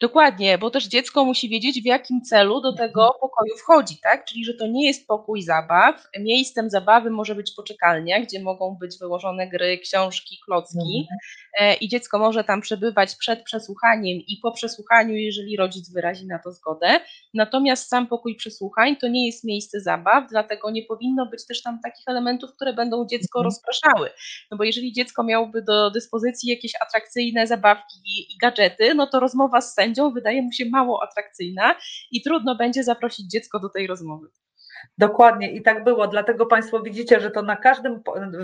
Dokładnie, 0.00 0.58
bo 0.58 0.70
też 0.70 0.86
dziecko 0.86 1.24
musi 1.24 1.48
wiedzieć, 1.48 1.82
w 1.82 1.84
jakim 1.84 2.22
celu 2.22 2.60
do 2.60 2.72
tego 2.72 3.02
mhm. 3.02 3.20
pokoju 3.20 3.56
wchodzi, 3.58 3.98
tak? 4.02 4.24
Czyli, 4.24 4.44
że 4.44 4.54
to 4.54 4.66
nie 4.66 4.86
jest 4.86 5.06
pokój 5.06 5.42
zabaw. 5.42 6.08
Miejscem 6.18 6.70
zabawy 6.70 7.10
może 7.10 7.34
być 7.34 7.52
poczekalnia, 7.52 8.20
gdzie 8.20 8.42
mogą 8.42 8.76
być 8.80 8.98
wyłożone 8.98 9.48
gry, 9.48 9.78
książki, 9.78 10.38
klocki 10.44 11.08
mhm. 11.58 11.80
i 11.80 11.88
dziecko 11.88 12.18
może 12.18 12.44
tam 12.44 12.60
przebywać 12.60 13.14
przed 13.14 13.42
przesłuchaniem 13.42 14.18
i 14.18 14.38
po 14.42 14.52
przesłuchaniu, 14.52 15.14
jeżeli 15.14 15.56
rodzic 15.56 15.92
wyrazi 15.92 16.26
na 16.26 16.38
to 16.38 16.52
zgodę. 16.52 17.00
Natomiast 17.34 17.88
sam 17.88 18.06
pokój 18.06 18.36
przesłuchań 18.36 18.96
to 18.96 19.08
nie 19.08 19.26
jest 19.26 19.44
miejsce 19.44 19.80
zabaw, 19.80 20.24
dlatego 20.30 20.70
nie 20.70 20.82
powinno 20.82 21.26
być 21.26 21.46
też 21.46 21.62
tam 21.62 21.80
takich 21.84 22.04
elementów, 22.06 22.50
które 22.56 22.72
będą 22.72 23.06
dziecko 23.06 23.38
mhm. 23.38 23.44
rozpraszały. 23.44 24.10
No 24.50 24.56
bo 24.56 24.64
jeżeli 24.64 24.92
dziecko 24.92 25.24
miałoby 25.24 25.62
do 25.62 25.90
dyspozycji 25.90 26.50
jakieś 26.50 26.72
atrakcyjne 26.80 27.46
zabawki 27.46 27.98
i 28.06 28.38
gadżety, 28.42 28.94
no 28.94 29.06
to 29.06 29.20
rozmowa 29.20 29.55
rozmowa 29.56 29.60
z 29.60 29.74
sędzią 29.74 30.10
wydaje 30.10 30.42
mu 30.42 30.52
się 30.52 30.64
mało 30.70 31.02
atrakcyjna 31.02 31.74
i 32.10 32.22
trudno 32.22 32.56
będzie 32.56 32.84
zaprosić 32.84 33.30
dziecko 33.30 33.60
do 33.60 33.68
tej 33.68 33.86
rozmowy. 33.86 34.28
Dokładnie 34.98 35.52
i 35.52 35.62
tak 35.62 35.84
było, 35.84 36.06
dlatego 36.08 36.46
Państwo 36.46 36.82
widzicie, 36.82 37.20
że 37.20 37.30
to 37.30 37.42
na 37.42 37.56
każdym, 37.56 38.02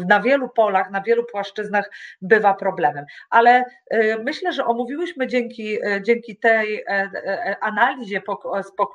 na 0.08 0.20
wielu 0.20 0.48
polach, 0.48 0.90
na 0.90 1.02
wielu 1.02 1.24
płaszczyznach 1.24 1.90
bywa 2.22 2.54
problemem. 2.54 3.04
Ale 3.30 3.64
y, 3.94 4.16
myślę, 4.24 4.52
że 4.52 4.64
omówiłyśmy 4.64 5.26
dzięki, 5.26 5.84
y, 5.86 6.02
dzięki 6.02 6.36
tej 6.36 6.76
e, 6.76 6.84
e, 6.88 7.56
analizie 7.60 8.22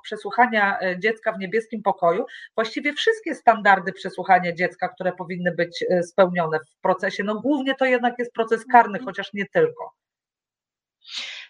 przesłuchania 0.04 0.80
e, 0.80 1.00
dziecka 1.00 1.32
w 1.32 1.40
niebieskim 1.40 1.84
pokoju 1.84 2.26
właściwie 2.56 2.94
wszystkie 2.94 3.36
standardy 3.36 3.94
przesłuchania 3.94 4.54
dziecka, 4.54 4.90
które 4.90 5.12
powinny 5.12 5.52
być 5.52 5.86
spełnione 6.02 6.60
w 6.60 6.82
procesie. 6.82 7.24
No 7.24 7.42
głównie 7.42 7.76
to 7.76 7.86
jednak 7.86 8.14
jest 8.20 8.34
proces 8.34 8.66
karny, 8.72 9.00
chociaż 9.00 9.34
nie 9.34 9.46
tylko. 9.54 9.94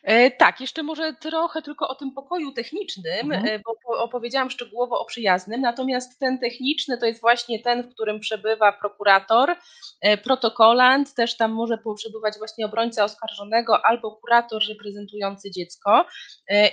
E, 0.04 0.32
tak, 0.32 0.62
jeszcze 0.62 0.84
może 0.84 1.14
trochę 1.14 1.62
tylko 1.62 1.88
o 1.88 1.96
tym 1.96 2.12
pokoju 2.12 2.52
technicznym, 2.52 3.32
mhm. 3.32 3.46
E, 3.48 3.60
bo 3.60 4.04
opowiedziałam 4.04 4.50
szczegółowo 4.50 5.00
o 5.00 5.06
przyjaznym, 5.06 5.62
natomiast 5.62 6.20
ten 6.20 6.40
techniczny 6.40 6.98
to 6.98 7.06
jest 7.06 7.22
właśnie 7.22 7.60
ten, 7.60 7.84
w 7.84 7.94
którym 7.94 8.20
przebywa 8.20 8.72
prokurator, 8.72 9.56
e, 10.02 10.18
protokolant, 10.18 11.14
też 11.14 11.38
tam 11.38 11.52
może 11.52 11.78
przebywać 11.96 12.38
właśnie 12.38 12.66
obrońca 12.66 13.04
oskarżonego 13.04 13.86
albo 13.86 14.12
kurator 14.12 14.62
reprezentujący 14.70 15.52
dziecko 15.52 16.06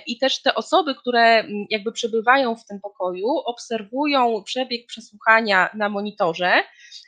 i 0.07 0.17
też 0.17 0.41
te 0.41 0.55
osoby, 0.55 0.95
które 0.95 1.43
jakby 1.69 1.91
przebywają 1.91 2.55
w 2.55 2.65
tym 2.65 2.79
pokoju, 2.79 3.27
obserwują 3.27 4.43
przebieg 4.43 4.87
przesłuchania 4.87 5.69
na 5.73 5.89
monitorze, 5.89 6.63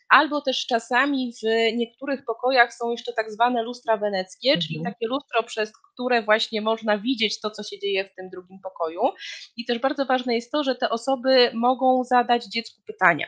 albo 0.10 0.42
też 0.42 0.66
czasami 0.66 1.34
w 1.34 1.76
niektórych 1.78 2.26
pokojach 2.26 2.74
są 2.74 2.92
jeszcze 2.92 3.14
tak 3.14 3.32
zwane 3.32 3.64
lustra 3.64 3.98
weneckie, 3.98 4.50
mhm. 4.50 4.62
czyli 4.62 4.84
takie 4.84 5.08
lustro, 5.08 5.44
przez 5.44 5.72
które 5.94 6.07
właśnie 6.22 6.62
można 6.62 6.98
widzieć 6.98 7.40
to, 7.40 7.52
co 7.52 7.64
się 7.64 7.80
dzieje 7.80 8.06
w 8.06 8.16
tym 8.16 8.30
drugim 8.30 8.60
pokoju. 8.60 9.02
I 9.58 9.66
też 9.66 9.80
bardzo 9.80 10.06
ważne 10.06 10.36
jest 10.36 10.52
to, 10.52 10.64
że 10.64 10.76
te 10.76 10.90
osoby 10.90 11.52
mogą 11.54 12.04
zadać 12.04 12.46
dziecku 12.46 12.82
pytania. 12.88 13.28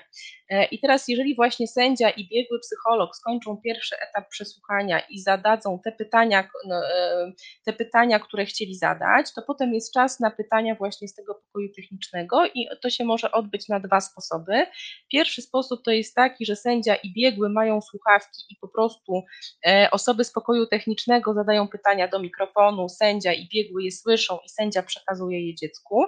E, 0.50 0.66
I 0.66 0.80
teraz, 0.80 1.08
jeżeli 1.08 1.36
właśnie 1.36 1.68
sędzia 1.68 2.10
i 2.10 2.28
biegły 2.28 2.60
psycholog 2.60 3.16
skończą 3.16 3.58
pierwszy 3.58 3.96
etap 4.10 4.30
przesłuchania 4.30 5.00
i 5.00 5.20
zadadzą 5.20 5.80
te 5.84 5.92
pytania, 5.92 6.50
no, 6.68 6.76
e, 6.76 7.32
te 7.66 7.74
pytania, 7.74 8.20
które 8.20 8.46
chcieli 8.46 8.76
zadać, 8.76 9.34
to 9.34 9.42
potem 9.42 9.74
jest 9.74 9.94
czas 9.94 10.20
na 10.20 10.32
pytania 10.32 10.76
właśnie 10.76 11.08
z 11.08 11.14
tego 11.14 11.36
pokoju 11.36 11.70
technicznego 11.76 12.46
i 12.46 12.68
to 12.82 12.90
się 12.90 13.06
może 13.06 13.32
odbyć 13.32 13.70
na 13.70 13.80
dwa 13.80 14.02
sposoby. 14.02 14.66
Pierwszy 15.12 15.42
sposób 15.42 15.84
to 15.84 15.92
jest 15.92 16.16
taki, 16.16 16.46
że 16.46 16.56
sędzia 16.56 16.96
i 16.96 17.14
biegły 17.14 17.50
mają 17.50 17.82
słuchawki 17.82 18.44
i 18.50 18.56
po 18.62 18.68
prostu 18.68 19.24
e, 19.68 19.88
osoby 19.92 20.24
z 20.24 20.32
pokoju 20.32 20.68
technicznego 20.68 21.34
zadają 21.34 21.68
pytania 21.68 22.08
do 22.08 22.20
mikrofonu, 22.20 22.69
sędzia 22.90 23.34
i 23.34 23.48
biegły 23.54 23.84
je 23.84 23.92
słyszą 23.92 24.38
i 24.46 24.50
sędzia 24.50 24.84
przekazuje 24.84 25.48
je 25.48 25.56
dziecku. 25.56 26.04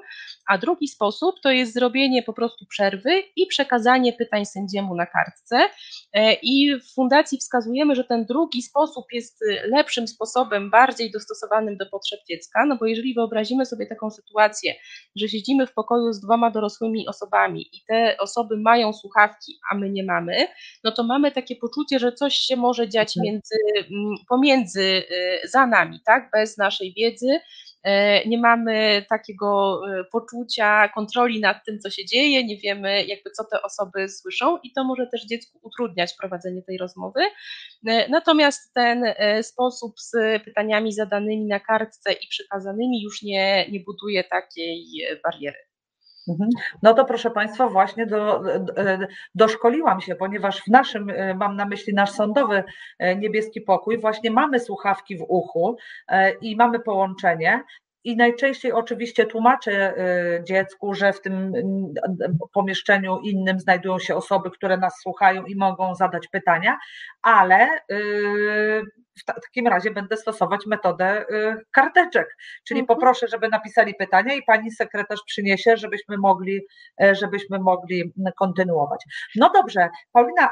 A 0.47 0.57
drugi 0.57 0.87
sposób 0.87 1.35
to 1.43 1.51
jest 1.51 1.73
zrobienie 1.73 2.23
po 2.23 2.33
prostu 2.33 2.65
przerwy 2.65 3.23
i 3.35 3.47
przekazanie 3.47 4.13
pytań 4.13 4.45
sędziemu 4.45 4.95
na 4.95 5.05
kartce. 5.05 5.69
E, 6.13 6.33
I 6.33 6.79
w 6.79 6.93
fundacji 6.93 7.37
wskazujemy, 7.37 7.95
że 7.95 8.03
ten 8.03 8.25
drugi 8.25 8.61
sposób 8.61 9.05
jest 9.11 9.41
y, 9.41 9.61
lepszym 9.67 10.07
sposobem, 10.07 10.69
bardziej 10.69 11.11
dostosowanym 11.11 11.77
do 11.77 11.85
potrzeb 11.85 12.19
dziecka, 12.29 12.65
no 12.65 12.77
bo 12.77 12.85
jeżeli 12.85 13.13
wyobrazimy 13.13 13.65
sobie 13.65 13.87
taką 13.87 14.09
sytuację, 14.09 14.73
że 15.15 15.29
siedzimy 15.29 15.67
w 15.67 15.73
pokoju 15.73 16.13
z 16.13 16.21
dwoma 16.21 16.51
dorosłymi 16.51 17.07
osobami 17.07 17.61
i 17.61 17.83
te 17.87 18.17
osoby 18.19 18.57
mają 18.57 18.93
słuchawki, 18.93 19.59
a 19.71 19.75
my 19.75 19.89
nie 19.89 20.03
mamy, 20.03 20.47
no 20.83 20.91
to 20.91 21.03
mamy 21.03 21.31
takie 21.31 21.55
poczucie, 21.55 21.99
że 21.99 22.11
coś 22.11 22.35
się 22.35 22.55
może 22.55 22.89
dziać 22.89 23.17
mhm. 23.17 23.25
między, 23.25 23.55
pomiędzy 24.29 25.03
y, 25.43 25.47
za 25.47 25.67
nami, 25.67 25.99
tak, 26.05 26.29
bez 26.33 26.50
naszej 26.57 26.93
wiedzy 26.93 27.39
E, 27.83 28.27
nie 28.27 28.37
mamy 28.37 29.05
takiego 29.09 29.81
e, 29.89 30.03
poczucia 30.03 30.89
kontroli 30.89 31.39
nad 31.39 31.65
tym, 31.65 31.79
co 31.79 31.89
się 31.89 32.05
dzieje, 32.05 32.43
nie 32.43 32.57
wiemy 32.57 33.05
jakby 33.05 33.31
co 33.31 33.43
te 33.43 33.61
osoby 33.61 34.09
słyszą 34.09 34.57
i 34.63 34.73
to 34.73 34.83
może 34.83 35.07
też 35.07 35.25
dziecku 35.25 35.59
utrudniać 35.61 36.13
prowadzenie 36.19 36.61
tej 36.61 36.77
rozmowy. 36.77 37.21
E, 37.87 38.09
natomiast 38.09 38.73
ten 38.73 39.03
sposób 39.41 39.99
z 39.99 40.11
pytaniami 40.43 40.93
zadanymi 40.93 41.45
na 41.45 41.59
kartce 41.59 42.13
i 42.13 42.27
przekazanymi 42.27 43.03
już 43.03 43.21
nie, 43.21 43.69
nie 43.71 43.79
buduje 43.79 44.23
takiej 44.23 44.85
bariery. 45.23 45.70
Mhm. 46.27 46.49
No 46.83 46.93
to 46.93 47.05
proszę 47.05 47.31
Państwa, 47.31 47.69
właśnie 47.69 48.05
do, 48.05 48.43
doszkoliłam 49.35 50.01
się, 50.01 50.15
ponieważ 50.15 50.61
w 50.61 50.67
naszym, 50.67 51.11
mam 51.35 51.55
na 51.55 51.65
myśli 51.65 51.93
nasz 51.93 52.11
sądowy 52.11 52.63
niebieski 53.17 53.61
pokój, 53.61 53.99
właśnie 53.99 54.31
mamy 54.31 54.59
słuchawki 54.59 55.17
w 55.17 55.25
uchu 55.27 55.77
i 56.41 56.55
mamy 56.55 56.79
połączenie. 56.79 57.63
I 58.03 58.17
najczęściej 58.17 58.71
oczywiście 58.71 59.25
tłumaczę 59.25 59.93
dziecku, 60.43 60.93
że 60.93 61.13
w 61.13 61.21
tym 61.21 61.53
pomieszczeniu 62.53 63.19
innym 63.19 63.59
znajdują 63.59 63.99
się 63.99 64.15
osoby, 64.15 64.51
które 64.51 64.77
nas 64.77 64.93
słuchają 65.01 65.45
i 65.45 65.55
mogą 65.55 65.95
zadać 65.95 66.27
pytania, 66.27 66.77
ale 67.21 67.67
w 69.19 69.23
takim 69.25 69.67
razie 69.67 69.91
będę 69.91 70.17
stosować 70.17 70.65
metodę 70.65 71.25
y, 71.29 71.57
karteczek, 71.71 72.37
czyli 72.63 72.79
mhm. 72.79 72.97
poproszę, 72.97 73.27
żeby 73.27 73.49
napisali 73.49 73.95
pytania 73.95 74.33
i 74.33 74.43
pani 74.43 74.71
sekretarz 74.71 75.19
przyniesie, 75.25 75.77
żebyśmy 75.77 76.17
mogli, 76.17 76.61
żebyśmy 77.11 77.59
mogli 77.59 78.13
kontynuować. 78.39 79.03
No 79.35 79.51
dobrze, 79.53 79.89
Paulina, 80.11 80.49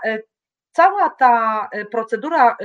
cała 0.79 1.09
ta 1.09 1.67
e, 1.71 1.85
procedura 1.85 2.57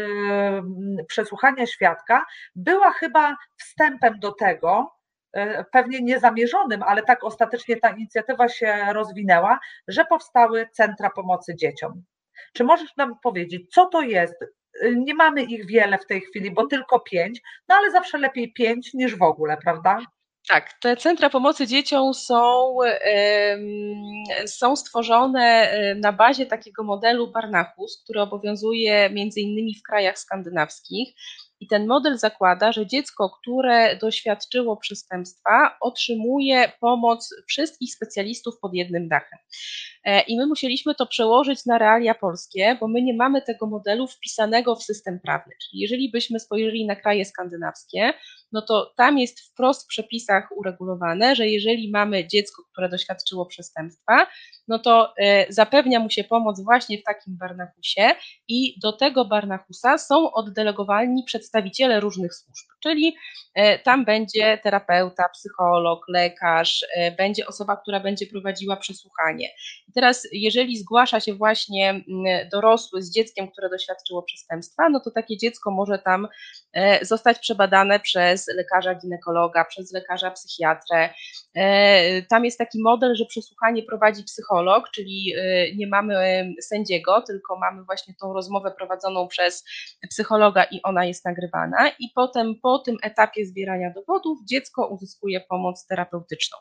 przesłuchania 1.08 1.66
świadka 1.66 2.24
była 2.54 2.90
chyba 2.92 3.36
wstępem 3.56 4.18
do 4.18 4.32
tego, 4.32 4.90
pewnie 5.72 6.00
niezamierzonym, 6.00 6.82
ale 6.82 7.02
tak 7.02 7.24
ostatecznie 7.24 7.76
ta 7.76 7.90
inicjatywa 7.90 8.48
się 8.48 8.76
rozwinęła, 8.92 9.58
że 9.88 10.04
powstały 10.04 10.68
centra 10.72 11.10
pomocy 11.10 11.56
dzieciom. 11.56 12.02
Czy 12.52 12.64
możesz 12.64 12.96
nam 12.96 13.18
powiedzieć, 13.22 13.74
co 13.74 13.86
to 13.86 14.02
jest, 14.02 14.34
nie 14.96 15.14
mamy 15.14 15.42
ich 15.42 15.66
wiele 15.66 15.98
w 15.98 16.06
tej 16.06 16.20
chwili, 16.20 16.50
bo 16.50 16.66
tylko 16.66 17.00
pięć, 17.00 17.40
no 17.68 17.74
ale 17.74 17.90
zawsze 17.90 18.18
lepiej 18.18 18.52
pięć 18.52 18.94
niż 18.94 19.16
w 19.16 19.22
ogóle, 19.22 19.56
prawda? 19.56 19.98
Tak, 20.48 20.72
te 20.80 20.96
centra 20.96 21.30
pomocy 21.30 21.66
dzieciom 21.66 22.14
są, 22.14 22.76
są 24.46 24.76
stworzone 24.76 25.74
na 25.96 26.12
bazie 26.12 26.46
takiego 26.46 26.82
modelu 26.82 27.32
Barnachus, 27.32 28.02
który 28.04 28.20
obowiązuje 28.20 29.10
między 29.10 29.40
innymi 29.40 29.74
w 29.74 29.82
krajach 29.82 30.18
skandynawskich. 30.18 31.14
I 31.60 31.66
ten 31.66 31.86
model 31.86 32.18
zakłada, 32.18 32.72
że 32.72 32.86
dziecko, 32.86 33.30
które 33.40 33.96
doświadczyło 33.96 34.76
przestępstwa, 34.76 35.76
otrzymuje 35.80 36.72
pomoc 36.80 37.34
wszystkich 37.48 37.94
specjalistów 37.94 38.58
pod 38.58 38.74
jednym 38.74 39.08
dachem. 39.08 39.38
E, 40.04 40.20
I 40.20 40.36
my 40.36 40.46
musieliśmy 40.46 40.94
to 40.94 41.06
przełożyć 41.06 41.66
na 41.66 41.78
realia 41.78 42.14
polskie, 42.14 42.76
bo 42.80 42.88
my 42.88 43.02
nie 43.02 43.14
mamy 43.14 43.42
tego 43.42 43.66
modelu 43.66 44.06
wpisanego 44.06 44.76
w 44.76 44.82
system 44.82 45.20
prawny. 45.20 45.52
Czyli 45.62 45.80
jeżeli 45.80 46.10
byśmy 46.10 46.40
spojrzeli 46.40 46.86
na 46.86 46.96
kraje 46.96 47.24
skandynawskie, 47.24 48.12
no 48.52 48.62
to 48.62 48.92
tam 48.96 49.18
jest 49.18 49.40
wprost 49.40 49.84
w 49.84 49.86
przepisach 49.86 50.48
uregulowane, 50.56 51.36
że 51.36 51.48
jeżeli 51.48 51.90
mamy 51.90 52.28
dziecko, 52.28 52.62
które 52.72 52.88
doświadczyło 52.88 53.46
przestępstwa, 53.46 54.26
no 54.68 54.78
to 54.78 55.14
e, 55.18 55.52
zapewnia 55.52 56.00
mu 56.00 56.10
się 56.10 56.24
pomoc 56.24 56.64
właśnie 56.64 56.98
w 56.98 57.02
takim 57.02 57.36
barnachusie 57.36 58.10
i 58.48 58.78
do 58.82 58.92
tego 58.92 59.24
barnachusa 59.24 59.98
są 59.98 60.32
oddelegowani 60.32 61.24
przedstawiciele 61.26 62.00
różnych 62.00 62.34
służb, 62.34 62.66
czyli 62.82 63.16
e, 63.54 63.78
tam 63.78 64.04
będzie 64.04 64.58
terapeuta, 64.62 65.28
psycholog, 65.28 66.00
lekarz, 66.08 66.86
będzie 67.18 67.46
osoba, 67.46 67.76
która 67.76 68.00
będzie 68.00 68.26
prowadziła 68.26 68.76
przesłuchanie. 68.76 69.48
Teraz, 69.94 70.28
jeżeli 70.32 70.78
zgłasza 70.78 71.20
się 71.20 71.34
właśnie 71.34 71.90
mm, 71.90 72.04
dorosły 72.52 73.02
z 73.02 73.10
dzieckiem, 73.10 73.50
które 73.50 73.68
doświadczyło 73.68 74.22
przestępstwa, 74.22 74.88
no 74.88 75.00
to 75.00 75.10
takie 75.10 75.36
dziecko 75.36 75.70
może 75.70 75.98
tam 75.98 76.28
e, 76.72 77.04
zostać 77.04 77.38
przebadane 77.38 78.00
przez 78.00 78.48
lekarza 78.56 78.94
ginekologa, 78.94 79.64
przez 79.64 79.92
lekarza 79.92 80.30
psychiatrę. 80.30 81.10
E, 81.54 82.22
tam 82.22 82.44
jest 82.44 82.58
taki 82.58 82.82
model, 82.82 83.16
że 83.16 83.24
przesłuchanie 83.26 83.82
prowadzi 83.82 84.24
psycholog, 84.24 84.90
czyli 84.90 85.32
e, 85.36 85.74
nie 85.74 85.86
mamy 85.86 86.14
sędziego, 86.62 87.22
tylko 87.22 87.58
mamy 87.58 87.84
właśnie 87.84 88.14
tą 88.20 88.32
rozmowę 88.32 88.72
prowadzoną 88.78 89.28
przez 89.28 89.64
psychologa 90.10 90.64
i 90.64 90.80
ona 90.82 91.04
jest 91.04 91.24
nagrywana. 91.24 91.90
I 91.98 92.08
potem 92.14 92.54
po 92.62 92.78
tym 92.78 92.96
etapie 93.02 93.46
zbierania 93.46 93.90
dowodów 93.90 94.38
dziecko 94.44 94.86
uzyskuje 94.86 95.40
pomoc 95.40 95.86
terapeutyczną. 95.86 96.58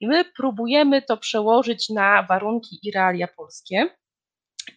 I 0.00 0.06
my 0.06 0.24
próbujemy 0.24 1.02
to 1.02 1.16
przełożyć 1.16 1.88
na 1.88 2.22
warunki 2.22 2.71
warunki 2.72 2.78
i 2.82 2.90
realia 2.90 3.28
polskie. 3.28 3.88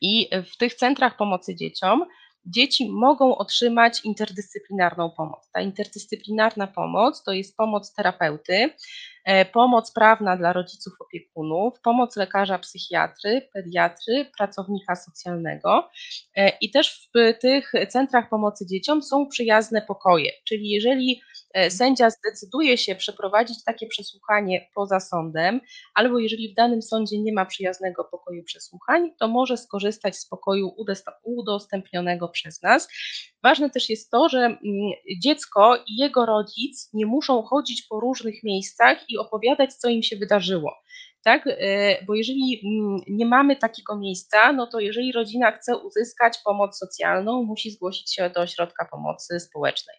I 0.01 0.29
w 0.53 0.57
tych 0.57 0.75
centrach 0.75 1.17
pomocy 1.17 1.55
dzieciom 1.55 2.05
dzieci 2.45 2.89
mogą 2.91 3.37
otrzymać 3.37 4.05
interdyscyplinarną 4.05 5.11
pomoc. 5.11 5.49
Ta 5.53 5.61
interdyscyplinarna 5.61 6.67
pomoc 6.67 7.23
to 7.23 7.31
jest 7.31 7.57
pomoc 7.57 7.93
terapeuty, 7.93 8.69
e, 9.25 9.45
pomoc 9.45 9.91
prawna 9.91 10.37
dla 10.37 10.53
rodziców 10.53 10.93
opiekunów, 10.99 11.81
pomoc 11.81 12.15
lekarza 12.15 12.59
psychiatry, 12.59 13.49
pediatry, 13.53 14.25
pracownika 14.37 14.95
socjalnego. 14.95 15.89
E, 16.35 16.49
I 16.61 16.71
też 16.71 17.09
w 17.13 17.39
tych 17.39 17.71
centrach 17.89 18.29
pomocy 18.29 18.65
dzieciom 18.65 19.03
są 19.03 19.27
przyjazne 19.27 19.81
pokoje, 19.81 20.31
czyli 20.47 20.69
jeżeli 20.69 21.21
sędzia 21.69 22.09
zdecyduje 22.09 22.77
się 22.77 22.95
przeprowadzić 22.95 23.63
takie 23.63 23.87
przesłuchanie 23.87 24.67
poza 24.75 24.99
sądem, 24.99 25.61
albo 25.93 26.19
jeżeli 26.19 26.51
w 26.51 26.55
danym 26.55 26.81
sądzie 26.81 27.19
nie 27.19 27.33
ma 27.33 27.45
przyjaznego 27.45 28.03
pokoju 28.03 28.43
przesłuchań, 28.43 29.11
to 29.19 29.27
może 29.27 29.57
skorzystać 29.57 30.17
z 30.17 30.27
pokoju 30.27 30.75
udostępnionego 31.23 32.27
przez 32.29 32.61
nas. 32.61 32.87
Ważne 33.43 33.69
też 33.69 33.89
jest 33.89 34.11
to, 34.11 34.29
że 34.29 34.39
mm, 34.39 34.59
dziecko 35.21 35.75
i 35.87 35.97
jego 35.97 36.25
rodzic 36.25 36.89
nie 36.93 37.05
muszą 37.05 37.43
chodzić 37.43 37.83
po 37.89 37.99
różnych 37.99 38.43
miejscach 38.43 39.09
i 39.09 39.17
opowiadać, 39.17 39.73
co 39.73 39.89
im 39.89 40.03
się 40.03 40.15
wydarzyło 40.15 40.73
tak? 41.25 41.47
E, 41.47 42.05
bo 42.05 42.15
jeżeli 42.15 42.61
mm, 42.65 43.01
nie 43.07 43.25
mamy 43.25 43.55
takiego 43.55 43.97
miejsca, 43.97 44.53
no 44.53 44.67
to 44.67 44.79
jeżeli 44.79 45.11
rodzina 45.11 45.51
chce 45.51 45.77
uzyskać 45.77 46.37
pomoc 46.45 46.77
socjalną, 46.77 47.43
musi 47.43 47.71
zgłosić 47.71 48.15
się 48.15 48.29
do 48.29 48.41
ośrodka 48.41 48.87
pomocy 48.91 49.39
społecznej. 49.39 49.95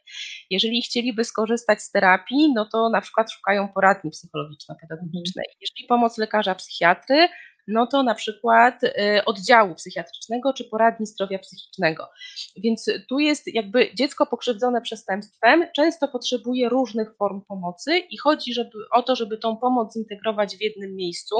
Jeżeli 0.50 0.82
chcieliby 0.82 1.24
skorzystać 1.24 1.82
z 1.82 1.90
terapii, 1.90 2.52
no 2.54 2.66
to 2.72 2.88
na 2.88 3.00
przykład 3.00 3.32
szukają 3.32 3.68
poradni 3.68 4.10
psychologiczno-pedagogicznej. 4.10 5.44
Jeżeli 5.60 5.86
pomoc 5.88 6.18
lekarza 6.18 6.54
psychiatry, 6.54 7.28
no 7.68 7.86
to 7.86 8.02
na 8.02 8.14
przykład 8.14 8.84
y, 8.84 8.90
oddziału 9.26 9.74
psychiatrycznego 9.74 10.52
czy 10.52 10.64
poradni 10.64 11.06
zdrowia 11.06 11.38
psychicznego. 11.38 12.08
Więc 12.56 12.86
tu 13.08 13.18
jest 13.18 13.54
jakby 13.54 13.94
dziecko 13.94 14.26
pokrzywdzone 14.26 14.80
przestępstwem, 14.80 15.66
często 15.76 16.08
potrzebuje 16.08 16.68
różnych 16.68 17.16
form 17.16 17.40
pomocy 17.48 17.98
i 17.98 18.18
chodzi 18.18 18.54
żeby, 18.54 18.70
o 18.92 19.02
to, 19.02 19.16
żeby 19.16 19.38
tą 19.38 19.56
pomoc 19.56 19.94
zintegrować 19.94 20.56
w 20.56 20.60
jednym 20.62 20.94
miejscu, 20.96 21.36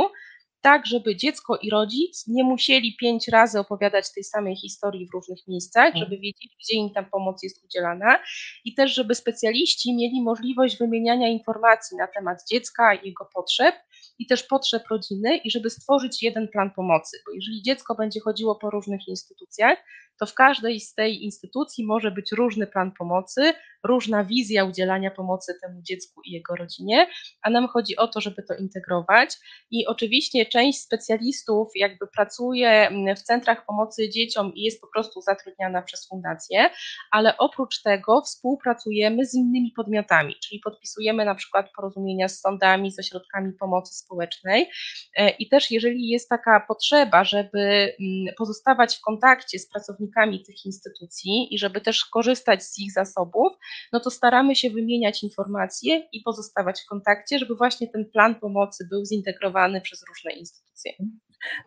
tak 0.60 0.86
żeby 0.86 1.16
dziecko 1.16 1.56
i 1.56 1.70
rodzic 1.70 2.24
nie 2.26 2.44
musieli 2.44 2.96
pięć 3.00 3.28
razy 3.28 3.60
opowiadać 3.60 4.12
tej 4.14 4.24
samej 4.24 4.56
historii 4.56 5.06
w 5.08 5.14
różnych 5.14 5.38
miejscach, 5.48 5.86
Mhm. 5.86 6.04
żeby 6.04 6.16
wiedzieli, 6.16 6.50
gdzie 6.64 6.74
im 6.74 6.90
ta 6.94 7.02
pomoc 7.02 7.42
jest 7.42 7.64
udzielana 7.64 8.18
i 8.64 8.74
też, 8.74 8.94
żeby 8.94 9.14
specjaliści 9.14 9.94
mieli 9.96 10.22
możliwość 10.22 10.78
wymieniania 10.78 11.28
informacji 11.28 11.96
na 11.96 12.06
temat 12.06 12.38
dziecka 12.50 12.94
i 12.94 13.06
jego 13.08 13.28
potrzeb 13.34 13.74
i 14.18 14.26
też 14.26 14.42
potrzeb 14.42 14.82
rodziny 14.90 15.36
i 15.36 15.50
żeby 15.50 15.70
stworzyć 15.70 16.22
jeden 16.22 16.48
plan 16.48 16.70
pomocy, 16.70 17.18
bo 17.26 17.32
jeżeli 17.32 17.62
dziecko 17.62 17.94
będzie 17.94 18.20
chodziło 18.20 18.54
po 18.54 18.70
różnych 18.70 19.08
instytucjach, 19.08 19.78
to 20.20 20.26
w 20.26 20.34
każdej 20.34 20.80
z 20.80 20.94
tej 20.94 21.24
instytucji 21.24 21.86
może 21.86 22.10
być 22.10 22.32
różny 22.32 22.66
plan 22.66 22.92
pomocy, 22.92 23.52
różna 23.84 24.24
wizja 24.24 24.64
udzielania 24.64 25.10
pomocy 25.10 25.54
temu 25.62 25.82
dziecku 25.82 26.20
i 26.24 26.32
jego 26.32 26.56
rodzinie, 26.56 27.06
a 27.42 27.50
nam 27.50 27.68
chodzi 27.68 27.96
o 27.96 28.08
to, 28.08 28.20
żeby 28.20 28.42
to 28.42 28.54
integrować. 28.54 29.36
I 29.70 29.86
oczywiście 29.86 30.46
część 30.46 30.80
specjalistów 30.80 31.68
jakby 31.74 32.06
pracuje 32.06 32.90
w 33.16 33.22
centrach 33.22 33.66
pomocy 33.66 34.10
dzieciom 34.10 34.54
i 34.54 34.62
jest 34.62 34.80
po 34.80 34.86
prostu 34.86 35.20
zatrudniana 35.20 35.82
przez 35.82 36.08
fundację, 36.08 36.70
ale 37.10 37.38
oprócz 37.38 37.82
tego 37.82 38.22
współpracujemy 38.22 39.26
z 39.26 39.34
innymi 39.34 39.72
podmiotami, 39.76 40.34
czyli 40.48 40.60
podpisujemy 40.60 41.24
na 41.24 41.34
przykład 41.34 41.66
porozumienia 41.76 42.28
z 42.28 42.40
sądami, 42.40 42.92
z 42.92 42.98
ośrodkami 42.98 43.52
pomocy 43.52 43.94
społecznej. 43.94 44.70
E, 45.16 45.30
I 45.30 45.48
też 45.48 45.70
jeżeli 45.70 46.08
jest 46.08 46.28
taka 46.28 46.64
potrzeba, 46.68 47.24
żeby 47.24 47.92
pozostawać 48.38 48.96
w 48.96 49.00
kontakcie 49.00 49.58
z 49.58 49.68
pracownikami, 49.68 50.05
pracownikami 50.06 50.44
tych 50.44 50.66
instytucji 50.66 51.54
i 51.54 51.58
żeby 51.58 51.80
też 51.80 52.04
korzystać 52.04 52.64
z 52.64 52.78
ich 52.78 52.92
zasobów, 52.92 53.52
no 53.92 54.00
to 54.00 54.10
staramy 54.10 54.56
się 54.56 54.70
wymieniać 54.70 55.22
informacje 55.22 56.08
i 56.12 56.22
pozostawać 56.22 56.80
w 56.80 56.86
kontakcie, 56.86 57.38
żeby 57.38 57.56
właśnie 57.56 57.88
ten 57.88 58.10
plan 58.10 58.34
pomocy 58.34 58.86
był 58.90 59.04
zintegrowany 59.04 59.80
przez 59.80 60.04
różne 60.08 60.32
instytucje. 60.32 60.92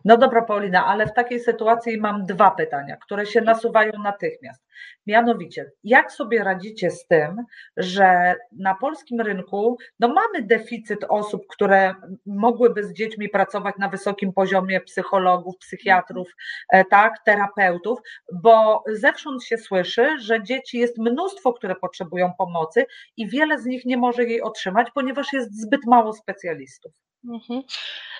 No 0.04 0.16
dobra, 0.16 0.42
Paulina, 0.42 0.86
ale 0.86 1.06
w 1.06 1.12
takiej 1.12 1.40
sytuacji 1.40 2.00
mam 2.00 2.26
dwa 2.26 2.50
pytania, 2.50 2.96
które 2.96 3.26
się 3.26 3.40
nasuwają 3.40 3.92
natychmiast. 4.04 4.62
Mianowicie, 5.06 5.70
jak 5.84 6.12
sobie 6.12 6.44
radzicie 6.44 6.90
z 6.90 7.06
tym, 7.06 7.36
że 7.76 8.34
na 8.52 8.74
polskim 8.74 9.20
rynku 9.20 9.78
no 10.00 10.08
mamy 10.08 10.42
deficyt 10.42 11.04
osób, 11.08 11.46
które 11.48 11.94
mogłyby 12.26 12.84
z 12.84 12.92
dziećmi 12.92 13.28
pracować 13.28 13.74
na 13.78 13.88
wysokim 13.88 14.32
poziomie 14.32 14.80
psychologów, 14.80 15.58
psychiatrów, 15.58 16.28
e, 16.68 16.84
tak, 16.84 17.14
terapeutów, 17.24 17.98
bo 18.32 18.84
zewsząd 18.86 19.44
się 19.44 19.58
słyszy, 19.58 20.18
że 20.18 20.42
dzieci 20.42 20.78
jest 20.78 20.98
mnóstwo, 20.98 21.52
które 21.52 21.74
potrzebują 21.74 22.32
pomocy 22.38 22.86
i 23.16 23.28
wiele 23.28 23.58
z 23.58 23.66
nich 23.66 23.84
nie 23.84 23.96
może 23.96 24.24
jej 24.24 24.42
otrzymać, 24.42 24.88
ponieważ 24.94 25.32
jest 25.32 25.60
zbyt 25.60 25.86
mało 25.86 26.12
specjalistów. 26.12 26.92
Mhm 27.24 27.62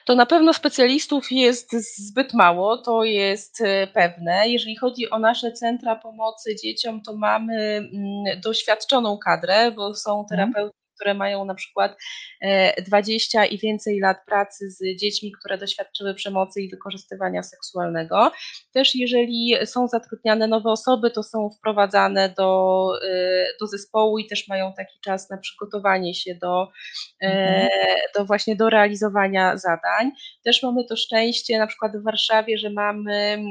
to 0.04 0.14
na 0.14 0.26
pewno 0.26 0.52
specjalistów 0.52 1.32
jest 1.32 1.72
zbyt 1.98 2.34
mało, 2.34 2.76
to 2.76 3.04
jest 3.04 3.60
e, 3.60 3.86
pewne. 3.86 4.48
Jeżeli 4.48 4.76
chodzi 4.76 5.10
o 5.10 5.18
nasze 5.18 5.52
centra 5.52 5.96
pomocy 5.96 6.56
dzieciom, 6.56 7.02
to 7.02 7.16
mamy 7.16 7.54
mm, 7.56 8.40
doświadczoną 8.40 9.18
kadrę, 9.18 9.70
bo 9.70 9.94
są 9.94 10.20
mhm. 10.20 10.28
terapeuci 10.28 10.80
które 11.00 11.14
mają 11.14 11.44
na 11.44 11.54
przykład 11.54 11.96
20 12.86 13.42
e, 13.42 13.46
i 13.46 13.58
więcej 13.58 14.00
lat 14.00 14.16
pracy 14.26 14.70
z 14.70 14.96
dziećmi, 15.00 15.32
które 15.32 15.58
doświadczyły 15.58 16.14
przemocy 16.14 16.62
i 16.62 16.70
wykorzystywania 16.70 17.42
seksualnego. 17.42 18.32
Też 18.72 18.94
jeżeli 18.94 19.56
są 19.64 19.88
zatrudniane 19.88 20.46
nowe 20.46 20.70
osoby, 20.70 21.10
to 21.10 21.22
są 21.22 21.50
wprowadzane 21.58 22.28
do, 22.28 22.92
e, 23.08 23.46
do 23.60 23.66
zespołu 23.66 24.18
i 24.18 24.26
też 24.26 24.48
mają 24.48 24.72
taki 24.72 25.00
czas 25.04 25.30
na 25.30 25.38
przygotowanie 25.38 26.14
się 26.14 26.34
do, 26.34 26.68
e, 27.22 27.26
mhm. 27.26 27.68
do 28.14 28.24
właśnie 28.24 28.56
do 28.56 28.70
realizowania 28.70 29.56
zadań. 29.56 30.10
Też 30.44 30.62
mamy 30.62 30.84
to 30.84 30.96
szczęście 30.96 31.58
na 31.58 31.66
przykład 31.66 31.96
w 31.96 32.04
Warszawie, 32.04 32.58
że 32.58 32.70
mamy 32.70 33.42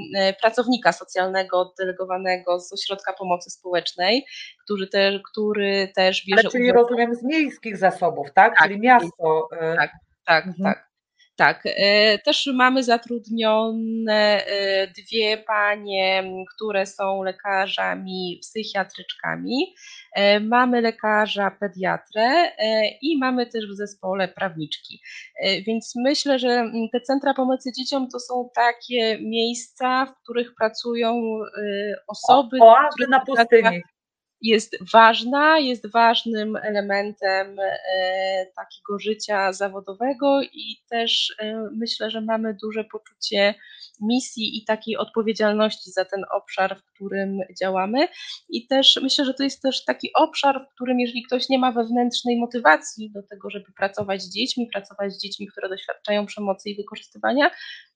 pracownika 0.42 0.92
socjalnego 0.92 1.60
oddelegowanego 1.60 2.60
z 2.60 2.74
Ośrodka 2.74 3.14
Pomocy 3.14 3.50
Społecznej, 3.50 4.26
który, 4.70 4.88
te, 4.88 5.20
który 5.32 5.92
też 5.96 6.26
bierze 6.26 6.42
Ale 6.42 6.52
czyli 6.52 6.64
udział... 6.64 6.84
rozumiem 6.84 7.16
z 7.16 7.24
miejskich 7.24 7.78
zasobów, 7.78 8.28
tak? 8.34 8.58
tak 8.58 8.68
czyli 8.68 8.80
miasto. 8.80 9.48
E, 9.60 9.76
tak, 9.76 9.92
tak, 10.26 10.48
mhm. 10.48 10.64
tak. 10.64 10.90
Tak, 11.36 11.64
e, 11.66 12.18
też 12.18 12.50
mamy 12.54 12.84
zatrudnione 12.84 14.46
e, 14.46 14.88
dwie 14.88 15.38
panie, 15.38 16.24
które 16.56 16.86
są 16.86 17.24
lekarzami 17.24 18.40
psychiatryczkami. 18.42 19.76
Mamy 20.42 20.82
lekarza 20.82 21.52
pediatrę 21.60 22.52
i 23.02 23.18
mamy 23.18 23.46
też 23.46 23.68
w 23.68 23.76
zespole 23.76 24.28
prawniczki. 24.28 25.02
Więc 25.68 25.94
myślę, 25.96 26.40
że 26.40 26.72
te 26.92 27.02
centra 27.02 27.34
pomocy 27.34 27.70
dzieciom 27.78 28.08
to 28.10 28.20
są 28.20 28.50
takie 28.56 29.20
miejsca, 29.22 30.06
w 30.06 30.24
których 30.24 30.56
pracują 30.56 31.22
osoby. 32.08 32.58
O, 32.62 32.66
oazy 32.66 33.08
na 33.10 33.20
pustyni 33.20 33.82
jest 34.42 34.78
ważna, 34.94 35.60
jest 35.60 35.92
ważnym 35.92 36.56
elementem 36.56 37.60
e, 37.60 38.46
takiego 38.56 39.00
życia 39.00 39.54
zawodowego 39.54 40.42
i 40.42 40.82
też 40.90 41.36
e, 41.40 41.70
myślę, 41.72 42.12
że 42.12 42.22
mamy 42.22 42.54
duże 42.54 42.84
poczucie 42.84 43.56
misji 44.02 44.58
i 44.58 44.66
takiej 44.66 44.98
odpowiedzialności 44.98 45.92
za 45.92 46.06
ten 46.06 46.26
obszar, 46.32 46.80
w 46.80 46.86
którym 46.86 47.40
działamy. 47.62 48.08
I 48.50 48.68
też 48.68 49.00
myślę, 49.04 49.26
że 49.26 49.34
to 49.34 49.44
jest 49.44 49.62
też 49.62 49.86
taki 49.86 50.10
obszar, 50.14 50.66
w 50.66 50.74
którym 50.74 51.00
jeżeli 51.00 51.24
ktoś 51.24 51.50
nie 51.50 51.60
ma 51.60 51.72
wewnętrznej 51.72 52.40
motywacji 52.40 53.12
do 53.12 53.24
tego, 53.24 53.50
żeby 53.50 53.66
pracować 53.78 54.22
z 54.22 54.34
dziećmi, 54.34 54.68
pracować 54.74 55.14
z 55.14 55.22
dziećmi, 55.22 55.48
które 55.48 55.70
doświadczają 55.70 56.26
przemocy 56.26 56.70
i 56.70 56.76
wykorzystywania, 56.76 57.52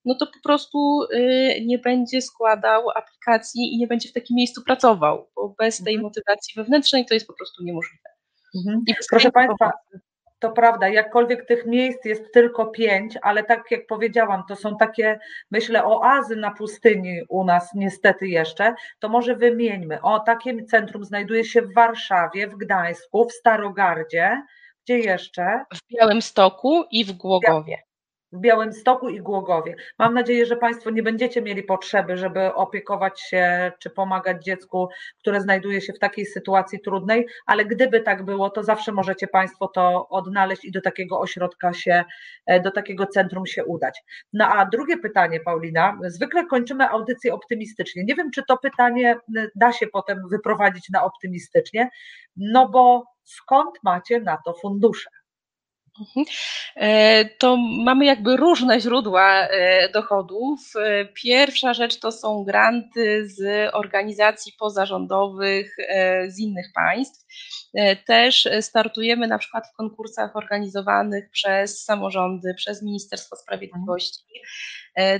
no 0.05 0.15
to 0.15 0.27
po 0.27 0.39
prostu 0.43 1.03
y, 1.03 1.61
nie 1.65 1.79
będzie 1.79 2.21
składał 2.21 2.89
aplikacji 2.89 3.73
i 3.73 3.77
nie 3.77 3.87
będzie 3.87 4.09
w 4.09 4.13
takim 4.13 4.35
miejscu 4.35 4.63
pracował, 4.63 5.29
bo 5.35 5.55
bez 5.59 5.77
tej 5.77 5.93
mhm. 5.93 6.03
motywacji 6.03 6.53
wewnętrznej 6.55 7.05
to 7.05 7.13
jest 7.13 7.27
po 7.27 7.33
prostu 7.33 7.63
niemożliwe. 7.63 8.09
Mhm. 8.55 8.83
Proszę 9.09 9.31
Państwa, 9.31 9.71
to 10.43 10.51
prawda, 10.51 10.89
jakkolwiek 10.89 11.45
tych 11.45 11.65
miejsc 11.65 12.05
jest 12.05 12.33
tylko 12.33 12.65
pięć, 12.65 13.17
ale 13.21 13.43
tak 13.43 13.71
jak 13.71 13.87
powiedziałam, 13.87 14.43
to 14.47 14.55
są 14.55 14.77
takie, 14.77 15.19
myślę, 15.51 15.85
oazy 15.85 16.35
na 16.35 16.51
pustyni 16.51 17.21
u 17.29 17.43
nas 17.43 17.69
niestety 17.75 18.27
jeszcze, 18.27 18.75
to 18.99 19.09
może 19.09 19.35
wymieńmy. 19.35 20.01
O, 20.01 20.19
takie 20.19 20.63
centrum 20.63 21.03
znajduje 21.05 21.45
się 21.45 21.61
w 21.61 21.73
Warszawie, 21.73 22.47
w 22.47 22.55
Gdańsku, 22.55 23.25
w 23.25 23.33
Starogardzie, 23.33 24.41
gdzie 24.83 24.99
jeszcze? 24.99 25.65
W 25.73 25.95
Białymstoku 25.97 26.83
i 26.91 27.05
w 27.05 27.11
Głogowie 27.11 27.77
w 28.33 28.39
Białymstoku 28.39 29.09
i 29.09 29.21
Głogowie. 29.21 29.75
Mam 29.99 30.13
nadzieję, 30.13 30.45
że 30.45 30.55
Państwo 30.55 30.89
nie 30.89 31.03
będziecie 31.03 31.41
mieli 31.41 31.63
potrzeby, 31.63 32.17
żeby 32.17 32.53
opiekować 32.53 33.21
się 33.21 33.71
czy 33.79 33.89
pomagać 33.89 34.43
dziecku, 34.43 34.89
które 35.19 35.41
znajduje 35.41 35.81
się 35.81 35.93
w 35.93 35.99
takiej 35.99 36.25
sytuacji 36.25 36.79
trudnej, 36.79 37.27
ale 37.45 37.65
gdyby 37.65 38.01
tak 38.01 38.25
było, 38.25 38.49
to 38.49 38.63
zawsze 38.63 38.91
możecie 38.91 39.27
Państwo 39.27 39.67
to 39.67 40.09
odnaleźć 40.09 40.65
i 40.65 40.71
do 40.71 40.81
takiego 40.81 41.19
ośrodka 41.19 41.73
się, 41.73 42.03
e, 42.45 42.59
do 42.59 42.71
takiego 42.71 43.05
centrum 43.05 43.45
się 43.45 43.65
udać. 43.65 44.01
No 44.33 44.47
a 44.47 44.65
drugie 44.65 44.97
pytanie, 44.97 45.39
Paulina, 45.39 45.97
zwykle 46.03 46.45
kończymy 46.45 46.89
audycję 46.89 47.33
optymistycznie. 47.33 48.03
Nie 48.03 48.15
wiem, 48.15 48.31
czy 48.31 48.43
to 48.47 48.57
pytanie 48.57 49.17
da 49.55 49.71
się 49.71 49.87
potem 49.87 50.17
wyprowadzić 50.31 50.89
na 50.89 51.03
optymistycznie, 51.03 51.89
no 52.35 52.69
bo 52.69 53.03
skąd 53.23 53.75
macie 53.83 54.19
na 54.19 54.37
to 54.45 54.53
fundusze? 54.53 55.09
Mhm. 55.99 56.25
E, 56.75 57.25
to 57.25 57.57
mamy 57.57 58.05
jakby 58.05 58.37
różne 58.37 58.79
źródła 58.79 59.47
e, 59.47 59.89
dochodów. 59.89 60.59
E, 60.75 61.05
pierwsza 61.05 61.73
rzecz 61.73 61.99
to 61.99 62.11
są 62.11 62.43
granty 62.43 63.29
z 63.29 63.69
organizacji 63.73 64.53
pozarządowych 64.59 65.75
z 66.27 66.39
innych 66.39 66.65
państw. 66.75 67.25
Też 68.05 68.47
startujemy 68.61 69.27
na 69.27 69.37
przykład 69.37 69.67
w 69.67 69.75
konkursach 69.77 70.35
organizowanych 70.35 71.29
przez 71.31 71.83
samorządy, 71.83 72.53
przez 72.53 72.83
Ministerstwo 72.83 73.35
Sprawiedliwości. 73.35 74.23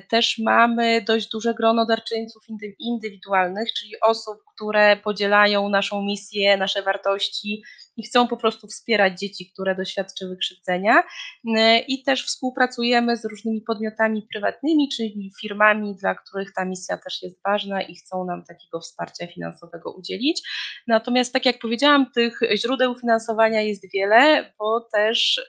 Też 0.09 0.37
mamy 0.37 1.01
dość 1.01 1.29
duże 1.29 1.53
grono 1.53 1.85
darczyńców 1.85 2.43
indywidualnych, 2.79 3.73
czyli 3.73 3.91
osób, 4.01 4.37
które 4.55 4.97
podzielają 4.97 5.69
naszą 5.69 6.01
misję, 6.01 6.57
nasze 6.57 6.81
wartości 6.81 7.63
i 7.97 8.03
chcą 8.03 8.27
po 8.27 8.37
prostu 8.37 8.67
wspierać 8.67 9.19
dzieci, 9.19 9.51
które 9.53 9.75
doświadczyły 9.75 10.37
krzywdzenia. 10.37 11.03
E, 11.57 11.79
I 11.79 12.03
też 12.03 12.25
współpracujemy 12.25 13.17
z 13.17 13.25
różnymi 13.25 13.61
podmiotami 13.61 14.27
prywatnymi, 14.33 14.89
czyli 14.97 15.31
firmami, 15.41 15.95
dla 15.95 16.15
których 16.15 16.53
ta 16.53 16.65
misja 16.65 16.97
też 16.97 17.23
jest 17.23 17.43
ważna 17.43 17.81
i 17.81 17.95
chcą 17.95 18.25
nam 18.25 18.43
takiego 18.43 18.79
wsparcia 18.79 19.27
finansowego 19.27 19.91
udzielić. 19.91 20.41
Natomiast, 20.87 21.33
tak 21.33 21.45
jak 21.45 21.59
powiedziałam, 21.59 22.11
tych 22.11 22.39
źródeł 22.55 22.95
finansowania 22.99 23.61
jest 23.61 23.93
wiele, 23.93 24.53
bo 24.59 24.87
też 24.93 25.41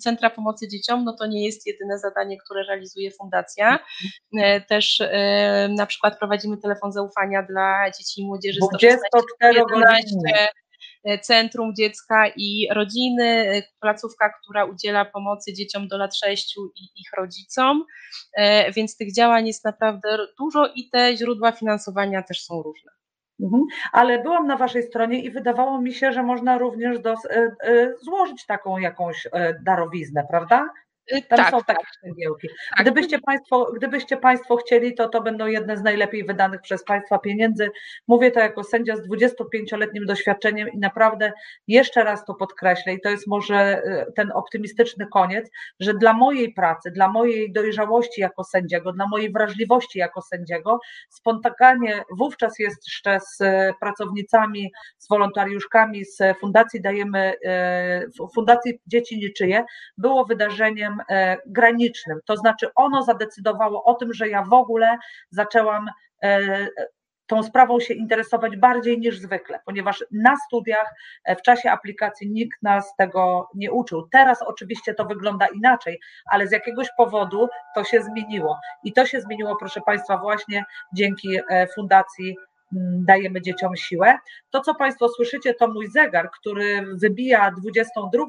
Centra 0.00 0.30
Pomocy 0.30 0.68
Dzieciom 0.68 1.04
no 1.04 1.16
to 1.18 1.26
nie 1.26 1.46
jest 1.46 1.66
jedyne 1.66 1.98
zadanie, 1.98 2.38
które 2.38 2.64
realizuje 2.64 3.10
Fundacja. 3.10 3.78
E, 4.38 4.60
też 4.60 5.02
na 5.68 5.86
przykład 5.86 6.18
prowadzimy 6.18 6.56
telefon 6.56 6.92
zaufania 6.92 7.42
dla 7.42 7.90
dzieci 7.98 8.20
i 8.20 8.26
młodzieży 8.26 8.58
24 8.70 9.60
godziny 9.60 10.32
Centrum 11.22 11.74
Dziecka 11.74 12.28
i 12.36 12.68
Rodziny, 12.70 13.62
placówka, 13.80 14.32
która 14.42 14.64
udziela 14.64 15.04
pomocy 15.04 15.52
dzieciom 15.52 15.88
do 15.88 15.98
lat 15.98 16.16
6 16.16 16.56
i 16.56 16.84
ich 17.00 17.10
rodzicom, 17.18 17.84
więc 18.76 18.96
tych 18.96 19.14
działań 19.14 19.46
jest 19.46 19.64
naprawdę 19.64 20.18
dużo 20.38 20.66
i 20.74 20.90
te 20.90 21.16
źródła 21.16 21.52
finansowania 21.52 22.22
też 22.22 22.44
są 22.44 22.62
różne. 22.62 22.92
Mhm. 23.42 23.62
Ale 23.92 24.22
byłam 24.22 24.46
na 24.46 24.56
Waszej 24.56 24.82
stronie 24.82 25.22
i 25.22 25.30
wydawało 25.30 25.80
mi 25.80 25.94
się, 25.94 26.12
że 26.12 26.22
można 26.22 26.58
również 26.58 26.98
do, 26.98 27.14
złożyć 28.02 28.46
taką 28.46 28.78
jakąś 28.78 29.28
darowiznę, 29.64 30.26
prawda? 30.30 30.68
Y, 31.10 31.22
Tam 31.22 31.38
tak, 31.38 31.50
są 31.50 31.58
tak. 31.58 31.66
takie 31.66 31.86
cegiełki. 32.02 32.48
Tak. 32.48 32.86
Gdybyście 32.86 33.18
państwo, 33.18 33.72
gdybyście 33.76 34.16
państwo 34.16 34.56
chcieli, 34.56 34.94
to 34.94 35.08
to 35.08 35.22
będą 35.22 35.46
jedne 35.46 35.76
z 35.76 35.82
najlepiej 35.82 36.24
wydanych 36.24 36.60
przez 36.60 36.84
Państwa 36.84 37.18
pieniędzy. 37.18 37.70
Mówię 38.08 38.30
to 38.30 38.40
jako 38.40 38.64
sędzia 38.64 38.96
z 38.96 39.08
25-letnim 39.08 40.06
doświadczeniem 40.06 40.68
i 40.68 40.78
naprawdę 40.78 41.32
jeszcze 41.68 42.04
raz 42.04 42.24
to 42.24 42.34
podkreślę 42.34 42.94
i 42.94 43.00
to 43.00 43.08
jest 43.08 43.26
może 43.26 43.82
y, 44.08 44.12
ten 44.12 44.32
optymistyczny 44.32 45.06
koniec, 45.06 45.50
że 45.80 45.94
dla 45.94 46.12
mojej 46.12 46.52
pracy, 46.52 46.90
dla 46.90 47.08
mojej 47.08 47.52
dojrzałości 47.52 48.20
jako 48.20 48.44
sędziego, 48.44 48.92
dla 48.92 49.06
mojej 49.06 49.32
wrażliwości 49.32 49.98
jako 49.98 50.22
sędziego, 50.22 50.78
spotkanie 51.08 52.02
wówczas 52.10 52.58
jest 52.58 52.86
jeszcze 52.86 53.20
z 53.20 53.38
pracownicami, 53.80 54.72
z 54.98 55.08
wolontariuszkami 55.08 56.04
z 56.04 56.38
Fundacji 56.40 56.80
Dajemy, 56.80 57.34
y, 58.16 58.28
Fundacji 58.34 58.80
Dzieci 58.86 59.18
Niczyje 59.18 59.64
było 59.98 60.24
wydarzeniem 60.24 60.91
E, 61.10 61.36
granicznym. 61.46 62.18
To 62.24 62.36
znaczy, 62.36 62.68
ono 62.74 63.02
zadecydowało 63.02 63.84
o 63.84 63.94
tym, 63.94 64.14
że 64.14 64.28
ja 64.28 64.42
w 64.42 64.52
ogóle 64.52 64.98
zaczęłam 65.30 65.90
e, 66.22 66.66
tą 67.26 67.42
sprawą 67.42 67.80
się 67.80 67.94
interesować 67.94 68.56
bardziej 68.56 68.98
niż 68.98 69.18
zwykle, 69.18 69.60
ponieważ 69.66 70.04
na 70.10 70.36
studiach 70.46 70.94
e, 71.24 71.36
w 71.36 71.42
czasie 71.42 71.70
aplikacji 71.70 72.30
nikt 72.30 72.62
nas 72.62 72.96
tego 72.96 73.48
nie 73.54 73.72
uczył. 73.72 74.08
Teraz 74.08 74.42
oczywiście 74.42 74.94
to 74.94 75.04
wygląda 75.04 75.46
inaczej, 75.46 76.00
ale 76.30 76.46
z 76.46 76.52
jakiegoś 76.52 76.88
powodu 76.96 77.48
to 77.74 77.84
się 77.84 78.02
zmieniło. 78.02 78.60
I 78.84 78.92
to 78.92 79.06
się 79.06 79.20
zmieniło, 79.20 79.56
proszę 79.56 79.80
Państwa, 79.86 80.18
właśnie 80.18 80.64
dzięki 80.94 81.38
Fundacji 81.74 82.36
dajemy 83.06 83.42
dzieciom 83.42 83.76
siłę. 83.76 84.18
To, 84.50 84.60
co 84.60 84.74
Państwo 84.74 85.08
słyszycie, 85.08 85.54
to 85.54 85.68
mój 85.68 85.88
zegar, 85.90 86.30
który 86.30 86.86
wybija 86.96 87.50
22, 87.50 88.24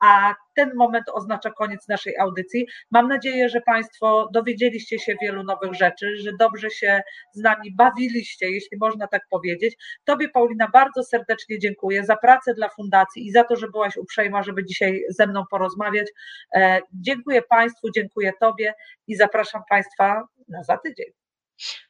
a 0.00 0.34
ten 0.54 0.74
moment 0.74 1.04
oznacza 1.12 1.50
koniec 1.50 1.88
naszej 1.88 2.18
audycji. 2.18 2.66
Mam 2.90 3.08
nadzieję, 3.08 3.48
że 3.48 3.60
Państwo 3.60 4.28
dowiedzieliście 4.32 4.98
się 4.98 5.16
wielu 5.22 5.42
nowych 5.42 5.74
rzeczy, 5.74 6.16
że 6.16 6.30
dobrze 6.38 6.70
się 6.70 7.02
z 7.32 7.40
nami 7.40 7.72
bawiliście, 7.72 8.50
jeśli 8.50 8.78
można 8.78 9.06
tak 9.06 9.22
powiedzieć. 9.30 9.76
Tobie, 10.04 10.28
Paulina, 10.28 10.68
bardzo 10.72 11.02
serdecznie 11.02 11.58
dziękuję 11.58 12.04
za 12.04 12.16
pracę 12.16 12.54
dla 12.54 12.68
Fundacji 12.68 13.26
i 13.26 13.30
za 13.30 13.44
to, 13.44 13.56
że 13.56 13.68
byłaś 13.68 13.96
uprzejma, 13.96 14.42
żeby 14.42 14.64
dzisiaj 14.64 15.04
ze 15.08 15.26
mną 15.26 15.44
porozmawiać. 15.50 16.06
E, 16.54 16.80
dziękuję 16.92 17.42
Państwu, 17.42 17.90
dziękuję 17.90 18.32
Tobie 18.40 18.74
i 19.06 19.16
zapraszam 19.16 19.62
Państwa 19.68 20.28
na 20.48 20.62
za 20.62 20.76
tydzień. 20.76 21.17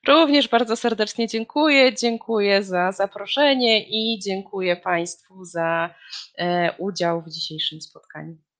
Również 0.08 0.48
bardzo 0.48 0.76
serdecznie 0.76 1.28
dziękuję. 1.28 1.94
Dziękuję 1.94 2.62
za 2.62 2.92
zaproszenie 2.92 3.84
i 3.88 4.18
dziękuję 4.18 4.76
Państwu 4.76 5.44
za 5.44 5.94
e, 6.38 6.74
udział 6.78 7.22
w 7.22 7.30
dzisiejszym 7.30 7.80
spotkaniu. 7.80 8.48